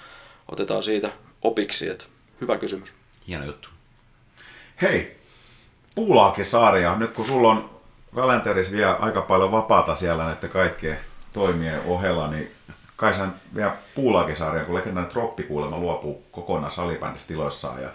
[0.51, 1.09] otetaan siitä
[1.41, 2.05] opiksi, että
[2.41, 2.89] hyvä kysymys.
[3.27, 3.69] Hieno juttu.
[4.81, 5.17] Hei,
[5.95, 7.69] Puulaakin-sarja, nyt kun sulla on
[8.15, 10.97] Valenteris vielä aika paljon vapaata siellä näiden kaikkien
[11.33, 12.51] toimien ohella, niin
[12.95, 17.81] kai sen vielä Puulakisarjan, kun legendainen Troppi kuulemma luopuu kokonaan salibändistä tiloissaan.
[17.81, 17.89] Ja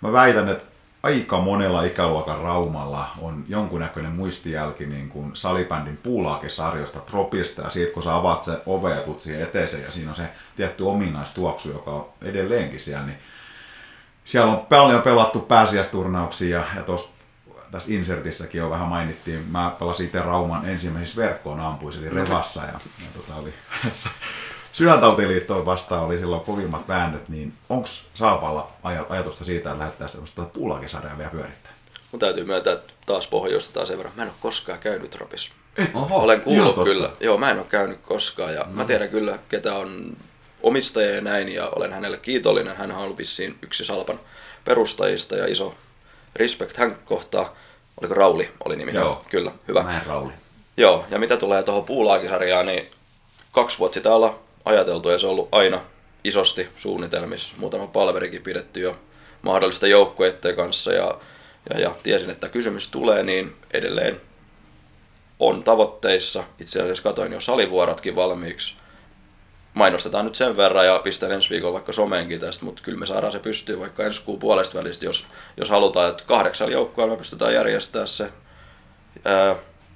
[0.00, 0.64] mä väitän, että
[1.02, 8.02] aika monella ikäluokan raumalla on jonkunnäköinen muistijälki niin kuin salibändin puulaakesarjosta, Tropista, ja siitä kun
[8.02, 11.90] sä avaat se ove ja tuut siihen eteeseen, ja siinä on se tietty ominaistuoksu, joka
[11.90, 13.18] on edelleenkin siellä, niin
[14.24, 17.17] siellä on paljon pelattu pääsiäisturnauksia, ja tuossa
[17.72, 22.80] tässä insertissäkin on vähän mainittiin, mä pelasin itse Rauman ensimmäisessä verkkoon ampuisi, eli Revassa, ja,
[22.98, 23.54] ja tota oli
[24.72, 28.70] Sydäntautiliittoon vastaan oli silloin kovimmat väännöt, niin onko Saapalla
[29.08, 31.72] ajatusta siitä, että lähettää sellaista puulakisarjaa vielä pyörittää?
[32.12, 34.14] Mun täytyy myöntää, että taas pohjoistetaan sen verran.
[34.16, 35.52] Mä en ole koskaan käynyt Ropissa.
[35.94, 36.84] Oho, Olen kuullut totta.
[36.84, 37.10] kyllä.
[37.20, 40.16] Joo, mä en ole käynyt koskaan ja mä tiedän kyllä, ketä on
[40.62, 42.76] omistaja ja näin ja olen hänelle kiitollinen.
[42.76, 44.20] Hän on ollut vissiin yksi Salpan
[44.64, 45.74] perustajista ja iso
[46.36, 47.56] respect hän kohtaa.
[48.00, 48.94] Oliko Rauli oli nimi?
[48.94, 49.24] Joo.
[49.30, 49.82] Kyllä, hyvä.
[49.82, 50.32] Mä en Rauli.
[50.76, 52.90] Joo, ja mitä tulee tuohon puulaakisarjaan, niin
[53.52, 54.34] kaksi vuotta sitä ollaan
[54.64, 55.80] ajateltu ja se on ollut aina
[56.24, 57.54] isosti suunnitelmissa.
[57.58, 58.98] Muutama palverikin pidetty jo
[59.42, 61.18] mahdollista joukkueiden kanssa ja,
[61.70, 64.20] ja, ja tiesin, että kysymys tulee, niin edelleen
[65.38, 66.44] on tavoitteissa.
[66.60, 68.74] Itse asiassa katoin jo salivuorotkin valmiiksi.
[69.78, 73.32] Mainostetaan nyt sen verran ja pistän ensi viikolla vaikka someenkin tästä, mutta kyllä me saadaan
[73.32, 75.26] se pystyyn vaikka ensi kuun puolesta välistä, jos,
[75.56, 78.32] jos halutaan, että kahdeksalla joukkueella me pystytään järjestämään se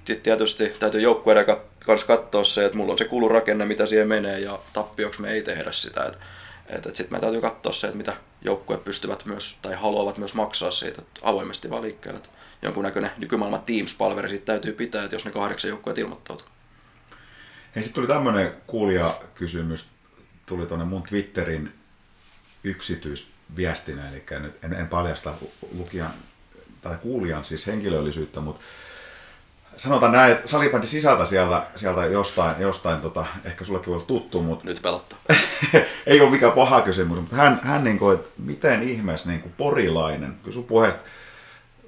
[0.04, 1.56] sitten tietysti täytyy joukkueiden
[1.86, 5.42] kanssa katsoa se, että mulla on se kulurakenne, mitä siihen menee, ja tappioksi me ei
[5.42, 6.04] tehdä sitä.
[6.04, 10.34] Et, et, sitten me täytyy katsoa se, että mitä joukkueet pystyvät myös, tai haluavat myös
[10.34, 12.18] maksaa siitä, että avoimesti vaan liikkeelle.
[12.18, 12.30] Et
[12.62, 16.46] jonkunnäköinen nykymaailman Teams-palveri siitä täytyy pitää, että jos ne kahdeksan joukkueet ilmoittautuu.
[17.74, 19.88] Hei, sitten tuli tämmöinen kuulijakysymys,
[20.46, 21.72] tuli tuonne mun Twitterin
[22.64, 25.34] yksityisviestinä, eli nyt en, en paljasta
[25.78, 26.10] lukijan
[26.82, 28.62] tai kuulijan siis henkilöllisyyttä, mutta
[29.76, 34.42] sanotaan näin, että salibändin sisältä sieltä, sieltä jostain, jostain tota, ehkä sullekin voi olla tuttu,
[34.42, 35.18] mutta Nyt pelottaa.
[36.06, 39.54] ei ole mikään paha kysymys, mutta hän, hän niin kuin, että miten ihmeessä niin kuin
[39.56, 41.00] porilainen, kyllä sun puheesta,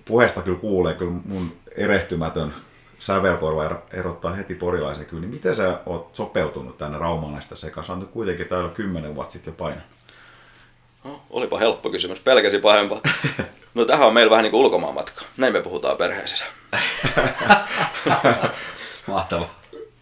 [0.05, 2.55] puheesta kyllä kuulee, kyllä mun erehtymätön
[2.99, 7.87] sävelkorva ero- erottaa heti porilaisen kyllä, niin miten sä oot sopeutunut tänne Raumalaista sekaan?
[7.87, 9.81] Sä nyt kuitenkin täällä kymmenen vuotta sitten jo paino.
[11.05, 13.01] No, olipa helppo kysymys, pelkäsi pahempaa.
[13.75, 15.25] No tähän on meillä vähän niin kuin ulkomaanmatka.
[15.37, 16.45] Näin me puhutaan perheessä.
[19.07, 19.49] Mahtava.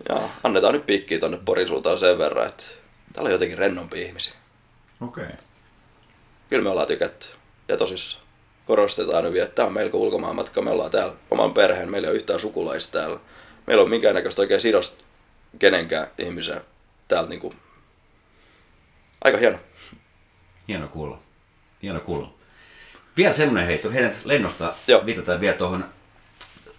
[0.09, 2.65] Ja annetaan nyt piikkiä tonne Porin suuntaan sen verran, että
[3.13, 4.35] täällä on jotenkin rennompi ihmisiä.
[5.01, 5.25] Okei.
[5.25, 5.37] Okay.
[6.51, 7.29] Kyllä me ollaan tykätty.
[7.69, 8.25] Ja tosissaan.
[8.67, 10.63] Korostetaan vielä, että tämä on melko ulkomaanmatka.
[10.63, 13.21] Me ollaan täällä oman perheen, meillä ei ole yhtään sukulaista täällä.
[13.67, 15.05] Meillä on minkäännäköistä oikein sidosta
[15.59, 16.61] kenenkään ihmisen
[17.09, 17.55] täältä niinku...
[19.25, 19.59] Aika hieno.
[20.69, 21.19] Hieno kuulla.
[21.83, 22.35] Hieno kuulla.
[23.17, 25.07] Vielä semmoinen heitto, heidän lennosta Joo.
[25.07, 25.85] viitataan vielä tuohon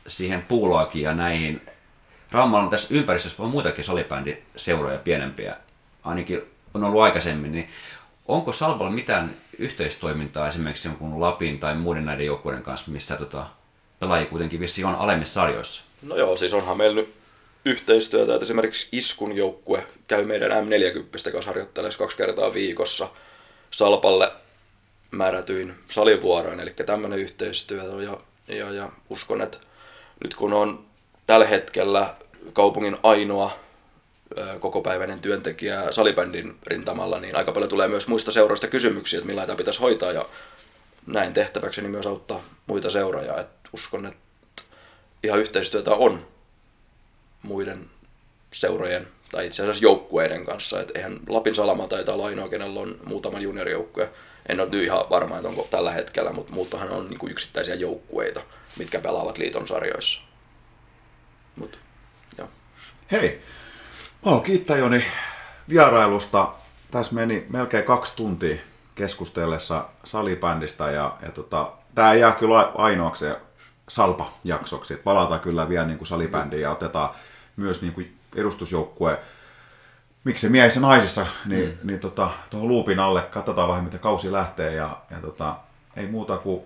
[0.07, 1.61] siihen puuloakin ja näihin.
[2.31, 5.57] Raumalla on tässä ympäristössä on muitakin salibändiseuroja pienempiä,
[6.03, 6.41] ainakin
[6.73, 7.69] on ollut aikaisemmin, niin
[8.27, 13.45] onko Salpalla mitään yhteistoimintaa esimerkiksi jonkun Lapin tai muiden näiden joukkueiden kanssa, missä tota,
[13.99, 15.83] pelaajia kuitenkin vissiin on alemmissa sarjoissa?
[16.01, 17.13] No joo, siis onhan meillä nyt
[17.65, 23.09] yhteistyötä, että esimerkiksi Iskun joukkue käy meidän M40 kanssa harjoittelemassa kaksi kertaa viikossa
[23.71, 24.31] Salpalle
[25.11, 28.17] määrätyin salivuoroin, eli tämmöinen yhteistyö ja,
[28.55, 29.57] ja, ja uskon, että
[30.23, 30.85] nyt kun on
[31.27, 32.15] tällä hetkellä
[32.53, 33.62] kaupungin ainoa
[34.59, 39.55] kokopäiväinen työntekijä salibändin rintamalla, niin aika paljon tulee myös muista seuroista kysymyksiä, että millä tämä
[39.55, 40.25] pitäisi hoitaa ja
[41.07, 43.37] näin tehtäväkseni myös auttaa muita seuroja.
[43.37, 44.19] Et uskon, että
[45.23, 46.27] ihan yhteistyötä on
[47.43, 47.89] muiden
[48.53, 50.81] seurojen tai itse asiassa joukkueiden kanssa.
[50.81, 54.11] Et eihän Lapin Salama taitaa olla ainoa, kenellä on muutama juniorijoukkue.
[54.49, 58.41] En ole nyt ihan varma, että onko tällä hetkellä, mutta muutahan on niinku yksittäisiä joukkueita,
[58.77, 60.21] mitkä pelaavat liiton sarjoissa.
[61.55, 61.79] Mut,
[62.37, 62.49] joo.
[63.11, 63.41] Hei,
[64.23, 65.05] haluan kiittää Joni
[65.69, 66.51] vierailusta.
[66.91, 68.57] Tässä meni melkein kaksi tuntia
[68.95, 73.25] keskustellessa salibändistä ja, ja tota, tämä jää kyllä ainoaksi
[73.89, 74.95] salpa-jaksoksi.
[74.95, 77.09] Palataan kyllä vielä niin kuin salibändiin ja otetaan
[77.55, 79.19] myös niin kuin edustusjoukkue
[80.23, 81.87] miksi miehissä naisissa, niin, mm.
[81.87, 85.55] niin tota, tuohon luupin alle katsotaan vähän, mitä kausi lähtee ja, ja tota,
[85.95, 86.61] ei muuta kuin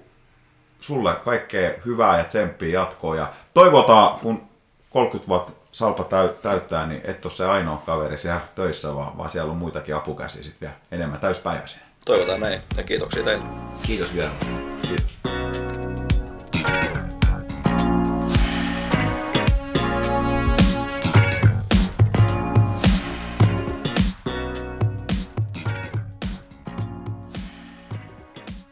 [0.80, 4.42] sulle kaikkea hyvää ja tsemppiä jatkoa ja toivotaan, kun
[4.90, 9.30] 30 vuotta Salpa täy- täyttää, niin et ole se ainoa kaveri siellä töissä, vaan, vaan
[9.30, 11.82] siellä on muitakin apukäsiä sitten vielä enemmän täyspäiväisiä.
[12.06, 13.46] Toivotaan näin ja kiitoksia teille.
[13.84, 14.32] Kiitos vielä.
[14.82, 15.20] Kiitos.